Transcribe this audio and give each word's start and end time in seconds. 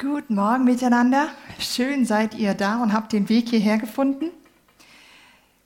Guten 0.00 0.36
Morgen 0.36 0.62
miteinander. 0.62 1.26
Schön 1.58 2.04
seid 2.04 2.36
ihr 2.36 2.54
da 2.54 2.80
und 2.80 2.92
habt 2.92 3.12
den 3.12 3.28
Weg 3.28 3.48
hierher 3.48 3.78
gefunden. 3.78 4.26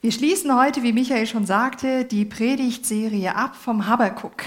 Wir 0.01 0.11
schließen 0.11 0.59
heute, 0.59 0.81
wie 0.81 0.91
Michael 0.91 1.27
schon 1.27 1.45
sagte, 1.45 2.03
die 2.03 2.25
Predigtserie 2.25 3.35
ab 3.35 3.55
vom 3.55 3.85
Habakuk. 3.85 4.41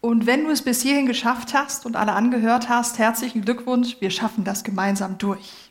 Und 0.00 0.26
wenn 0.26 0.42
du 0.42 0.50
es 0.50 0.62
bis 0.62 0.82
hierhin 0.82 1.06
geschafft 1.06 1.54
hast 1.54 1.86
und 1.86 1.94
alle 1.94 2.14
angehört 2.14 2.68
hast, 2.68 2.98
herzlichen 2.98 3.44
Glückwunsch, 3.44 3.98
wir 4.00 4.10
schaffen 4.10 4.42
das 4.42 4.64
gemeinsam 4.64 5.18
durch. 5.18 5.70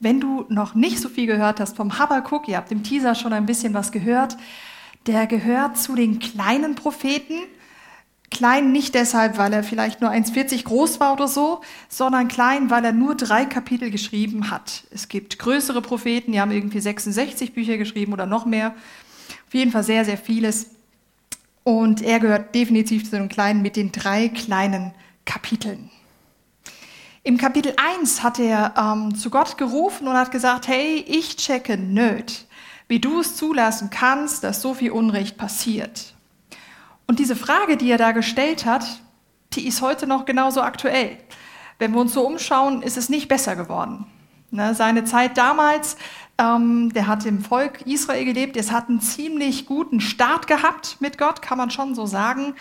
Wenn 0.00 0.18
du 0.18 0.46
noch 0.48 0.74
nicht 0.74 1.00
so 1.00 1.10
viel 1.10 1.26
gehört 1.26 1.60
hast 1.60 1.76
vom 1.76 1.98
Habakuk, 1.98 2.48
ihr 2.48 2.56
habt 2.56 2.72
im 2.72 2.82
Teaser 2.82 3.14
schon 3.14 3.34
ein 3.34 3.44
bisschen 3.44 3.74
was 3.74 3.92
gehört, 3.92 4.38
der 5.06 5.26
gehört 5.26 5.76
zu 5.76 5.94
den 5.94 6.18
kleinen 6.18 6.76
Propheten, 6.76 7.40
Klein 8.30 8.72
nicht 8.72 8.94
deshalb, 8.94 9.38
weil 9.38 9.52
er 9.52 9.64
vielleicht 9.64 10.00
nur 10.00 10.10
1,40 10.10 10.64
groß 10.64 11.00
war 11.00 11.14
oder 11.14 11.28
so, 11.28 11.62
sondern 11.88 12.28
klein, 12.28 12.68
weil 12.68 12.84
er 12.84 12.92
nur 12.92 13.14
drei 13.14 13.46
Kapitel 13.46 13.90
geschrieben 13.90 14.50
hat. 14.50 14.84
Es 14.90 15.08
gibt 15.08 15.38
größere 15.38 15.80
Propheten, 15.80 16.32
die 16.32 16.40
haben 16.40 16.50
irgendwie 16.50 16.80
66 16.80 17.54
Bücher 17.54 17.78
geschrieben 17.78 18.12
oder 18.12 18.26
noch 18.26 18.44
mehr. 18.44 18.74
Auf 19.46 19.54
jeden 19.54 19.72
Fall 19.72 19.82
sehr, 19.82 20.04
sehr 20.04 20.18
vieles. 20.18 20.70
Und 21.64 22.02
er 22.02 22.20
gehört 22.20 22.54
definitiv 22.54 23.04
zu 23.04 23.16
den 23.16 23.28
Kleinen 23.28 23.62
mit 23.62 23.76
den 23.76 23.92
drei 23.92 24.28
kleinen 24.28 24.92
Kapiteln. 25.24 25.90
Im 27.22 27.36
Kapitel 27.36 27.74
1 27.76 28.22
hat 28.22 28.38
er 28.38 28.74
ähm, 28.76 29.14
zu 29.14 29.30
Gott 29.30 29.58
gerufen 29.58 30.06
und 30.06 30.14
hat 30.14 30.30
gesagt, 30.30 30.68
hey, 30.68 31.04
ich 31.06 31.36
checke 31.36 31.76
Nöt, 31.76 32.46
wie 32.88 33.00
du 33.00 33.20
es 33.20 33.36
zulassen 33.36 33.90
kannst, 33.90 34.44
dass 34.44 34.62
so 34.62 34.74
viel 34.74 34.92
Unrecht 34.92 35.36
passiert. 35.36 36.14
Und 37.08 37.18
diese 37.18 37.36
Frage, 37.36 37.78
die 37.78 37.90
er 37.90 37.96
da 37.96 38.12
gestellt 38.12 38.66
hat, 38.66 38.84
die 39.54 39.66
ist 39.66 39.80
heute 39.80 40.06
noch 40.06 40.26
genauso 40.26 40.60
aktuell. 40.60 41.16
Wenn 41.78 41.92
wir 41.92 42.00
uns 42.00 42.12
so 42.12 42.26
umschauen, 42.26 42.82
ist 42.82 42.98
es 42.98 43.08
nicht 43.08 43.28
besser 43.28 43.56
geworden. 43.56 44.06
Ne, 44.50 44.74
seine 44.74 45.04
Zeit 45.04 45.38
damals, 45.38 45.96
ähm, 46.36 46.92
der 46.92 47.06
hat 47.06 47.24
im 47.24 47.40
Volk 47.40 47.82
Israel 47.86 48.26
gelebt, 48.26 48.56
es 48.56 48.70
hat 48.70 48.90
einen 48.90 49.00
ziemlich 49.00 49.64
guten 49.64 50.00
Start 50.00 50.46
gehabt 50.46 50.98
mit 51.00 51.16
Gott, 51.16 51.40
kann 51.40 51.56
man 51.56 51.70
schon 51.70 51.94
so 51.94 52.04
sagen. 52.04 52.54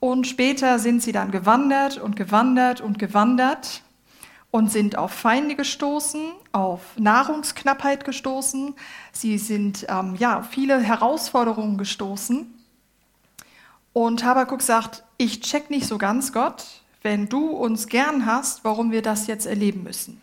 Und 0.00 0.26
später 0.26 0.78
sind 0.78 1.02
sie 1.02 1.12
dann 1.12 1.30
gewandert 1.30 1.98
und 1.98 2.16
gewandert 2.16 2.80
und 2.80 2.98
gewandert 2.98 3.82
und 4.50 4.72
sind 4.72 4.96
auf 4.96 5.12
Feinde 5.12 5.54
gestoßen, 5.54 6.32
auf 6.52 6.80
Nahrungsknappheit 6.98 8.04
gestoßen. 8.06 8.74
Sie 9.12 9.36
sind 9.36 9.86
ähm, 9.88 10.14
ja 10.18 10.42
viele 10.42 10.80
Herausforderungen 10.80 11.76
gestoßen. 11.76 12.61
Und 13.92 14.24
Habakuk 14.24 14.62
sagt, 14.62 15.04
ich 15.18 15.40
check 15.40 15.70
nicht 15.70 15.86
so 15.86 15.98
ganz, 15.98 16.32
Gott, 16.32 16.64
wenn 17.02 17.28
du 17.28 17.50
uns 17.50 17.88
gern 17.88 18.26
hast, 18.26 18.64
warum 18.64 18.90
wir 18.90 19.02
das 19.02 19.26
jetzt 19.26 19.46
erleben 19.46 19.82
müssen. 19.82 20.20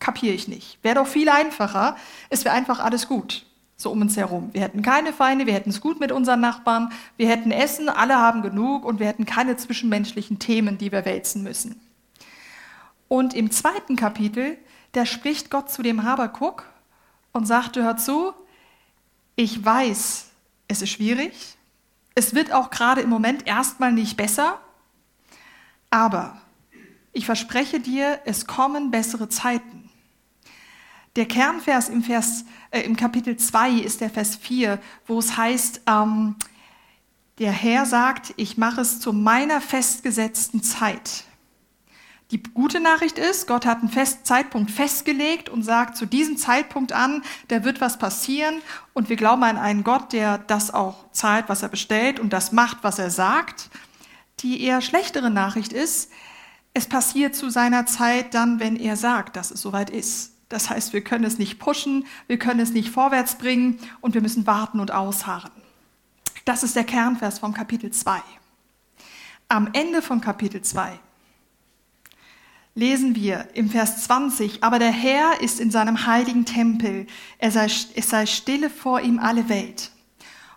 Kapiere 0.00 0.34
ich 0.34 0.48
nicht. 0.48 0.78
Wäre 0.82 0.96
doch 0.96 1.06
viel 1.06 1.28
einfacher. 1.28 1.96
Es 2.30 2.44
wäre 2.44 2.54
einfach 2.54 2.78
alles 2.80 3.08
gut, 3.08 3.46
so 3.76 3.90
um 3.90 4.00
uns 4.00 4.16
herum. 4.16 4.50
Wir 4.52 4.60
hätten 4.60 4.82
keine 4.82 5.12
Feinde, 5.12 5.46
wir 5.46 5.54
hätten 5.54 5.70
es 5.70 5.80
gut 5.80 5.98
mit 5.98 6.12
unseren 6.12 6.40
Nachbarn, 6.40 6.92
wir 7.16 7.28
hätten 7.28 7.50
Essen, 7.50 7.88
alle 7.88 8.16
haben 8.16 8.42
genug 8.42 8.84
und 8.84 9.00
wir 9.00 9.06
hätten 9.06 9.24
keine 9.24 9.56
zwischenmenschlichen 9.56 10.38
Themen, 10.38 10.78
die 10.78 10.92
wir 10.92 11.04
wälzen 11.04 11.42
müssen. 11.42 11.80
Und 13.08 13.34
im 13.34 13.50
zweiten 13.50 13.96
Kapitel, 13.96 14.58
da 14.92 15.06
spricht 15.06 15.50
Gott 15.50 15.70
zu 15.70 15.82
dem 15.82 16.02
Habakuk 16.02 16.64
und 17.32 17.46
sagt, 17.46 17.76
hör 17.76 17.96
zu, 17.96 18.34
ich 19.34 19.64
weiß, 19.64 20.26
es 20.68 20.82
ist 20.82 20.90
schwierig, 20.90 21.57
es 22.18 22.34
wird 22.34 22.52
auch 22.52 22.70
gerade 22.70 23.00
im 23.00 23.08
Moment 23.08 23.46
erstmal 23.46 23.92
nicht 23.92 24.16
besser, 24.16 24.60
aber 25.88 26.40
ich 27.12 27.26
verspreche 27.26 27.78
dir, 27.78 28.20
es 28.24 28.46
kommen 28.46 28.90
bessere 28.90 29.28
Zeiten. 29.28 29.88
Der 31.14 31.26
Kernvers 31.26 31.88
im, 31.88 32.02
Vers, 32.02 32.44
äh, 32.72 32.80
im 32.80 32.96
Kapitel 32.96 33.36
2 33.36 33.70
ist 33.70 34.00
der 34.00 34.10
Vers 34.10 34.34
4, 34.34 34.80
wo 35.06 35.20
es 35.20 35.36
heißt, 35.36 35.82
ähm, 35.86 36.34
der 37.38 37.52
Herr 37.52 37.86
sagt, 37.86 38.34
ich 38.36 38.58
mache 38.58 38.80
es 38.80 38.98
zu 38.98 39.12
meiner 39.12 39.60
festgesetzten 39.60 40.60
Zeit. 40.60 41.24
Die 42.30 42.42
gute 42.42 42.78
Nachricht 42.78 43.18
ist, 43.18 43.46
Gott 43.46 43.64
hat 43.64 43.78
einen 43.78 43.88
Fest 43.88 44.26
Zeitpunkt 44.26 44.70
festgelegt 44.70 45.48
und 45.48 45.62
sagt, 45.62 45.96
zu 45.96 46.04
diesem 46.04 46.36
Zeitpunkt 46.36 46.92
an, 46.92 47.22
da 47.48 47.64
wird 47.64 47.80
was 47.80 47.98
passieren. 47.98 48.60
Und 48.92 49.08
wir 49.08 49.16
glauben 49.16 49.44
an 49.44 49.56
einen 49.56 49.82
Gott, 49.82 50.12
der 50.12 50.36
das 50.36 50.74
auch 50.74 51.10
zahlt, 51.10 51.48
was 51.48 51.62
er 51.62 51.70
bestellt 51.70 52.20
und 52.20 52.34
das 52.34 52.52
macht, 52.52 52.78
was 52.82 52.98
er 52.98 53.10
sagt. 53.10 53.70
Die 54.40 54.62
eher 54.62 54.82
schlechtere 54.82 55.30
Nachricht 55.30 55.72
ist, 55.72 56.10
es 56.74 56.86
passiert 56.86 57.34
zu 57.34 57.48
seiner 57.48 57.86
Zeit 57.86 58.34
dann, 58.34 58.60
wenn 58.60 58.76
er 58.76 58.96
sagt, 58.96 59.36
dass 59.36 59.50
es 59.50 59.62
soweit 59.62 59.88
ist. 59.88 60.32
Das 60.50 60.68
heißt, 60.68 60.92
wir 60.92 61.02
können 61.02 61.24
es 61.24 61.38
nicht 61.38 61.58
pushen, 61.58 62.06
wir 62.26 62.38
können 62.38 62.60
es 62.60 62.70
nicht 62.70 62.90
vorwärts 62.90 63.36
bringen 63.36 63.80
und 64.02 64.12
wir 64.12 64.20
müssen 64.20 64.46
warten 64.46 64.80
und 64.80 64.90
ausharren. 64.90 65.50
Das 66.44 66.62
ist 66.62 66.76
der 66.76 66.84
Kernvers 66.84 67.38
vom 67.38 67.54
Kapitel 67.54 67.90
2. 67.90 68.22
Am 69.48 69.70
Ende 69.72 70.02
von 70.02 70.20
Kapitel 70.20 70.60
2 70.60 71.00
lesen 72.78 73.16
wir 73.16 73.48
im 73.54 73.68
Vers 73.68 74.04
20, 74.04 74.62
aber 74.62 74.78
der 74.78 74.92
Herr 74.92 75.40
ist 75.40 75.58
in 75.58 75.72
seinem 75.72 76.06
heiligen 76.06 76.44
Tempel, 76.44 77.08
er 77.38 77.50
sei, 77.50 77.66
es 77.66 78.08
sei 78.08 78.24
stille 78.24 78.70
vor 78.70 79.00
ihm 79.00 79.18
alle 79.18 79.48
Welt. 79.48 79.90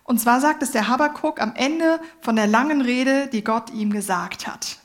Und 0.04 0.20
zwar 0.20 0.40
sagt 0.40 0.62
es 0.62 0.70
der 0.70 0.86
Habakkuk 0.86 1.40
am 1.40 1.52
Ende 1.56 2.00
von 2.20 2.36
der 2.36 2.46
langen 2.46 2.80
Rede, 2.80 3.26
die 3.26 3.42
Gott 3.42 3.70
ihm 3.72 3.90
gesagt 3.90 4.46
hat. 4.46 4.78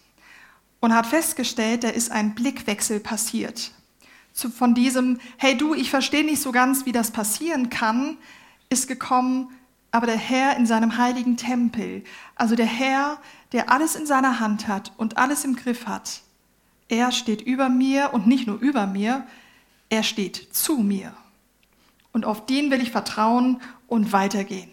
Und 0.79 0.95
hat 0.95 1.05
festgestellt, 1.05 1.83
da 1.83 1.89
ist 1.89 2.11
ein 2.11 2.33
Blickwechsel 2.33 2.99
passiert. 2.99 3.71
Zu, 4.33 4.49
von 4.49 4.73
diesem, 4.73 5.19
hey 5.37 5.55
du, 5.55 5.75
ich 5.75 5.91
verstehe 5.91 6.25
nicht 6.25 6.41
so 6.41 6.51
ganz, 6.51 6.87
wie 6.87 6.91
das 6.91 7.11
passieren 7.11 7.69
kann, 7.69 8.17
ist 8.69 8.87
gekommen, 8.87 9.51
aber 9.91 10.07
der 10.07 10.17
Herr 10.17 10.57
in 10.57 10.65
seinem 10.65 10.97
heiligen 10.97 11.37
Tempel, 11.37 12.03
also 12.35 12.55
der 12.55 12.65
Herr, 12.65 13.19
der 13.51 13.71
alles 13.71 13.95
in 13.95 14.07
seiner 14.07 14.39
Hand 14.39 14.67
hat 14.67 14.91
und 14.97 15.17
alles 15.17 15.45
im 15.45 15.55
Griff 15.55 15.85
hat, 15.85 16.21
er 16.89 17.11
steht 17.11 17.41
über 17.41 17.69
mir 17.69 18.11
und 18.13 18.27
nicht 18.27 18.47
nur 18.47 18.59
über 18.59 18.87
mir, 18.87 19.25
er 19.89 20.03
steht 20.03 20.53
zu 20.53 20.77
mir. 20.77 21.13
Und 22.11 22.25
auf 22.25 22.45
den 22.45 22.71
will 22.71 22.81
ich 22.81 22.91
vertrauen 22.91 23.61
und 23.87 24.11
weitergehen. 24.11 24.69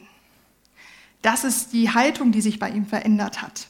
Das 1.23 1.45
ist 1.45 1.73
die 1.73 1.91
Haltung, 1.91 2.33
die 2.33 2.41
sich 2.41 2.59
bei 2.59 2.71
ihm 2.71 2.87
verändert 2.87 3.43
hat. 3.43 3.69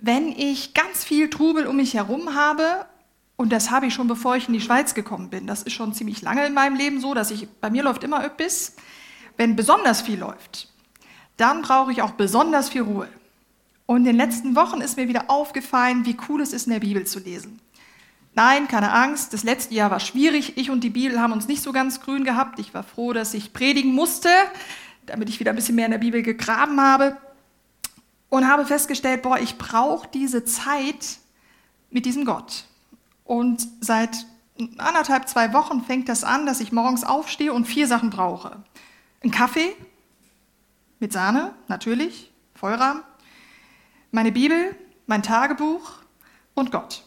Wenn 0.00 0.28
ich 0.28 0.74
ganz 0.74 1.04
viel 1.04 1.30
Trubel 1.30 1.66
um 1.66 1.76
mich 1.76 1.94
herum 1.94 2.34
habe, 2.34 2.86
und 3.36 3.50
das 3.50 3.70
habe 3.70 3.86
ich 3.86 3.94
schon 3.94 4.06
bevor 4.06 4.36
ich 4.36 4.48
in 4.48 4.54
die 4.54 4.60
Schweiz 4.60 4.94
gekommen 4.94 5.30
bin, 5.30 5.46
das 5.46 5.62
ist 5.62 5.72
schon 5.72 5.94
ziemlich 5.94 6.22
lange 6.22 6.46
in 6.46 6.54
meinem 6.54 6.76
Leben 6.76 7.00
so, 7.00 7.14
dass 7.14 7.30
ich, 7.30 7.48
bei 7.60 7.70
mir 7.70 7.82
läuft 7.82 8.04
immer 8.04 8.22
öppis, 8.22 8.76
wenn 9.36 9.56
besonders 9.56 10.02
viel 10.02 10.18
läuft, 10.18 10.68
dann 11.36 11.62
brauche 11.62 11.90
ich 11.90 12.02
auch 12.02 12.12
besonders 12.12 12.68
viel 12.68 12.82
Ruhe. 12.82 13.08
Und 13.86 13.98
in 13.98 14.04
den 14.04 14.16
letzten 14.16 14.56
Wochen 14.56 14.80
ist 14.80 14.96
mir 14.96 15.08
wieder 15.08 15.24
aufgefallen, 15.28 16.06
wie 16.06 16.16
cool 16.28 16.40
es 16.40 16.52
ist, 16.52 16.66
in 16.66 16.72
der 16.72 16.80
Bibel 16.80 17.06
zu 17.06 17.18
lesen. 17.18 17.60
Nein, 18.34 18.66
keine 18.66 18.92
Angst, 18.92 19.32
das 19.32 19.44
letzte 19.44 19.74
Jahr 19.74 19.90
war 19.90 20.00
schwierig. 20.00 20.56
Ich 20.56 20.70
und 20.70 20.82
die 20.82 20.90
Bibel 20.90 21.20
haben 21.20 21.32
uns 21.32 21.46
nicht 21.46 21.62
so 21.62 21.72
ganz 21.72 22.00
grün 22.00 22.24
gehabt. 22.24 22.58
Ich 22.58 22.74
war 22.74 22.82
froh, 22.82 23.12
dass 23.12 23.34
ich 23.34 23.52
predigen 23.52 23.94
musste, 23.94 24.28
damit 25.06 25.28
ich 25.28 25.38
wieder 25.38 25.52
ein 25.52 25.56
bisschen 25.56 25.76
mehr 25.76 25.84
in 25.84 25.92
der 25.92 25.98
Bibel 25.98 26.22
gegraben 26.22 26.80
habe. 26.80 27.16
Und 28.30 28.48
habe 28.48 28.66
festgestellt, 28.66 29.22
boah, 29.22 29.38
ich 29.38 29.58
brauche 29.58 30.08
diese 30.08 30.44
Zeit 30.44 31.18
mit 31.90 32.06
diesem 32.06 32.24
Gott. 32.24 32.64
Und 33.22 33.68
seit 33.80 34.26
anderthalb, 34.78 35.28
zwei 35.28 35.52
Wochen 35.52 35.84
fängt 35.84 36.08
das 36.08 36.24
an, 36.24 36.44
dass 36.46 36.60
ich 36.60 36.72
morgens 36.72 37.04
aufstehe 37.04 37.52
und 37.52 37.66
vier 37.66 37.86
Sachen 37.86 38.10
brauche. 38.10 38.64
Ein 39.22 39.30
Kaffee 39.30 39.76
mit 40.98 41.12
Sahne, 41.12 41.54
natürlich, 41.68 42.32
Vollrahmen 42.54 43.02
meine 44.14 44.30
Bibel, 44.30 44.76
mein 45.06 45.24
Tagebuch 45.24 45.92
und 46.54 46.70
Gott. 46.70 47.02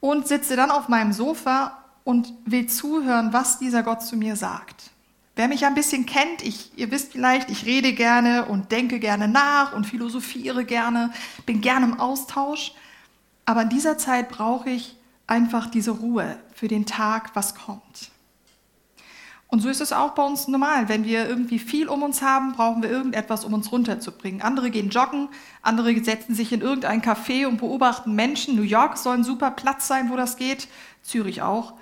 Und 0.00 0.26
sitze 0.26 0.56
dann 0.56 0.70
auf 0.70 0.88
meinem 0.88 1.12
Sofa 1.12 1.84
und 2.04 2.32
will 2.46 2.66
zuhören, 2.68 3.34
was 3.34 3.58
dieser 3.58 3.82
Gott 3.82 4.02
zu 4.02 4.16
mir 4.16 4.34
sagt. 4.34 4.90
Wer 5.36 5.46
mich 5.46 5.66
ein 5.66 5.74
bisschen 5.74 6.06
kennt, 6.06 6.42
ich, 6.42 6.76
ihr 6.76 6.90
wisst 6.90 7.12
vielleicht, 7.12 7.50
ich 7.50 7.66
rede 7.66 7.92
gerne 7.92 8.46
und 8.46 8.72
denke 8.72 8.98
gerne 8.98 9.28
nach 9.28 9.74
und 9.74 9.86
philosophiere 9.86 10.64
gerne, 10.64 11.12
bin 11.44 11.60
gerne 11.60 11.84
im 11.84 12.00
Austausch. 12.00 12.72
Aber 13.44 13.62
in 13.62 13.68
dieser 13.68 13.98
Zeit 13.98 14.30
brauche 14.30 14.70
ich 14.70 14.96
einfach 15.26 15.66
diese 15.66 15.90
Ruhe 15.90 16.38
für 16.54 16.68
den 16.68 16.86
Tag, 16.86 17.36
was 17.36 17.54
kommt. 17.54 18.10
Und 19.50 19.60
so 19.60 19.70
ist 19.70 19.80
es 19.80 19.94
auch 19.94 20.10
bei 20.10 20.22
uns 20.22 20.46
normal. 20.46 20.90
Wenn 20.90 21.04
wir 21.04 21.26
irgendwie 21.26 21.58
viel 21.58 21.88
um 21.88 22.02
uns 22.02 22.20
haben, 22.20 22.52
brauchen 22.52 22.82
wir 22.82 22.90
irgendetwas, 22.90 23.46
um 23.46 23.54
uns 23.54 23.72
runterzubringen. 23.72 24.42
Andere 24.42 24.70
gehen 24.70 24.90
joggen, 24.90 25.28
andere 25.62 25.98
setzen 26.04 26.34
sich 26.34 26.52
in 26.52 26.60
irgendein 26.60 27.00
Café 27.00 27.46
und 27.46 27.56
beobachten 27.56 28.14
Menschen. 28.14 28.56
New 28.56 28.62
York 28.62 28.98
soll 28.98 29.16
ein 29.16 29.24
super 29.24 29.50
Platz 29.50 29.88
sein, 29.88 30.10
wo 30.10 30.16
das 30.16 30.36
geht. 30.36 30.68
Zürich 31.02 31.40
auch. 31.40 31.72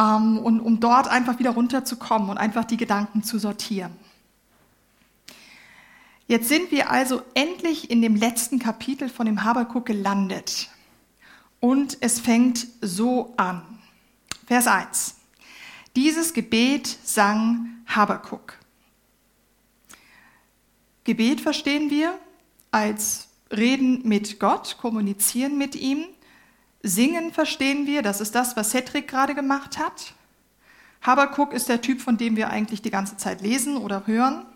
Ähm, 0.00 0.38
und 0.38 0.60
um 0.60 0.80
dort 0.80 1.06
einfach 1.06 1.38
wieder 1.38 1.50
runterzukommen 1.50 2.30
und 2.30 2.38
einfach 2.38 2.64
die 2.64 2.78
Gedanken 2.78 3.22
zu 3.22 3.38
sortieren. 3.38 3.92
Jetzt 6.28 6.48
sind 6.48 6.70
wir 6.70 6.90
also 6.90 7.20
endlich 7.34 7.90
in 7.90 8.00
dem 8.00 8.16
letzten 8.16 8.58
Kapitel 8.58 9.10
von 9.10 9.26
dem 9.26 9.44
Habakuk 9.44 9.84
gelandet. 9.84 10.70
Und 11.60 11.98
es 12.00 12.20
fängt 12.20 12.66
so 12.80 13.34
an. 13.36 13.62
Vers 14.46 14.66
1. 14.66 15.16
Dieses 15.94 16.32
Gebet 16.32 16.86
sang 17.04 17.68
Habakuk. 17.86 18.54
Gebet 21.04 21.40
verstehen 21.40 21.90
wir 21.90 22.18
als 22.70 23.28
Reden 23.50 24.08
mit 24.08 24.40
Gott, 24.40 24.78
kommunizieren 24.80 25.58
mit 25.58 25.74
ihm. 25.74 26.06
Singen 26.82 27.32
verstehen 27.32 27.86
wir, 27.86 28.00
das 28.00 28.22
ist 28.22 28.34
das, 28.34 28.56
was 28.56 28.70
Cedric 28.70 29.06
gerade 29.06 29.34
gemacht 29.34 29.78
hat. 29.78 30.14
Habakuk 31.02 31.52
ist 31.52 31.68
der 31.68 31.82
Typ, 31.82 32.00
von 32.00 32.16
dem 32.16 32.36
wir 32.36 32.48
eigentlich 32.48 32.80
die 32.80 32.90
ganze 32.90 33.18
Zeit 33.18 33.42
lesen 33.42 33.76
oder 33.76 34.06
hören. 34.06 34.46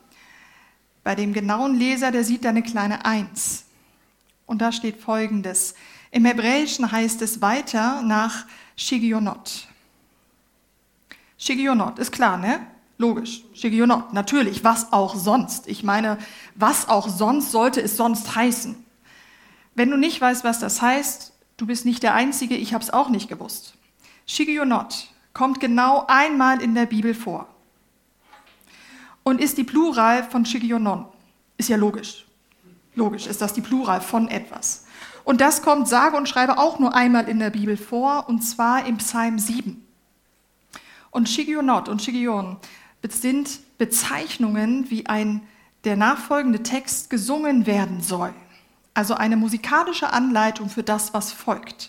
Bei 1.04 1.14
dem 1.14 1.34
genauen 1.34 1.78
Leser, 1.78 2.12
der 2.12 2.24
sieht 2.24 2.44
da 2.44 2.48
eine 2.48 2.62
kleine 2.62 3.04
Eins. 3.04 3.66
Und 4.46 4.62
da 4.62 4.72
steht 4.72 5.00
Folgendes. 5.02 5.74
Im 6.10 6.24
Hebräischen 6.24 6.90
heißt 6.90 7.20
es 7.20 7.42
weiter 7.42 8.00
nach 8.02 8.46
Shigionot. 8.76 9.68
Shigionot, 11.38 11.98
ist 11.98 12.12
klar, 12.12 12.36
ne? 12.36 12.66
Logisch. 12.98 13.42
Shigionot, 13.52 14.12
natürlich. 14.12 14.64
Was 14.64 14.92
auch 14.92 15.14
sonst? 15.14 15.68
Ich 15.68 15.82
meine, 15.82 16.18
was 16.54 16.88
auch 16.88 17.08
sonst 17.08 17.52
sollte 17.52 17.80
es 17.82 17.96
sonst 17.96 18.34
heißen? 18.34 18.74
Wenn 19.74 19.90
du 19.90 19.98
nicht 19.98 20.20
weißt, 20.20 20.44
was 20.44 20.58
das 20.58 20.80
heißt, 20.80 21.34
du 21.58 21.66
bist 21.66 21.84
nicht 21.84 22.02
der 22.02 22.14
Einzige, 22.14 22.56
ich 22.56 22.72
habe 22.72 22.82
es 22.82 22.90
auch 22.90 23.10
nicht 23.10 23.28
gewusst. 23.28 23.74
Shigionot 24.26 25.08
kommt 25.34 25.60
genau 25.60 26.06
einmal 26.08 26.62
in 26.62 26.74
der 26.74 26.86
Bibel 26.86 27.12
vor 27.12 27.46
und 29.22 29.40
ist 29.40 29.58
die 29.58 29.64
Plural 29.64 30.24
von 30.24 30.46
Shigionon. 30.46 31.06
Ist 31.58 31.68
ja 31.68 31.76
logisch. 31.76 32.24
Logisch 32.94 33.26
ist 33.26 33.42
das 33.42 33.52
die 33.52 33.60
Plural 33.60 34.00
von 34.00 34.28
etwas. 34.28 34.86
Und 35.24 35.40
das 35.42 35.60
kommt 35.60 35.88
sage 35.88 36.16
und 36.16 36.28
schreibe 36.28 36.56
auch 36.56 36.78
nur 36.78 36.94
einmal 36.94 37.28
in 37.28 37.38
der 37.38 37.50
Bibel 37.50 37.76
vor, 37.76 38.28
und 38.28 38.40
zwar 38.40 38.86
im 38.86 38.96
Psalm 38.96 39.38
7. 39.38 39.85
Und 41.16 41.30
Shigionot 41.30 41.88
und 41.88 42.02
Shigion 42.02 42.58
sind 43.08 43.78
Bezeichnungen, 43.78 44.90
wie 44.90 45.06
ein 45.06 45.40
der 45.84 45.96
nachfolgende 45.96 46.62
Text 46.62 47.08
gesungen 47.08 47.66
werden 47.66 48.02
soll. 48.02 48.34
Also 48.92 49.14
eine 49.14 49.38
musikalische 49.38 50.12
Anleitung 50.12 50.68
für 50.68 50.82
das, 50.82 51.14
was 51.14 51.32
folgt. 51.32 51.88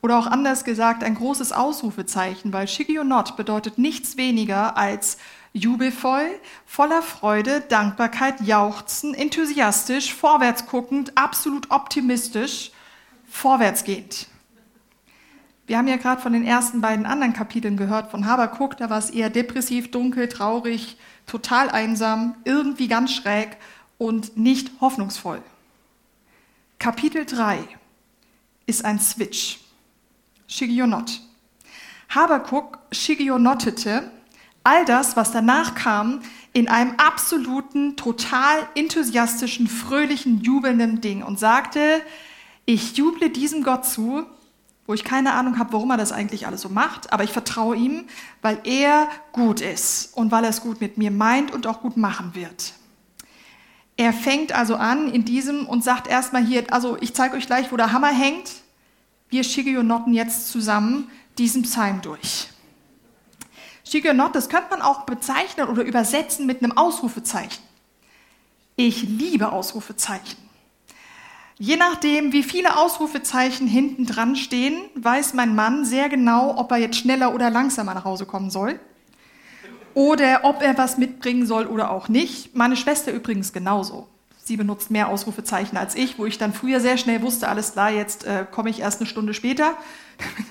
Oder 0.00 0.16
auch 0.16 0.28
anders 0.28 0.62
gesagt, 0.62 1.02
ein 1.02 1.16
großes 1.16 1.50
Ausrufezeichen, 1.50 2.52
weil 2.52 2.68
Shigionot 2.68 3.36
bedeutet 3.36 3.78
nichts 3.78 4.16
weniger 4.16 4.76
als 4.76 5.18
jubelvoll, 5.52 6.30
voller 6.66 7.02
Freude, 7.02 7.62
Dankbarkeit, 7.62 8.42
jauchzen, 8.42 9.12
enthusiastisch, 9.12 10.14
vorwärts 10.14 10.66
guckend, 10.66 11.18
absolut 11.18 11.72
optimistisch, 11.72 12.70
vorwärtsgehend. 13.28 14.28
Wir 15.70 15.78
haben 15.78 15.86
ja 15.86 15.98
gerade 15.98 16.20
von 16.20 16.32
den 16.32 16.44
ersten 16.44 16.80
beiden 16.80 17.06
anderen 17.06 17.32
Kapiteln 17.32 17.76
gehört, 17.76 18.10
von 18.10 18.26
Habakuk, 18.26 18.76
da 18.76 18.90
war 18.90 18.98
es 18.98 19.08
eher 19.08 19.30
depressiv, 19.30 19.92
dunkel, 19.92 20.26
traurig, 20.26 20.96
total 21.28 21.70
einsam, 21.70 22.34
irgendwie 22.44 22.88
ganz 22.88 23.12
schräg 23.12 23.56
und 23.96 24.36
nicht 24.36 24.72
hoffnungsvoll. 24.80 25.40
Kapitel 26.80 27.24
3 27.24 27.60
ist 28.66 28.84
ein 28.84 28.98
Switch. 28.98 29.60
Shigionot. 30.48 31.20
Habakuk 32.08 32.80
shigionottete 32.90 34.10
all 34.64 34.84
das, 34.86 35.16
was 35.16 35.30
danach 35.30 35.76
kam, 35.76 36.22
in 36.52 36.66
einem 36.66 36.94
absoluten, 36.96 37.96
total 37.96 38.66
enthusiastischen, 38.74 39.68
fröhlichen, 39.68 40.40
jubelnden 40.40 41.00
Ding 41.00 41.22
und 41.22 41.38
sagte, 41.38 42.02
ich 42.66 42.96
juble 42.96 43.30
diesem 43.30 43.62
Gott 43.62 43.86
zu, 43.86 44.26
wo 44.86 44.94
ich 44.94 45.04
keine 45.04 45.34
Ahnung 45.34 45.58
habe, 45.58 45.72
warum 45.72 45.90
er 45.90 45.96
das 45.96 46.12
eigentlich 46.12 46.46
alles 46.46 46.62
so 46.62 46.68
macht, 46.68 47.12
aber 47.12 47.24
ich 47.24 47.32
vertraue 47.32 47.76
ihm, 47.76 48.04
weil 48.42 48.58
er 48.64 49.08
gut 49.32 49.60
ist 49.60 50.16
und 50.16 50.32
weil 50.32 50.44
er 50.44 50.50
es 50.50 50.60
gut 50.60 50.80
mit 50.80 50.98
mir 50.98 51.10
meint 51.10 51.52
und 51.52 51.66
auch 51.66 51.80
gut 51.80 51.96
machen 51.96 52.34
wird. 52.34 52.74
Er 53.96 54.12
fängt 54.12 54.52
also 54.52 54.76
an 54.76 55.12
in 55.12 55.24
diesem 55.24 55.66
und 55.66 55.84
sagt 55.84 56.08
erstmal 56.08 56.44
hier, 56.44 56.72
also 56.72 56.96
ich 57.00 57.14
zeige 57.14 57.36
euch 57.36 57.46
gleich, 57.46 57.70
wo 57.70 57.76
der 57.76 57.92
Hammer 57.92 58.08
hängt. 58.08 58.50
Wir 59.28 59.44
Shigionotten 59.44 60.14
jetzt 60.14 60.50
zusammen 60.50 61.10
diesen 61.38 61.62
Psalm 61.62 62.00
durch. 62.02 62.48
Shigonot, 63.90 64.36
das 64.36 64.48
könnte 64.48 64.70
man 64.70 64.82
auch 64.82 65.04
bezeichnen 65.04 65.68
oder 65.68 65.82
übersetzen 65.82 66.46
mit 66.46 66.62
einem 66.62 66.76
Ausrufezeichen. 66.76 67.62
Ich 68.76 69.02
liebe 69.02 69.50
Ausrufezeichen. 69.50 70.49
Je 71.62 71.76
nachdem, 71.76 72.32
wie 72.32 72.42
viele 72.42 72.78
Ausrufezeichen 72.78 73.66
hinten 73.66 74.06
dran 74.06 74.34
stehen, 74.34 74.80
weiß 74.94 75.34
mein 75.34 75.54
Mann 75.54 75.84
sehr 75.84 76.08
genau, 76.08 76.56
ob 76.56 76.70
er 76.70 76.78
jetzt 76.78 76.96
schneller 76.96 77.34
oder 77.34 77.50
langsamer 77.50 77.92
nach 77.92 78.06
Hause 78.06 78.24
kommen 78.24 78.48
soll. 78.48 78.80
Oder 79.92 80.40
ob 80.44 80.62
er 80.62 80.78
was 80.78 80.96
mitbringen 80.96 81.44
soll 81.44 81.66
oder 81.66 81.90
auch 81.90 82.08
nicht. 82.08 82.56
Meine 82.56 82.76
Schwester 82.76 83.12
übrigens 83.12 83.52
genauso. 83.52 84.08
Sie 84.42 84.56
benutzt 84.56 84.90
mehr 84.90 85.08
Ausrufezeichen 85.08 85.76
als 85.76 85.94
ich, 85.96 86.18
wo 86.18 86.24
ich 86.24 86.38
dann 86.38 86.54
früher 86.54 86.80
sehr 86.80 86.96
schnell 86.96 87.20
wusste, 87.20 87.46
alles 87.46 87.72
klar, 87.74 87.90
jetzt 87.90 88.24
äh, 88.24 88.46
komme 88.50 88.70
ich 88.70 88.80
erst 88.80 89.02
eine 89.02 89.06
Stunde 89.06 89.34
später. 89.34 89.76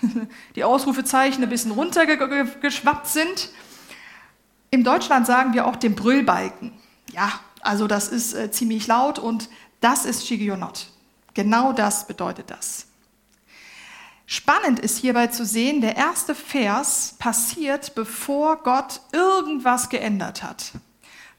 Die 0.55 0.63
Ausrufezeichen 0.63 1.41
ein 1.41 1.49
bisschen 1.49 1.71
runtergeschwappt 1.71 3.07
sind. 3.07 3.49
Im 4.69 4.83
Deutschland 4.83 5.25
sagen 5.25 5.55
wir 5.55 5.65
auch 5.65 5.75
den 5.75 5.95
Brüllbalken. 5.95 6.71
Ja, 7.11 7.31
also 7.61 7.87
das 7.87 8.09
ist 8.09 8.35
äh, 8.35 8.51
ziemlich 8.51 8.85
laut 8.85 9.17
und 9.17 9.49
das 9.81 10.05
ist 10.05 10.27
Shigionot. 10.27 10.85
Genau 11.33 11.73
das 11.73 12.07
bedeutet 12.07 12.49
das. 12.51 12.87
Spannend 14.25 14.79
ist 14.79 14.97
hierbei 14.97 15.27
zu 15.27 15.45
sehen, 15.45 15.81
der 15.81 15.95
erste 15.97 16.35
Vers 16.35 17.15
passiert, 17.17 17.95
bevor 17.95 18.57
Gott 18.63 19.01
irgendwas 19.11 19.89
geändert 19.89 20.43
hat 20.43 20.73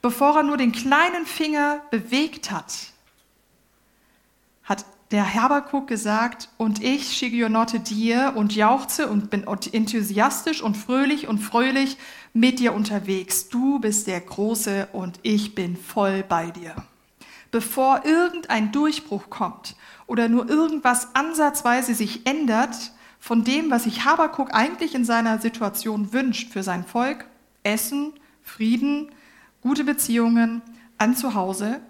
bevor 0.02 0.36
er 0.36 0.42
nur 0.42 0.56
den 0.56 0.72
kleinen 0.72 1.26
Finger 1.26 1.82
bewegt 1.90 2.50
hat, 2.50 2.92
hat 4.64 4.84
der 5.10 5.34
Habakuk 5.34 5.88
gesagt, 5.88 6.48
und 6.56 6.82
ich 6.82 7.16
schigionotte 7.16 7.80
dir 7.80 8.34
und 8.36 8.54
jauchze 8.54 9.08
und 9.08 9.28
bin 9.28 9.44
enthusiastisch 9.44 10.62
und 10.62 10.76
fröhlich 10.76 11.26
und 11.26 11.38
fröhlich 11.38 11.96
mit 12.32 12.60
dir 12.60 12.72
unterwegs. 12.72 13.48
Du 13.48 13.80
bist 13.80 14.06
der 14.06 14.20
Große 14.20 14.88
und 14.92 15.18
ich 15.22 15.56
bin 15.56 15.76
voll 15.76 16.22
bei 16.22 16.52
dir. 16.52 16.76
Bevor 17.50 18.04
irgendein 18.04 18.70
Durchbruch 18.70 19.28
kommt 19.28 19.74
oder 20.10 20.28
nur 20.28 20.50
irgendwas 20.50 21.14
ansatzweise 21.14 21.94
sich 21.94 22.26
ändert 22.26 22.74
von 23.20 23.44
dem, 23.44 23.70
was 23.70 23.84
sich 23.84 24.04
Habakuk 24.04 24.52
eigentlich 24.52 24.96
in 24.96 25.04
seiner 25.04 25.38
Situation 25.38 26.12
wünscht 26.12 26.52
für 26.52 26.64
sein 26.64 26.84
Volk, 26.84 27.26
Essen, 27.62 28.12
Frieden, 28.42 29.12
gute 29.60 29.84
Beziehungen 29.84 30.62
an 30.98 31.14
zu 31.14 31.34
Hause, 31.34 31.80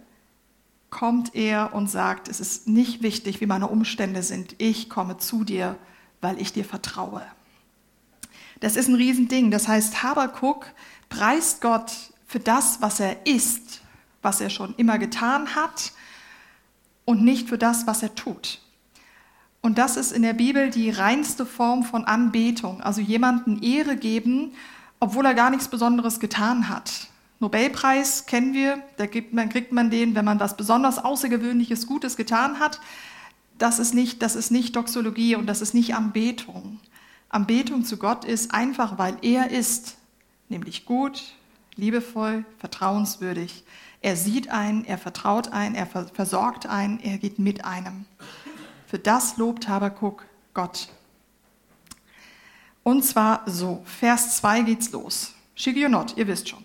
kommt 0.91 1.35
er 1.35 1.73
und 1.73 1.89
sagt, 1.89 2.29
es 2.29 2.41
ist 2.41 2.69
nicht 2.69 3.03
wichtig, 3.03 3.41
wie 3.41 3.47
meine 3.47 3.69
Umstände 3.69 4.23
sind. 4.23 4.55
Ich 4.59 4.91
komme 4.91 5.17
zu 5.17 5.43
dir, 5.43 5.77
weil 6.21 6.39
ich 6.43 6.53
dir 6.53 6.67
vertraue. 6.67 7.23
Das 8.61 8.77
ist 8.77 8.89
ein 8.89 8.97
Riesending. 8.97 9.51
Das 9.51 9.67
heißt, 9.67 10.03
Habakuk 10.03 10.67
preist 11.09 11.63
Gott 11.63 11.91
für 12.27 12.41
das, 12.41 12.83
was 12.83 13.01
er 13.01 13.27
ist, 13.27 13.81
was 14.21 14.43
er 14.43 14.51
schon 14.51 14.75
immer 14.77 14.99
getan 14.99 15.55
hat 15.55 15.93
und 17.05 17.23
nicht 17.23 17.49
für 17.49 17.59
das, 17.59 17.87
was 17.87 18.03
er 18.03 18.15
tut. 18.15 18.61
Und 19.63 19.79
das 19.79 19.97
ist 19.97 20.13
in 20.13 20.23
der 20.23 20.33
Bibel 20.33 20.71
die 20.71 20.91
reinste 20.91 21.45
Form 21.45 21.83
von 21.83 22.05
Anbetung, 22.05 22.81
also 22.81 23.01
jemanden 23.01 23.63
Ehre 23.63 23.97
geben, 23.97 24.53
obwohl 25.01 25.27
er 25.27 25.35
gar 25.35 25.51
nichts 25.51 25.69
Besonderes 25.69 26.21
getan 26.21 26.69
hat. 26.69 27.09
Nobelpreis 27.41 28.27
kennen 28.27 28.53
wir, 28.53 28.83
da 28.99 29.07
man, 29.33 29.49
kriegt 29.49 29.73
man 29.73 29.91
den, 29.91 30.15
wenn 30.15 30.25
man 30.25 30.41
was 30.41 30.57
besonders 30.57 30.99
Außergewöhnliches, 30.99 31.87
Gutes 31.87 32.17
getan 32.17 32.59
hat. 32.59 32.81
Das 33.59 33.79
ist, 33.79 33.95
nicht, 33.95 34.23
das 34.23 34.37
ist 34.37 34.51
nicht 34.51 34.77
Doxologie 34.77 35.37
und 35.37 35.47
das 35.47 35.63
ist 35.63 35.75
nicht 35.75 35.95
Anbetung. 35.95 36.81
Anbetung 37.31 37.85
zu 37.85 37.97
Gott 37.97 38.25
ist 38.25 38.53
einfach, 38.53 38.99
weil 38.99 39.17
er 39.23 39.51
ist, 39.51 39.97
nämlich 40.49 40.85
gut, 40.85 41.23
liebevoll, 41.77 42.45
vertrauenswürdig. 42.59 43.65
Er 44.03 44.17
sieht 44.17 44.51
einen, 44.51 44.85
er 44.85 44.99
vertraut 44.99 45.53
einen, 45.53 45.75
er 45.75 45.87
versorgt 45.87 46.67
einen, 46.67 47.01
er 47.01 47.19
geht 47.19 47.39
mit 47.39 47.65
einem. 47.65 48.07
Für 48.87 48.99
das 48.99 49.37
lobt 49.37 49.69
Habakuk 49.69 50.25
Gott. 50.55 50.89
Und 52.83 53.05
zwar 53.05 53.43
so, 53.47 53.83
Vers 53.85 54.37
2 54.39 54.63
geht's 54.63 54.91
los. 54.93 55.35
Shigionot, 55.55 56.17
ihr 56.17 56.27
wisst 56.27 56.49
schon. 56.49 56.65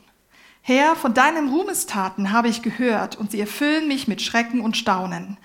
Herr, 0.61 0.95
von 0.95 1.13
deinen 1.13 1.49
Ruhmestaten 1.49 2.31
habe 2.31 2.47
ich 2.47 2.61
gehört 2.61 3.17
und 3.17 3.31
sie 3.31 3.39
erfüllen 3.39 3.87
mich 3.87 4.07
mit 4.07 4.21
Schrecken 4.21 4.61
und 4.61 4.77
Staunen. 4.77 5.37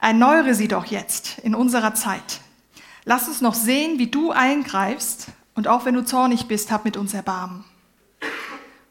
Erneuere 0.00 0.54
sie 0.54 0.68
doch 0.68 0.84
jetzt 0.84 1.38
in 1.38 1.54
unserer 1.54 1.94
Zeit. 1.94 2.40
Lass 3.04 3.28
uns 3.28 3.40
noch 3.40 3.54
sehen, 3.54 3.98
wie 3.98 4.08
du 4.08 4.32
eingreifst 4.32 5.28
und 5.54 5.68
auch 5.68 5.86
wenn 5.86 5.94
du 5.94 6.04
zornig 6.04 6.48
bist, 6.48 6.70
hab 6.70 6.84
mit 6.84 6.96
uns 6.96 7.14
Erbarmen. 7.14 7.64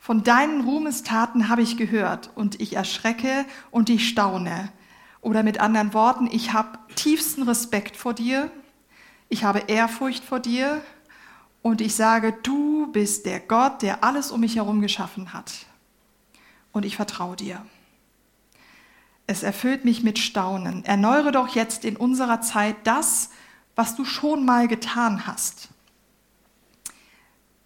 Von 0.05 0.21
deinen 0.21 0.61
Ruhmestaten 0.61 1.49
habe 1.49 1.63
ich 1.63 1.77
gehört 1.77 2.29
und 2.35 2.61
ich 2.61 2.75
erschrecke 2.75 3.43
und 3.71 3.89
ich 3.89 4.07
staune. 4.07 4.71
Oder 5.19 5.41
mit 5.41 5.59
anderen 5.59 5.95
Worten, 5.95 6.29
ich 6.31 6.53
habe 6.53 6.77
tiefsten 6.93 7.41
Respekt 7.41 7.97
vor 7.97 8.13
dir, 8.13 8.51
ich 9.29 9.43
habe 9.43 9.63
Ehrfurcht 9.65 10.23
vor 10.23 10.39
dir 10.39 10.83
und 11.63 11.81
ich 11.81 11.95
sage, 11.95 12.37
du 12.43 12.91
bist 12.91 13.25
der 13.25 13.39
Gott, 13.39 13.81
der 13.81 14.03
alles 14.03 14.29
um 14.29 14.41
mich 14.41 14.57
herum 14.57 14.79
geschaffen 14.79 15.33
hat. 15.33 15.51
Und 16.71 16.85
ich 16.85 16.97
vertraue 16.97 17.35
dir. 17.35 17.65
Es 19.25 19.41
erfüllt 19.41 19.85
mich 19.85 20.03
mit 20.03 20.19
Staunen. 20.19 20.85
Erneuere 20.85 21.31
doch 21.31 21.55
jetzt 21.55 21.83
in 21.83 21.97
unserer 21.97 22.41
Zeit 22.41 22.75
das, 22.83 23.31
was 23.75 23.95
du 23.95 24.05
schon 24.05 24.45
mal 24.45 24.67
getan 24.67 25.25
hast. 25.25 25.69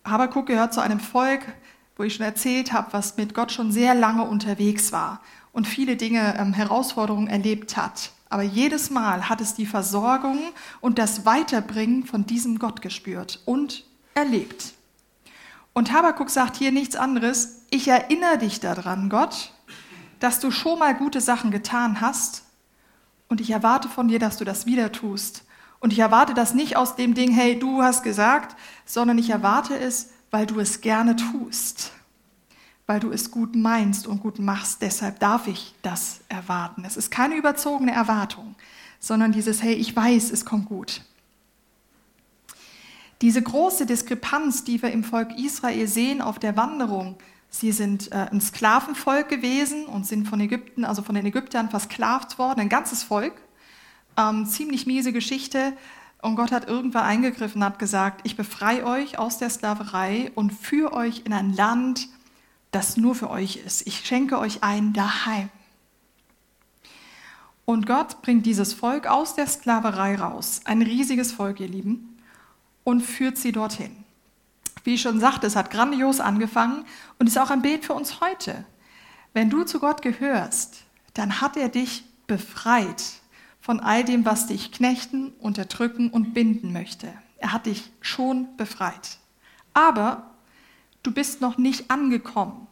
Habakuk 0.06 0.46
gehört 0.46 0.74
zu 0.74 0.80
einem 0.80 1.02
Volk, 1.02 1.46
wo 2.00 2.04
ich 2.04 2.16
schon 2.16 2.26
erzählt 2.26 2.72
habe, 2.72 2.94
was 2.94 3.18
mit 3.18 3.34
Gott 3.34 3.52
schon 3.52 3.74
sehr 3.74 3.94
lange 3.94 4.24
unterwegs 4.24 4.94
war 4.94 5.20
und 5.52 5.68
viele 5.68 5.98
Dinge, 5.98 6.34
ähm, 6.40 6.54
Herausforderungen 6.54 7.28
erlebt 7.28 7.76
hat. 7.76 8.12
Aber 8.30 8.42
jedes 8.42 8.90
Mal 8.90 9.28
hat 9.28 9.42
es 9.42 9.54
die 9.54 9.66
Versorgung 9.66 10.40
und 10.80 10.98
das 10.98 11.26
Weiterbringen 11.26 12.06
von 12.06 12.26
diesem 12.26 12.58
Gott 12.58 12.82
gespürt 12.82 13.42
und 13.44 13.84
erlebt. 14.16 14.76
Und 15.74 15.92
Habakuk 15.92 16.30
sagt 16.30 16.56
hier 16.56 16.72
nichts 16.72 16.96
anderes. 16.96 17.64
Ich 17.70 17.90
erinnere 17.90 18.38
dich 18.38 18.62
daran, 18.62 19.10
Gott, 19.10 19.52
dass 20.22 20.40
du 20.40 20.52
schon 20.52 20.80
mal 20.80 20.96
gute 20.96 21.20
Sachen 21.20 21.52
getan 21.52 22.00
hast 22.00 22.44
und 23.28 23.42
ich 23.42 23.50
erwarte 23.50 23.90
von 23.90 24.08
dir, 24.08 24.20
dass 24.20 24.38
du 24.38 24.46
das 24.46 24.66
wieder 24.66 24.94
tust. 24.94 25.44
Und 25.82 25.92
ich 25.92 26.00
erwarte 26.00 26.34
das 26.34 26.54
nicht 26.54 26.78
aus 26.78 26.96
dem 26.96 27.14
Ding, 27.14 27.32
hey, 27.32 27.60
du 27.60 27.82
hast 27.82 28.04
gesagt, 28.04 28.56
sondern 28.86 29.18
ich 29.18 29.30
erwarte 29.30 29.78
es, 29.78 30.12
weil 30.32 30.46
du 30.46 30.60
es 30.60 30.82
gerne 30.82 31.16
tust, 31.16 31.92
weil 32.86 33.00
du 33.00 33.12
es 33.12 33.32
gut 33.32 33.56
meinst 33.56 34.08
und 34.08 34.22
gut 34.22 34.40
machst. 34.40 34.82
Deshalb 34.82 35.20
darf 35.20 35.48
ich 35.48 35.74
das 35.82 36.22
erwarten. 36.30 36.84
Es 36.86 36.98
ist 36.98 37.12
keine 37.12 37.36
überzogene 37.36 37.92
Erwartung, 37.92 38.56
sondern 39.00 39.32
dieses, 39.32 39.62
hey, 39.62 39.74
ich 39.74 39.96
weiß, 39.96 40.32
es 40.32 40.46
kommt 40.46 40.68
gut. 40.68 41.02
Diese 43.22 43.42
große 43.42 43.86
Diskrepanz, 43.86 44.64
die 44.64 44.82
wir 44.82 44.92
im 44.92 45.04
Volk 45.04 45.38
Israel 45.38 45.88
sehen 45.88 46.22
auf 46.22 46.40
der 46.40 46.56
Wanderung, 46.56 47.18
sie 47.50 47.74
sind 47.74 48.12
äh, 48.12 48.28
ein 48.32 48.40
Sklavenvolk 48.40 49.28
gewesen 49.28 49.88
und 49.88 50.08
sind 50.08 50.28
von 50.28 50.40
Ägypten, 50.40 50.86
also 50.86 51.02
von 51.02 51.16
den 51.16 51.26
Ägyptern 51.26 51.70
versklavt 51.70 52.40
worden, 52.40 52.62
ein 52.62 52.70
ganzes 52.70 53.04
Volk. 53.04 53.34
Ähm, 54.18 54.46
ziemlich 54.46 54.86
miese 54.86 55.12
Geschichte. 55.12 55.74
Und 56.22 56.36
Gott 56.36 56.52
hat 56.52 56.68
irgendwann 56.68 57.06
eingegriffen, 57.06 57.64
hat 57.64 57.80
gesagt, 57.80 58.22
ich 58.26 58.36
befreie 58.36 58.86
euch 58.86 59.18
aus 59.18 59.38
der 59.38 59.50
Sklaverei 59.50 60.32
und 60.36 60.52
führe 60.52 60.94
euch 60.94 61.22
in 61.26 61.34
ein 61.34 61.54
Land, 61.54 62.10
das 62.72 62.98
nur 62.98 63.16
für 63.16 63.30
euch 63.30 63.58
ist. 63.58 63.88
Ich 63.88 64.06
schenke 64.06 64.38
euch 64.38 64.64
ein 64.64 64.94
daheim. 64.94 65.50
Und 67.66 67.86
Gott 67.86 68.22
bringt 68.22 68.46
dieses 68.46 68.74
Volk 68.74 69.08
aus 69.08 69.36
der 69.36 69.48
Sklaverei 69.48 70.16
raus. 70.16 70.62
Ein 70.66 70.82
riesiges 70.82 71.32
Volk, 71.32 71.60
ihr 71.60 71.68
Lieben 71.68 72.18
und 72.84 73.02
führt 73.02 73.38
sie 73.38 73.52
dorthin. 73.52 73.96
Wie 74.84 74.96
ich 74.96 75.02
schon 75.02 75.20
sagte, 75.20 75.48
es 75.48 75.56
hat 75.56 75.72
grandios 75.72 76.20
angefangen 76.20 76.86
und 77.18 77.28
ist 77.28 77.38
auch 77.38 77.52
ein 77.52 77.62
Bild 77.62 77.86
für 77.86 77.94
uns 77.94 78.22
heute. 78.22 78.66
Wenn 79.34 79.50
du 79.50 79.64
zu 79.64 79.80
Gott 79.80 80.02
gehörst, 80.02 80.84
dann 81.14 81.42
hat 81.42 81.58
er 81.58 81.70
dich 81.70 82.04
befreit 82.28 83.04
von 83.60 83.80
all 83.80 84.04
dem, 84.04 84.26
was 84.26 84.48
dich 84.48 84.72
knechten, 84.72 85.34
unterdrücken 85.40 86.10
und 86.10 86.34
binden 86.34 86.74
möchte. 86.74 87.14
Er 87.38 87.54
hat 87.54 87.66
dich 87.66 87.92
schon 88.02 88.56
befreit. 88.58 89.18
Aber 89.74 90.32
du 91.04 91.12
bist 91.12 91.42
noch 91.42 91.58
nicht 91.58 91.92
angekommen. 91.92 92.68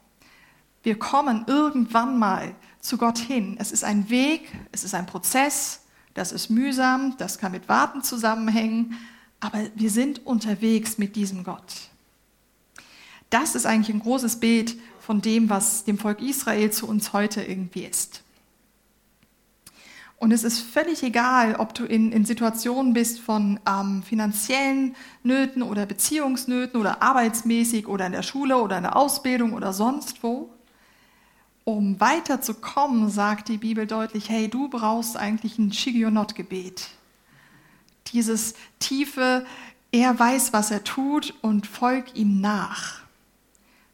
Wir 0.84 0.98
kommen 0.98 1.46
irgendwann 1.48 2.18
mal 2.18 2.56
zu 2.80 2.98
Gott 2.98 3.18
hin. 3.18 3.58
Es 3.60 3.72
ist 3.72 3.84
ein 3.84 4.10
Weg, 4.10 4.52
es 4.72 4.84
ist 4.84 4.94
ein 4.94 5.06
Prozess, 5.06 5.82
das 6.14 6.32
ist 6.32 6.50
mühsam, 6.50 7.16
das 7.18 7.38
kann 7.38 7.52
mit 7.52 7.70
Warten 7.70 8.02
zusammenhängen, 8.02 8.98
aber 9.40 9.60
wir 9.76 9.92
sind 9.92 10.26
unterwegs 10.26 10.98
mit 10.98 11.16
diesem 11.16 11.44
Gott. 11.44 11.90
Das 13.30 13.56
ist 13.56 13.66
eigentlich 13.66 13.94
ein 13.94 14.02
großes 14.02 14.40
Bild 14.40 14.76
von 15.00 15.22
dem, 15.22 15.50
was 15.50 15.84
dem 15.84 15.98
Volk 15.98 16.22
Israel 16.22 16.72
zu 16.72 16.88
uns 16.88 17.14
heute 17.14 17.44
irgendwie 17.44 17.84
ist. 17.84 18.24
Und 20.20 20.32
es 20.32 20.44
ist 20.44 20.60
völlig 20.62 21.04
egal, 21.04 21.56
ob 21.58 21.76
du 21.76 21.86
in, 21.86 22.12
in 22.12 22.26
Situationen 22.26 22.94
bist 22.94 23.20
von 23.20 23.60
ähm, 23.68 24.02
finanziellen 24.02 24.96
Nöten 25.22 25.62
oder 25.62 25.86
Beziehungsnöten 25.86 26.80
oder 26.80 27.04
arbeitsmäßig 27.04 27.88
oder 27.88 28.08
in 28.08 28.14
der 28.14 28.24
Schule 28.24 28.58
oder 28.58 28.78
in 28.78 28.84
der 28.84 28.96
Ausbildung 28.96 29.54
oder 29.54 29.74
sonst 29.74 30.24
wo. 30.24 30.50
Um 31.66 32.00
weiterzukommen, 32.00 33.10
sagt 33.10 33.50
die 33.50 33.58
Bibel 33.58 33.86
deutlich, 33.86 34.30
hey, 34.30 34.48
du 34.48 34.70
brauchst 34.70 35.18
eigentlich 35.18 35.60
ein 35.60 35.72
Shigionot-Gebet. 35.72 36.88
Dieses 38.08 38.56
tiefe, 38.80 39.46
er 39.92 40.18
weiß, 40.18 40.52
was 40.52 40.72
er 40.72 40.84
tut 40.84 41.36
und 41.42 41.68
folg 41.68 42.16
ihm 42.16 42.42
nach. 42.42 43.02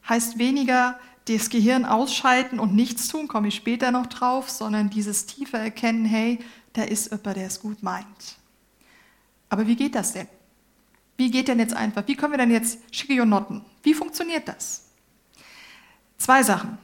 Heißt 0.07 0.37
weniger 0.37 0.99
das 1.25 1.49
Gehirn 1.49 1.85
ausschalten 1.85 2.59
und 2.59 2.75
nichts 2.75 3.07
tun, 3.07 3.27
komme 3.27 3.47
ich 3.47 3.55
später 3.55 3.91
noch 3.91 4.07
drauf, 4.07 4.49
sondern 4.49 4.89
dieses 4.89 5.25
tiefe 5.25 5.57
Erkennen, 5.57 6.05
hey, 6.05 6.39
da 6.73 6.83
ist 6.83 7.11
jemand, 7.11 7.37
der 7.37 7.47
es 7.47 7.59
gut 7.59 7.81
meint. 7.81 8.37
Aber 9.49 9.67
wie 9.67 9.75
geht 9.75 9.95
das 9.95 10.13
denn? 10.13 10.27
Wie 11.15 11.29
geht 11.29 11.47
denn 11.47 11.59
jetzt 11.59 11.75
einfach? 11.75 12.07
Wie 12.07 12.15
können 12.15 12.33
wir 12.33 12.37
denn 12.39 12.51
jetzt 12.51 12.79
Shigionotten? 12.91 13.63
Wie 13.83 13.93
funktioniert 13.93 14.47
das? 14.47 14.85
Zwei 16.17 16.43
Sachen. 16.43 16.77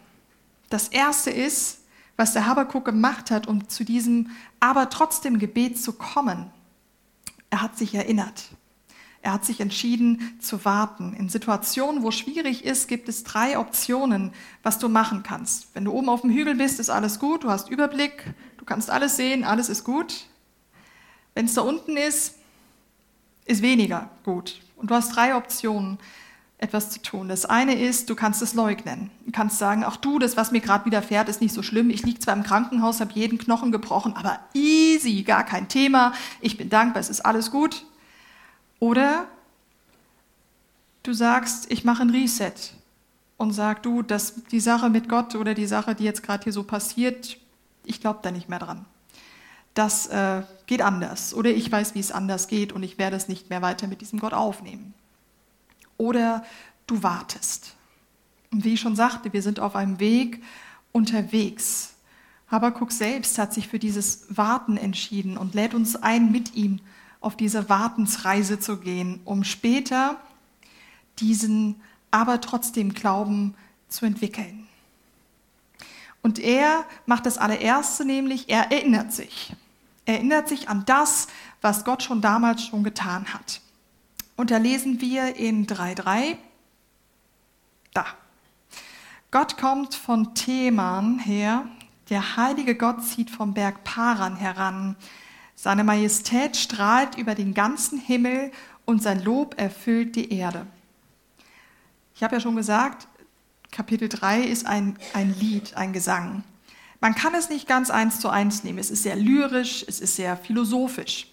Das 0.69 0.87
erste 0.89 1.31
ist, 1.31 1.79
was 2.15 2.33
der 2.33 2.45
Habakuk 2.45 2.85
gemacht 2.85 3.31
hat, 3.31 3.47
um 3.47 3.67
zu 3.69 3.83
diesem 3.83 4.29
aber 4.59 4.89
trotzdem 4.89 5.39
Gebet 5.39 5.81
zu 5.81 5.93
kommen. 5.93 6.51
Er 7.49 7.61
hat 7.61 7.77
sich 7.77 7.95
erinnert. 7.95 8.49
Er 9.21 9.33
hat 9.33 9.45
sich 9.45 9.59
entschieden 9.59 10.37
zu 10.39 10.63
warten. 10.63 11.13
In 11.13 11.27
Situationen, 11.27 12.03
wo 12.03 12.11
schwierig 12.11 12.63
ist, 12.63 12.87
gibt 12.87 13.09
es 13.09 13.23
drei 13.23 13.59
Optionen, 13.59 14.31
was 14.63 14.79
du 14.79 14.87
machen 14.87 15.23
kannst. 15.23 15.67
Wenn 15.73 15.85
du 15.85 15.91
oben 15.91 16.09
auf 16.09 16.21
dem 16.21 16.29
Hügel 16.29 16.55
bist, 16.55 16.79
ist 16.79 16.89
alles 16.89 17.19
gut, 17.19 17.43
du 17.43 17.49
hast 17.49 17.69
Überblick, 17.69 18.33
du 18.57 18.65
kannst 18.65 18.89
alles 18.89 19.17
sehen, 19.17 19.43
alles 19.43 19.67
ist 19.67 19.83
gut. 19.83 20.27
Wenn 21.33 21.45
es 21.45 21.53
da 21.53 21.61
unten 21.61 21.97
ist, 21.97 22.35
ist 23.45 23.61
weniger 23.61 24.09
gut. 24.23 24.61
Und 24.77 24.89
du 24.89 24.95
hast 24.95 25.15
drei 25.15 25.35
Optionen, 25.35 25.99
etwas 26.59 26.89
zu 26.89 27.01
tun. 27.01 27.29
Das 27.29 27.45
eine 27.45 27.73
ist, 27.73 28.09
du 28.09 28.15
kannst 28.15 28.41
es 28.41 28.53
leugnen. 28.53 29.09
Du 29.25 29.31
kannst 29.31 29.59
sagen, 29.59 29.83
ach 29.85 29.95
du, 29.95 30.19
das, 30.19 30.35
was 30.35 30.51
mir 30.51 30.59
gerade 30.59 30.85
widerfährt, 30.85 31.29
ist 31.29 31.41
nicht 31.41 31.53
so 31.53 31.63
schlimm. 31.63 31.89
Ich 31.89 32.03
liege 32.03 32.19
zwar 32.19 32.35
im 32.35 32.43
Krankenhaus, 32.43 32.99
habe 32.99 33.13
jeden 33.13 33.37
Knochen 33.37 33.71
gebrochen, 33.71 34.13
aber 34.13 34.39
easy, 34.53 35.23
gar 35.23 35.45
kein 35.45 35.69
Thema. 35.69 36.13
Ich 36.41 36.57
bin 36.57 36.69
dankbar, 36.69 36.99
es 36.99 37.09
ist 37.09 37.21
alles 37.21 37.49
gut. 37.49 37.85
Oder 38.79 39.27
du 41.03 41.13
sagst, 41.13 41.71
ich 41.71 41.83
mache 41.83 42.03
ein 42.03 42.09
Reset 42.09 42.53
und 43.37 43.51
sag 43.51 43.83
du, 43.83 44.01
dass 44.01 44.43
die 44.45 44.59
Sache 44.59 44.89
mit 44.89 45.09
Gott 45.09 45.35
oder 45.35 45.53
die 45.53 45.67
Sache, 45.67 45.95
die 45.95 46.03
jetzt 46.03 46.23
gerade 46.23 46.43
hier 46.43 46.53
so 46.53 46.63
passiert, 46.63 47.37
ich 47.85 48.01
glaube 48.01 48.19
da 48.21 48.31
nicht 48.31 48.49
mehr 48.49 48.59
dran. 48.59 48.85
Das 49.73 50.07
äh, 50.07 50.43
geht 50.67 50.81
anders. 50.81 51.33
Oder 51.33 51.51
ich 51.51 51.71
weiß, 51.71 51.95
wie 51.95 51.99
es 51.99 52.11
anders 52.11 52.47
geht 52.47 52.73
und 52.73 52.83
ich 52.83 52.97
werde 52.97 53.15
es 53.15 53.27
nicht 53.27 53.49
mehr 53.49 53.61
weiter 53.61 53.87
mit 53.87 54.01
diesem 54.01 54.19
Gott 54.19 54.33
aufnehmen 54.33 54.93
oder 55.99 56.43
du 56.87 57.03
wartest. 57.03 57.75
Und 58.51 58.63
wie 58.63 58.73
ich 58.73 58.79
schon 58.79 58.95
sagte, 58.95 59.31
wir 59.31 59.43
sind 59.43 59.59
auf 59.59 59.75
einem 59.75 59.99
Weg 59.99 60.41
unterwegs. 60.91 61.93
Habakuk 62.47 62.91
selbst 62.91 63.37
hat 63.37 63.53
sich 63.53 63.67
für 63.67 63.77
dieses 63.77 64.25
Warten 64.35 64.75
entschieden 64.75 65.37
und 65.37 65.53
lädt 65.53 65.75
uns 65.75 65.95
ein, 65.95 66.31
mit 66.31 66.55
ihm 66.55 66.79
auf 67.21 67.35
diese 67.35 67.69
Wartensreise 67.69 68.59
zu 68.59 68.77
gehen, 68.77 69.19
um 69.25 69.43
später 69.43 70.17
diesen 71.19 71.81
aber 72.11 72.41
trotzdem 72.41 72.93
Glauben 72.93 73.55
zu 73.87 74.05
entwickeln. 74.05 74.67
Und 76.21 76.39
er 76.39 76.85
macht 77.05 77.25
das 77.25 77.37
allererste, 77.37 78.05
nämlich 78.05 78.49
er 78.49 78.71
erinnert 78.71 79.13
sich. 79.13 79.55
Er 80.05 80.15
erinnert 80.15 80.49
sich 80.49 80.69
an 80.69 80.83
das, 80.85 81.27
was 81.61 81.85
Gott 81.85 82.03
schon 82.03 82.21
damals 82.21 82.63
schon 82.63 82.83
getan 82.83 83.33
hat. 83.33 83.61
Und 84.35 84.51
da 84.51 84.57
lesen 84.57 85.01
wir 85.01 85.35
in 85.35 85.67
3.3, 85.67 86.37
da. 87.93 88.05
Gott 89.31 89.57
kommt 89.57 89.93
von 89.93 90.33
Theman 90.33 91.19
her, 91.19 91.65
der 92.09 92.37
heilige 92.37 92.75
Gott 92.75 93.03
zieht 93.03 93.29
vom 93.29 93.53
Berg 93.53 93.83
Paran 93.83 94.35
heran. 94.35 94.95
Seine 95.61 95.83
Majestät 95.83 96.55
strahlt 96.55 97.17
über 97.17 97.35
den 97.35 97.53
ganzen 97.53 97.99
Himmel 97.99 98.53
und 98.85 99.03
sein 99.03 99.21
Lob 99.21 99.59
erfüllt 99.59 100.15
die 100.15 100.31
Erde. 100.31 100.65
Ich 102.15 102.23
habe 102.23 102.35
ja 102.35 102.39
schon 102.39 102.55
gesagt, 102.55 103.09
Kapitel 103.69 104.07
3 104.07 104.39
ist 104.39 104.65
ein, 104.65 104.97
ein 105.11 105.37
Lied, 105.37 105.75
ein 105.75 105.91
Gesang. 105.91 106.45
Man 107.01 107.13
kann 107.13 107.35
es 107.35 107.49
nicht 107.49 107.67
ganz 107.67 107.89
eins 107.89 108.21
zu 108.21 108.29
eins 108.29 108.63
nehmen. 108.63 108.79
Es 108.79 108.89
ist 108.89 109.03
sehr 109.03 109.17
lyrisch, 109.17 109.83
es 109.85 109.99
ist 109.99 110.15
sehr 110.15 110.37
philosophisch. 110.37 111.27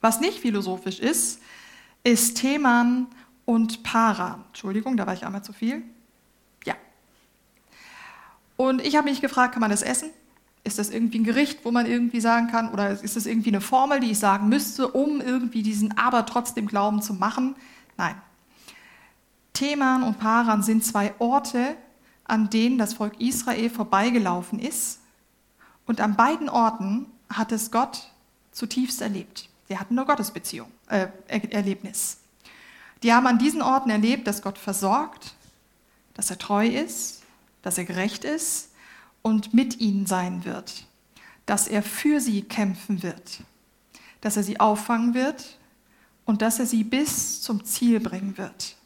Was 0.00 0.18
nicht 0.18 0.40
philosophisch 0.40 0.98
ist, 0.98 1.38
ist 2.02 2.38
Theman 2.38 3.06
und 3.44 3.84
Para. 3.84 4.44
Entschuldigung, 4.48 4.96
da 4.96 5.06
war 5.06 5.14
ich 5.14 5.24
einmal 5.24 5.44
zu 5.44 5.52
viel. 5.52 5.84
Ja. 6.64 6.74
Und 8.56 8.84
ich 8.84 8.96
habe 8.96 9.08
mich 9.08 9.20
gefragt, 9.20 9.52
kann 9.52 9.60
man 9.60 9.70
das 9.70 9.82
essen? 9.82 10.10
Ist 10.66 10.80
das 10.80 10.90
irgendwie 10.90 11.20
ein 11.20 11.24
Gericht, 11.24 11.64
wo 11.64 11.70
man 11.70 11.86
irgendwie 11.86 12.20
sagen 12.20 12.48
kann, 12.48 12.72
oder 12.72 12.90
ist 12.90 13.14
das 13.14 13.24
irgendwie 13.24 13.50
eine 13.50 13.60
Formel, 13.60 14.00
die 14.00 14.10
ich 14.10 14.18
sagen 14.18 14.48
müsste, 14.48 14.88
um 14.88 15.20
irgendwie 15.20 15.62
diesen 15.62 15.96
aber 15.96 16.26
trotzdem 16.26 16.66
Glauben 16.66 17.00
zu 17.02 17.14
machen? 17.14 17.54
Nein. 17.96 18.20
Theman 19.52 20.02
und 20.02 20.18
Paran 20.18 20.64
sind 20.64 20.84
zwei 20.84 21.14
Orte, 21.20 21.76
an 22.24 22.50
denen 22.50 22.78
das 22.78 22.94
Volk 22.94 23.20
Israel 23.20 23.70
vorbeigelaufen 23.70 24.58
ist. 24.58 24.98
Und 25.86 26.00
an 26.00 26.16
beiden 26.16 26.48
Orten 26.48 27.06
hat 27.30 27.52
es 27.52 27.70
Gott 27.70 28.10
zutiefst 28.50 29.00
erlebt. 29.00 29.48
Sie 29.68 29.78
hatten 29.78 29.94
nur 29.94 30.04
Gottesbeziehung, 30.04 30.72
äh, 30.88 31.06
Erlebnis. 31.28 32.18
Die 33.04 33.14
haben 33.14 33.28
an 33.28 33.38
diesen 33.38 33.62
Orten 33.62 33.90
erlebt, 33.90 34.26
dass 34.26 34.42
Gott 34.42 34.58
versorgt, 34.58 35.34
dass 36.14 36.28
er 36.30 36.38
treu 36.38 36.66
ist, 36.66 37.22
dass 37.62 37.78
er 37.78 37.84
gerecht 37.84 38.24
ist 38.24 38.70
und 39.26 39.52
mit 39.52 39.80
ihnen 39.80 40.06
sein 40.06 40.44
wird, 40.44 40.84
dass 41.46 41.66
er 41.66 41.82
für 41.82 42.20
sie 42.20 42.42
kämpfen 42.42 43.02
wird, 43.02 43.40
dass 44.20 44.36
er 44.36 44.44
sie 44.44 44.60
auffangen 44.60 45.14
wird 45.14 45.58
und 46.24 46.42
dass 46.42 46.60
er 46.60 46.66
sie 46.66 46.84
bis 46.84 47.42
zum 47.42 47.64
Ziel 47.64 47.98
bringen 47.98 48.38
wird. 48.38 48.76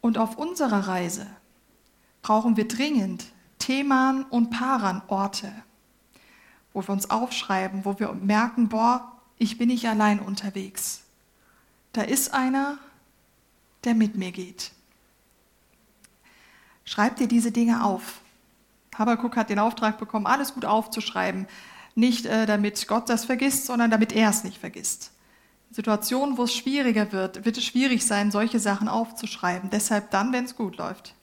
Und 0.00 0.16
auf 0.16 0.38
unserer 0.38 0.86
Reise 0.86 1.26
brauchen 2.22 2.56
wir 2.56 2.68
dringend 2.68 3.24
Theman 3.58 4.22
und 4.22 4.50
Paran-Orte, 4.50 5.52
wo 6.72 6.82
wir 6.82 6.90
uns 6.90 7.10
aufschreiben, 7.10 7.84
wo 7.84 7.98
wir 7.98 8.12
merken, 8.12 8.68
boah, 8.68 9.10
ich 9.38 9.58
bin 9.58 9.66
nicht 9.66 9.88
allein 9.88 10.20
unterwegs. 10.20 11.02
Da 11.92 12.02
ist 12.02 12.32
einer, 12.32 12.78
der 13.82 13.96
mit 13.96 14.14
mir 14.14 14.30
geht. 14.30 14.70
Schreib 16.84 17.16
dir 17.16 17.28
diese 17.28 17.50
Dinge 17.50 17.84
auf. 17.84 18.20
Habakuk 18.96 19.36
hat 19.36 19.50
den 19.50 19.58
Auftrag 19.58 19.98
bekommen, 19.98 20.26
alles 20.26 20.54
gut 20.54 20.64
aufzuschreiben. 20.64 21.46
Nicht 21.94 22.26
äh, 22.26 22.46
damit 22.46 22.86
Gott 22.88 23.08
das 23.08 23.24
vergisst, 23.24 23.66
sondern 23.66 23.90
damit 23.90 24.12
er 24.12 24.30
es 24.30 24.44
nicht 24.44 24.58
vergisst. 24.58 25.12
In 25.70 25.76
Situationen, 25.76 26.38
wo 26.38 26.44
es 26.44 26.54
schwieriger 26.54 27.12
wird, 27.12 27.44
wird 27.44 27.56
es 27.56 27.64
schwierig 27.64 28.04
sein, 28.04 28.30
solche 28.30 28.60
Sachen 28.60 28.88
aufzuschreiben. 28.88 29.70
Deshalb 29.70 30.10
dann, 30.10 30.32
wenn 30.32 30.44
es 30.44 30.56
gut 30.56 30.76
läuft. 30.76 31.14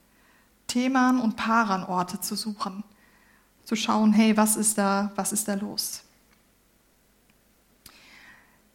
Themen 0.66 1.20
und 1.20 1.36
Paranorte 1.36 2.20
zu 2.20 2.34
suchen. 2.34 2.84
Zu 3.64 3.76
schauen, 3.76 4.12
hey, 4.12 4.36
was 4.36 4.56
ist 4.56 4.78
da, 4.78 5.12
was 5.14 5.32
ist 5.32 5.48
da 5.48 5.54
los? 5.54 6.02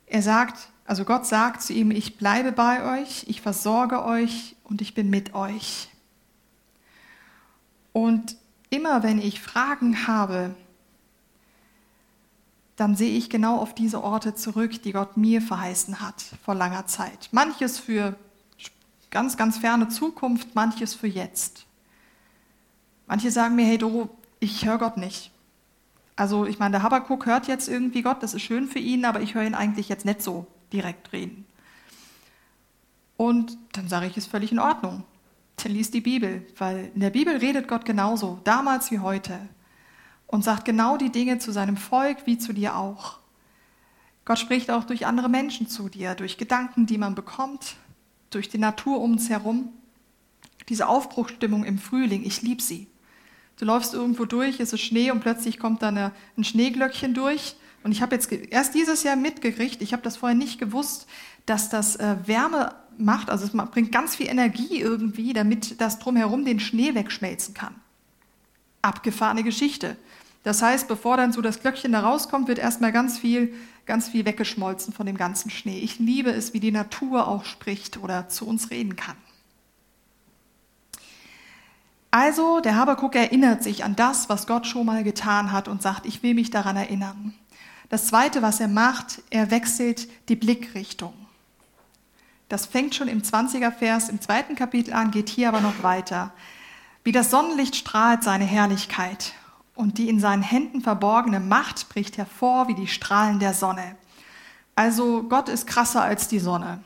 Er 0.06 0.22
sagt, 0.22 0.70
also 0.86 1.04
Gott 1.04 1.26
sagt 1.26 1.62
zu 1.62 1.74
ihm, 1.74 1.92
ich 1.92 2.18
bleibe 2.18 2.54
bei 2.54 3.02
euch, 3.02 3.26
ich 3.28 3.42
versorge 3.42 4.06
euch 4.06 4.56
und 4.64 4.82
ich 4.82 4.94
bin 4.94 5.10
mit 5.10 5.34
euch. 5.34 5.90
Und 7.98 8.36
immer 8.70 9.02
wenn 9.02 9.18
ich 9.18 9.42
Fragen 9.42 10.06
habe, 10.06 10.54
dann 12.76 12.96
sehe 12.96 13.18
ich 13.18 13.28
genau 13.28 13.58
auf 13.58 13.74
diese 13.74 14.04
Orte 14.04 14.36
zurück, 14.36 14.84
die 14.84 14.92
Gott 14.92 15.18
mir 15.18 15.42
verheißen 15.42 16.00
hat 16.00 16.24
vor 16.46 16.54
langer 16.54 16.86
Zeit. 16.86 17.30
Manches 17.32 17.80
für 17.80 18.16
ganz, 19.10 19.36
ganz 19.36 19.58
ferne 19.58 19.90
Zukunft, 19.90 20.54
manches 20.54 20.94
für 20.94 21.08
jetzt. 21.08 21.66
Manche 23.08 23.32
sagen 23.32 23.56
mir, 23.56 23.66
hey 23.66 23.80
Doro, 23.80 24.16
ich 24.40 24.64
höre 24.64 24.78
Gott 24.78 24.98
nicht. 24.98 25.32
Also 26.16 26.46
ich 26.46 26.60
meine, 26.60 26.74
der 26.74 26.84
Habakuk 26.84 27.26
hört 27.26 27.48
jetzt 27.48 27.68
irgendwie 27.68 28.04
Gott, 28.04 28.22
das 28.22 28.36
ist 28.36 28.44
schön 28.44 28.68
für 28.68 28.78
ihn, 28.78 29.06
aber 29.06 29.22
ich 29.22 29.34
höre 29.34 29.42
ihn 29.42 29.56
eigentlich 29.56 29.90
jetzt 29.90 30.06
nicht 30.06 30.22
so 30.22 30.46
direkt 30.72 31.14
reden. 31.14 31.48
Und 33.16 33.58
dann 33.72 33.90
sage 33.90 34.06
ich, 34.06 34.18
es 34.18 34.28
völlig 34.28 34.52
in 34.52 34.60
Ordnung 34.60 35.04
dann 35.64 35.72
liest 35.72 35.94
die 35.94 36.02
Bibel, 36.02 36.46
weil 36.58 36.92
in 36.94 37.02
der 37.02 37.10
Bibel 37.10 37.36
redet 37.36 37.68
Gott 37.68 37.84
genauso, 37.84 38.40
damals 38.44 38.92
wie 38.92 39.00
heute, 39.00 39.40
und 40.28 40.44
sagt 40.44 40.66
genau 40.66 40.98
die 40.98 41.12
Dinge 41.12 41.40
zu 41.40 41.52
seinem 41.52 41.78
Volk 41.78 42.26
wie 42.26 42.38
zu 42.38 42.54
dir 42.54 42.76
auch. 42.76 43.18
Gott 44.26 44.40
spricht 44.40 44.70
auch 44.70 44.84
durch 44.84 45.06
andere 45.06 45.30
Menschen 45.30 45.68
zu 45.68 45.90
dir, 45.90 46.14
durch 46.14 46.38
Gedanken, 46.38 46.86
die 46.86 46.98
man 46.98 47.16
bekommt, 47.16 47.76
durch 48.30 48.50
die 48.50 48.58
Natur 48.58 49.00
um 49.00 49.14
uns 49.14 49.30
herum. 49.30 49.70
Diese 50.70 50.88
Aufbruchstimmung 50.88 51.64
im 51.64 51.80
Frühling, 51.80 52.26
ich 52.26 52.42
liebe 52.42 52.62
sie. 52.62 52.88
Du 53.58 53.66
läufst 53.66 53.94
irgendwo 53.94 54.26
durch, 54.26 54.60
es 54.60 54.74
ist 54.74 54.82
Schnee 54.82 55.12
und 55.12 55.22
plötzlich 55.22 55.58
kommt 55.60 55.82
da 55.82 55.88
eine, 55.88 56.12
ein 56.38 56.44
Schneeglöckchen 56.44 57.14
durch. 57.14 57.56
Und 57.84 57.94
ich 57.94 58.02
habe 58.02 58.16
jetzt 58.16 58.32
erst 58.32 58.76
dieses 58.76 59.04
Jahr 59.04 59.16
mitgekriegt, 59.16 59.82
ich 59.82 59.94
habe 59.94 60.04
das 60.04 60.18
vorher 60.18 60.38
nicht 60.38 60.60
gewusst, 60.60 61.08
dass 61.46 61.70
das 61.70 61.96
äh, 61.96 62.18
Wärme 62.26 62.76
macht, 62.98 63.30
also 63.30 63.46
es 63.46 63.52
bringt 63.72 63.92
ganz 63.92 64.16
viel 64.16 64.28
Energie 64.28 64.80
irgendwie, 64.80 65.34
damit 65.34 65.80
das 65.82 66.00
drumherum 66.00 66.46
den 66.46 66.60
Schnee 66.60 66.96
wegschmelzen 66.96 67.54
kann. 67.54 67.76
Abgefahrene 68.82 69.44
Geschichte. 69.44 69.98
Das 70.44 70.62
heißt, 70.62 70.88
bevor 70.88 71.18
dann 71.18 71.34
so 71.34 71.42
das 71.42 71.60
Glöckchen 71.60 71.92
da 71.92 72.00
rauskommt, 72.00 72.48
wird 72.48 72.60
erstmal 72.60 72.92
ganz 72.92 73.20
viel, 73.20 73.54
ganz 73.86 74.08
viel 74.08 74.26
weggeschmolzen 74.26 74.94
von 74.94 75.06
dem 75.06 75.18
ganzen 75.18 75.50
Schnee. 75.52 75.80
Ich 75.80 76.00
liebe 76.00 76.32
es, 76.32 76.54
wie 76.54 76.60
die 76.60 76.72
Natur 76.72 77.28
auch 77.28 77.44
spricht 77.44 77.98
oder 77.98 78.30
zu 78.30 78.48
uns 78.48 78.72
reden 78.72 78.96
kann. 78.96 79.18
Also, 82.12 82.62
der 82.62 82.78
Habakuk 82.78 83.16
erinnert 83.16 83.62
sich 83.62 83.84
an 83.84 83.96
das, 83.96 84.30
was 84.30 84.48
Gott 84.48 84.66
schon 84.66 84.86
mal 84.86 85.04
getan 85.04 85.52
hat 85.52 85.68
und 85.68 85.82
sagt, 85.82 86.06
ich 86.06 86.24
will 86.24 86.34
mich 86.34 86.50
daran 86.50 86.78
erinnern. 86.78 87.34
Das 87.90 88.08
zweite, 88.08 88.42
was 88.42 88.60
er 88.60 88.70
macht, 88.70 89.22
er 89.30 89.52
wechselt 89.52 90.08
die 90.30 90.36
Blickrichtung. 90.36 91.14
Das 92.50 92.66
fängt 92.66 92.96
schon 92.96 93.08
im 93.08 93.22
20er 93.22 93.72
Vers 93.72 94.10
im 94.10 94.22
zweiten 94.22 94.56
Kapitel 94.56 94.94
an, 94.94 95.12
geht 95.12 95.30
hier 95.30 95.50
aber 95.50 95.62
noch 95.62 95.84
weiter. 95.84 96.32
Wie 97.04 97.12
das 97.12 97.30
Sonnenlicht 97.32 97.76
strahlt 97.76 98.24
seine 98.24 98.46
Herrlichkeit 98.46 99.34
und 99.76 99.98
die 99.98 100.10
in 100.10 100.20
seinen 100.20 100.42
Händen 100.42 100.82
verborgene 100.82 101.40
Macht 101.40 101.90
bricht 101.90 102.18
hervor 102.18 102.68
wie 102.68 102.76
die 102.76 102.88
Strahlen 102.88 103.40
der 103.40 103.54
Sonne. 103.54 103.96
Also 104.76 105.24
Gott 105.24 105.50
ist 105.50 105.68
krasser 105.68 106.02
als 106.02 106.28
die 106.28 106.40
Sonne. 106.40 106.84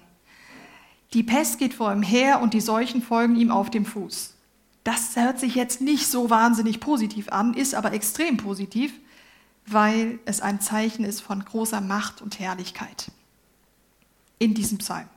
Die 1.14 1.24
Pest 1.24 1.60
geht 1.60 1.74
vor 1.74 1.92
ihm 1.92 2.04
her 2.04 2.42
und 2.42 2.54
die 2.54 2.62
Seuchen 2.62 3.02
folgen 3.02 3.36
ihm 3.36 3.52
auf 3.52 3.70
dem 3.70 3.86
Fuß. 3.86 4.34
Das 4.84 5.16
hört 5.16 5.40
sich 5.40 5.56
jetzt 5.56 5.82
nicht 5.82 6.08
so 6.08 6.30
wahnsinnig 6.30 6.80
positiv 6.80 7.30
an, 7.30 7.54
ist 7.54 7.76
aber 7.76 7.94
extrem 7.94 8.38
positiv, 8.38 8.94
weil 9.68 10.20
es 10.26 10.42
ein 10.42 10.60
Zeichen 10.60 11.06
ist 11.06 11.22
von 11.22 11.44
großer 11.44 11.82
Macht 11.82 12.22
und 12.22 12.40
Herrlichkeit 12.40 13.12
in 14.40 14.54
diesem 14.54 14.80
Psalm. 14.80 15.08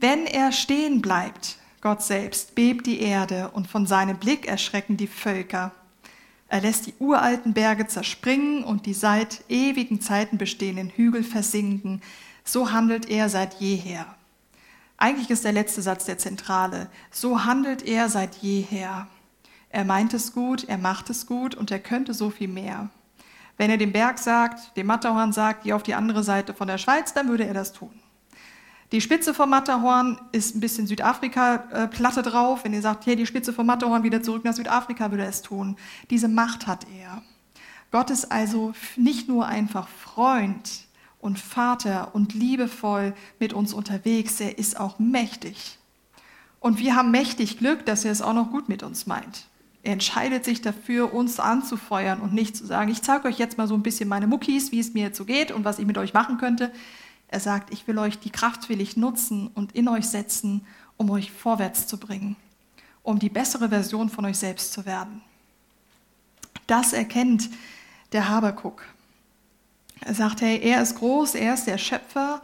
Wenn 0.00 0.26
er 0.26 0.52
stehen 0.52 1.02
bleibt, 1.02 1.56
Gott 1.80 2.02
selbst, 2.02 2.54
bebt 2.54 2.86
die 2.86 3.00
Erde 3.00 3.50
und 3.52 3.66
von 3.66 3.84
seinem 3.84 4.16
Blick 4.16 4.46
erschrecken 4.46 4.96
die 4.96 5.08
Völker. 5.08 5.72
Er 6.46 6.60
lässt 6.60 6.86
die 6.86 6.94
uralten 7.00 7.52
Berge 7.52 7.88
zerspringen 7.88 8.62
und 8.62 8.86
die 8.86 8.94
seit 8.94 9.42
ewigen 9.48 10.00
Zeiten 10.00 10.38
bestehenden 10.38 10.90
Hügel 10.90 11.24
versinken. 11.24 12.00
So 12.44 12.70
handelt 12.70 13.10
er 13.10 13.28
seit 13.28 13.54
jeher. 13.54 14.06
Eigentlich 14.98 15.30
ist 15.30 15.44
der 15.44 15.52
letzte 15.52 15.82
Satz 15.82 16.04
der 16.04 16.18
Zentrale. 16.18 16.88
So 17.10 17.44
handelt 17.44 17.82
er 17.82 18.08
seit 18.08 18.36
jeher. 18.36 19.08
Er 19.68 19.84
meint 19.84 20.14
es 20.14 20.32
gut, 20.32 20.62
er 20.64 20.78
macht 20.78 21.10
es 21.10 21.26
gut 21.26 21.56
und 21.56 21.72
er 21.72 21.80
könnte 21.80 22.14
so 22.14 22.30
viel 22.30 22.48
mehr. 22.48 22.88
Wenn 23.56 23.70
er 23.70 23.76
dem 23.76 23.90
Berg 23.90 24.20
sagt, 24.20 24.76
dem 24.76 24.86
Matterhorn 24.86 25.32
sagt, 25.32 25.64
geh 25.64 25.72
auf 25.72 25.82
die 25.82 25.94
andere 25.94 26.22
Seite 26.22 26.54
von 26.54 26.68
der 26.68 26.78
Schweiz, 26.78 27.14
dann 27.14 27.28
würde 27.28 27.46
er 27.46 27.54
das 27.54 27.72
tun. 27.72 27.90
Die 28.90 29.02
Spitze 29.02 29.34
vom 29.34 29.50
Matterhorn 29.50 30.18
ist 30.32 30.56
ein 30.56 30.60
bisschen 30.60 30.86
Südafrika-Platte 30.86 32.22
drauf. 32.22 32.64
Wenn 32.64 32.72
ihr 32.72 32.80
sagt, 32.80 33.04
hey, 33.04 33.16
die 33.16 33.26
Spitze 33.26 33.52
vom 33.52 33.66
Matterhorn 33.66 34.02
wieder 34.02 34.22
zurück 34.22 34.44
nach 34.44 34.54
Südafrika, 34.54 35.10
würde 35.10 35.24
er 35.24 35.28
es 35.28 35.42
tun. 35.42 35.76
Diese 36.08 36.28
Macht 36.28 36.66
hat 36.66 36.86
er. 36.98 37.22
Gott 37.90 38.10
ist 38.10 38.32
also 38.32 38.72
nicht 38.96 39.28
nur 39.28 39.46
einfach 39.46 39.88
Freund 39.88 40.86
und 41.20 41.38
Vater 41.38 42.14
und 42.14 42.32
liebevoll 42.32 43.14
mit 43.38 43.52
uns 43.52 43.74
unterwegs, 43.74 44.40
er 44.40 44.58
ist 44.58 44.78
auch 44.80 44.98
mächtig. 44.98 45.78
Und 46.60 46.78
wir 46.78 46.96
haben 46.96 47.10
mächtig 47.10 47.58
Glück, 47.58 47.84
dass 47.84 48.04
er 48.04 48.12
es 48.12 48.22
auch 48.22 48.32
noch 48.32 48.50
gut 48.50 48.68
mit 48.68 48.82
uns 48.82 49.06
meint. 49.06 49.46
Er 49.82 49.92
entscheidet 49.92 50.44
sich 50.44 50.60
dafür, 50.60 51.14
uns 51.14 51.40
anzufeuern 51.40 52.20
und 52.20 52.32
nicht 52.32 52.56
zu 52.56 52.66
sagen, 52.66 52.90
ich 52.90 53.02
zeige 53.02 53.28
euch 53.28 53.38
jetzt 53.38 53.58
mal 53.58 53.68
so 53.68 53.74
ein 53.74 53.82
bisschen 53.82 54.08
meine 54.08 54.26
Muckis, 54.26 54.72
wie 54.72 54.80
es 54.80 54.92
mir 54.92 55.04
jetzt 55.04 55.18
so 55.18 55.24
geht 55.24 55.52
und 55.52 55.64
was 55.64 55.78
ich 55.78 55.86
mit 55.86 55.98
euch 55.98 56.14
machen 56.14 56.38
könnte. 56.38 56.72
Er 57.28 57.40
sagt, 57.40 57.72
ich 57.72 57.86
will 57.86 57.98
euch 57.98 58.18
die 58.18 58.30
Kraft 58.30 58.68
will 58.68 58.80
ich 58.80 58.96
nutzen 58.96 59.48
und 59.48 59.72
in 59.72 59.88
euch 59.88 60.08
setzen, 60.08 60.66
um 60.96 61.10
euch 61.10 61.30
vorwärts 61.30 61.86
zu 61.86 61.98
bringen, 61.98 62.36
um 63.02 63.18
die 63.18 63.28
bessere 63.28 63.68
Version 63.68 64.08
von 64.08 64.24
euch 64.24 64.38
selbst 64.38 64.72
zu 64.72 64.86
werden. 64.86 65.22
Das 66.66 66.92
erkennt 66.92 67.50
der 68.12 68.28
Habakuk. 68.28 68.84
Er 70.00 70.14
sagt, 70.14 70.40
hey, 70.40 70.58
er 70.58 70.80
ist 70.80 70.96
groß, 70.96 71.34
er 71.34 71.54
ist 71.54 71.66
der 71.66 71.78
Schöpfer 71.78 72.42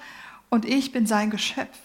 und 0.51 0.64
ich 0.64 0.92
bin 0.92 1.07
sein 1.07 1.31
Geschöpf. 1.31 1.79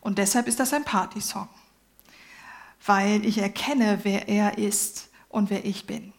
Und 0.00 0.18
deshalb 0.18 0.46
ist 0.46 0.60
das 0.60 0.72
ein 0.72 0.84
Partysong, 0.84 1.48
weil 2.84 3.24
ich 3.24 3.38
erkenne, 3.38 4.00
wer 4.04 4.28
er 4.28 4.56
ist 4.56 5.08
und 5.28 5.50
wer 5.50 5.64
ich 5.64 5.86
bin. 5.86 6.12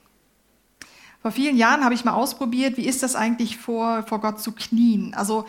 Vor 1.22 1.32
vielen 1.32 1.58
Jahren 1.58 1.84
habe 1.84 1.94
ich 1.94 2.06
mal 2.06 2.14
ausprobiert, 2.14 2.78
wie 2.78 2.86
ist 2.86 3.04
das 3.04 3.16
eigentlich 3.16 3.58
vor, 3.58 4.04
vor 4.04 4.22
Gott 4.22 4.40
zu 4.40 4.52
knien. 4.52 5.14
Also 5.14 5.46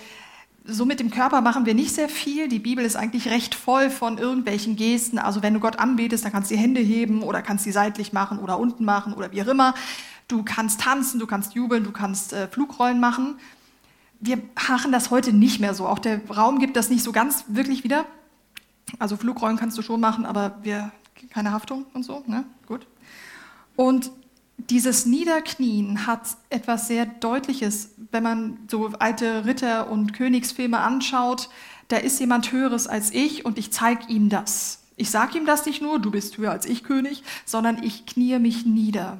so 0.64 0.84
mit 0.84 1.00
dem 1.00 1.10
Körper 1.10 1.40
machen 1.40 1.66
wir 1.66 1.74
nicht 1.74 1.94
sehr 1.94 2.08
viel. 2.08 2.48
Die 2.48 2.58
Bibel 2.58 2.84
ist 2.84 2.96
eigentlich 2.96 3.28
recht 3.28 3.54
voll 3.54 3.90
von 3.90 4.18
irgendwelchen 4.18 4.76
Gesten. 4.76 5.18
Also 5.18 5.42
wenn 5.42 5.54
du 5.54 5.60
Gott 5.60 5.78
anbetest, 5.78 6.24
dann 6.24 6.32
kannst 6.32 6.50
du 6.50 6.54
die 6.54 6.60
Hände 6.60 6.80
heben 6.80 7.22
oder 7.22 7.40
kannst 7.42 7.64
die 7.64 7.72
seitlich 7.72 8.12
machen 8.12 8.38
oder 8.38 8.58
unten 8.58 8.84
machen 8.84 9.14
oder 9.14 9.32
wie 9.32 9.42
auch 9.42 9.46
immer. 9.46 9.74
Du 10.26 10.42
kannst 10.42 10.82
tanzen, 10.82 11.18
du 11.18 11.26
kannst 11.26 11.54
jubeln, 11.54 11.84
du 11.84 11.90
kannst 11.90 12.34
äh, 12.34 12.48
Flugrollen 12.48 13.00
machen. 13.00 13.38
Wir 14.20 14.38
machen 14.68 14.92
das 14.92 15.10
heute 15.10 15.32
nicht 15.32 15.58
mehr 15.58 15.72
so. 15.74 15.86
Auch 15.86 15.98
der 15.98 16.20
Raum 16.28 16.58
gibt 16.58 16.76
das 16.76 16.90
nicht 16.90 17.02
so 17.02 17.12
ganz 17.12 17.44
wirklich 17.48 17.82
wieder. 17.82 18.04
Also 18.98 19.16
Flugrollen 19.16 19.56
kannst 19.56 19.78
du 19.78 19.82
schon 19.82 20.00
machen, 20.00 20.26
aber 20.26 20.58
wir 20.62 20.92
keine 21.30 21.52
Haftung 21.52 21.86
und 21.94 22.04
so. 22.04 22.22
Ne? 22.26 22.44
Gut. 22.66 22.86
Und 23.74 24.10
dieses 24.58 25.06
Niederknien 25.06 26.06
hat 26.06 26.22
etwas 26.50 26.88
sehr 26.88 27.06
Deutliches, 27.06 27.94
wenn 28.10 28.22
man 28.22 28.58
so 28.68 28.90
alte 28.98 29.44
Ritter- 29.46 29.90
und 29.90 30.12
Königsfilme 30.12 30.78
anschaut. 30.78 31.48
Da 31.88 31.96
ist 31.96 32.20
jemand 32.20 32.52
Höheres 32.52 32.86
als 32.86 33.12
ich 33.12 33.44
und 33.44 33.56
ich 33.56 33.72
zeige 33.72 34.06
ihm 34.08 34.28
das. 34.28 34.82
Ich 34.96 35.10
sage 35.10 35.38
ihm 35.38 35.46
das 35.46 35.64
nicht 35.64 35.80
nur, 35.80 36.00
du 36.00 36.10
bist 36.10 36.36
höher 36.38 36.50
als 36.50 36.66
ich, 36.66 36.82
König, 36.82 37.22
sondern 37.46 37.82
ich 37.82 38.04
kniee 38.04 38.40
mich 38.40 38.66
nieder. 38.66 39.18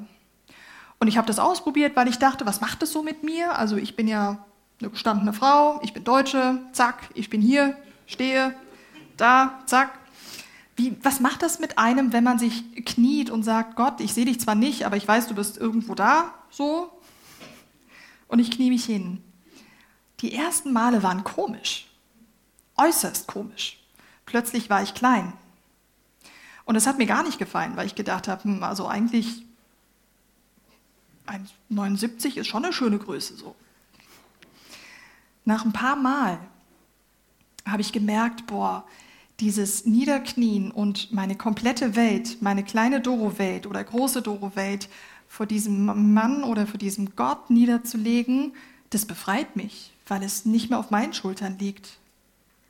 Und 0.99 1.07
ich 1.07 1.17
habe 1.17 1.27
das 1.27 1.39
ausprobiert, 1.39 1.95
weil 1.95 2.09
ich 2.09 2.19
dachte, 2.19 2.45
was 2.45 2.59
macht 2.59 2.83
es 2.83 2.91
so 2.91 3.01
mit 3.01 3.23
mir? 3.23 3.57
Also 3.57 3.77
ich 3.77 3.95
bin 3.95 4.07
ja 4.07 4.45
eine 4.81 4.89
gestandene 4.89 5.31
Frau, 5.31 5.79
ich 5.81 5.93
bin 5.93 6.03
Deutsche, 6.03 6.59
zack, 6.73 7.09
ich 7.13 7.29
bin 7.29 7.41
hier, 7.41 7.77
stehe, 8.05 8.53
da, 9.15 9.59
zack. 9.65 9.98
Wie, 10.79 10.95
was 11.03 11.19
macht 11.19 11.41
das 11.41 11.59
mit 11.59 11.77
einem, 11.77 12.13
wenn 12.13 12.23
man 12.23 12.39
sich 12.39 12.85
kniet 12.85 13.29
und 13.29 13.43
sagt, 13.43 13.75
Gott, 13.75 13.99
ich 13.99 14.13
sehe 14.13 14.23
dich 14.23 14.39
zwar 14.39 14.55
nicht, 14.55 14.85
aber 14.85 14.95
ich 14.95 15.05
weiß, 15.05 15.27
du 15.27 15.35
bist 15.35 15.57
irgendwo 15.57 15.93
da, 15.93 16.33
so, 16.49 16.89
und 18.29 18.39
ich 18.39 18.49
knie 18.49 18.69
mich 18.69 18.85
hin. 18.85 19.21
Die 20.21 20.33
ersten 20.33 20.71
Male 20.71 21.03
waren 21.03 21.25
komisch, 21.25 21.89
äußerst 22.77 23.27
komisch. 23.27 23.83
Plötzlich 24.25 24.69
war 24.69 24.81
ich 24.81 24.93
klein. 24.93 25.33
Und 26.63 26.77
es 26.77 26.87
hat 26.87 26.97
mir 26.97 27.07
gar 27.07 27.23
nicht 27.23 27.39
gefallen, 27.39 27.75
weil 27.75 27.85
ich 27.85 27.95
gedacht 27.95 28.29
habe, 28.29 28.45
hm, 28.45 28.63
also 28.63 28.87
eigentlich 28.87 29.43
1,79 31.27 32.37
ist 32.37 32.47
schon 32.47 32.63
eine 32.63 32.71
schöne 32.71 32.99
Größe 32.99 33.35
so. 33.35 33.53
Nach 35.43 35.65
ein 35.65 35.73
paar 35.73 35.97
Mal 35.97 36.39
habe 37.65 37.81
ich 37.81 37.91
gemerkt, 37.91 38.47
boah, 38.47 38.85
dieses 39.39 39.85
Niederknien 39.85 40.71
und 40.71 41.11
meine 41.13 41.35
komplette 41.35 41.95
Welt, 41.95 42.41
meine 42.41 42.63
kleine 42.63 42.99
Doro-Welt 42.99 43.67
oder 43.67 43.83
große 43.83 44.21
Doro-Welt 44.21 44.89
vor 45.27 45.45
diesem 45.45 46.13
Mann 46.13 46.43
oder 46.43 46.67
vor 46.67 46.77
diesem 46.77 47.15
Gott 47.15 47.49
niederzulegen, 47.49 48.53
das 48.89 49.05
befreit 49.05 49.55
mich, 49.55 49.93
weil 50.07 50.23
es 50.23 50.45
nicht 50.45 50.69
mehr 50.69 50.79
auf 50.79 50.91
meinen 50.91 51.13
Schultern 51.13 51.57
liegt. 51.59 51.97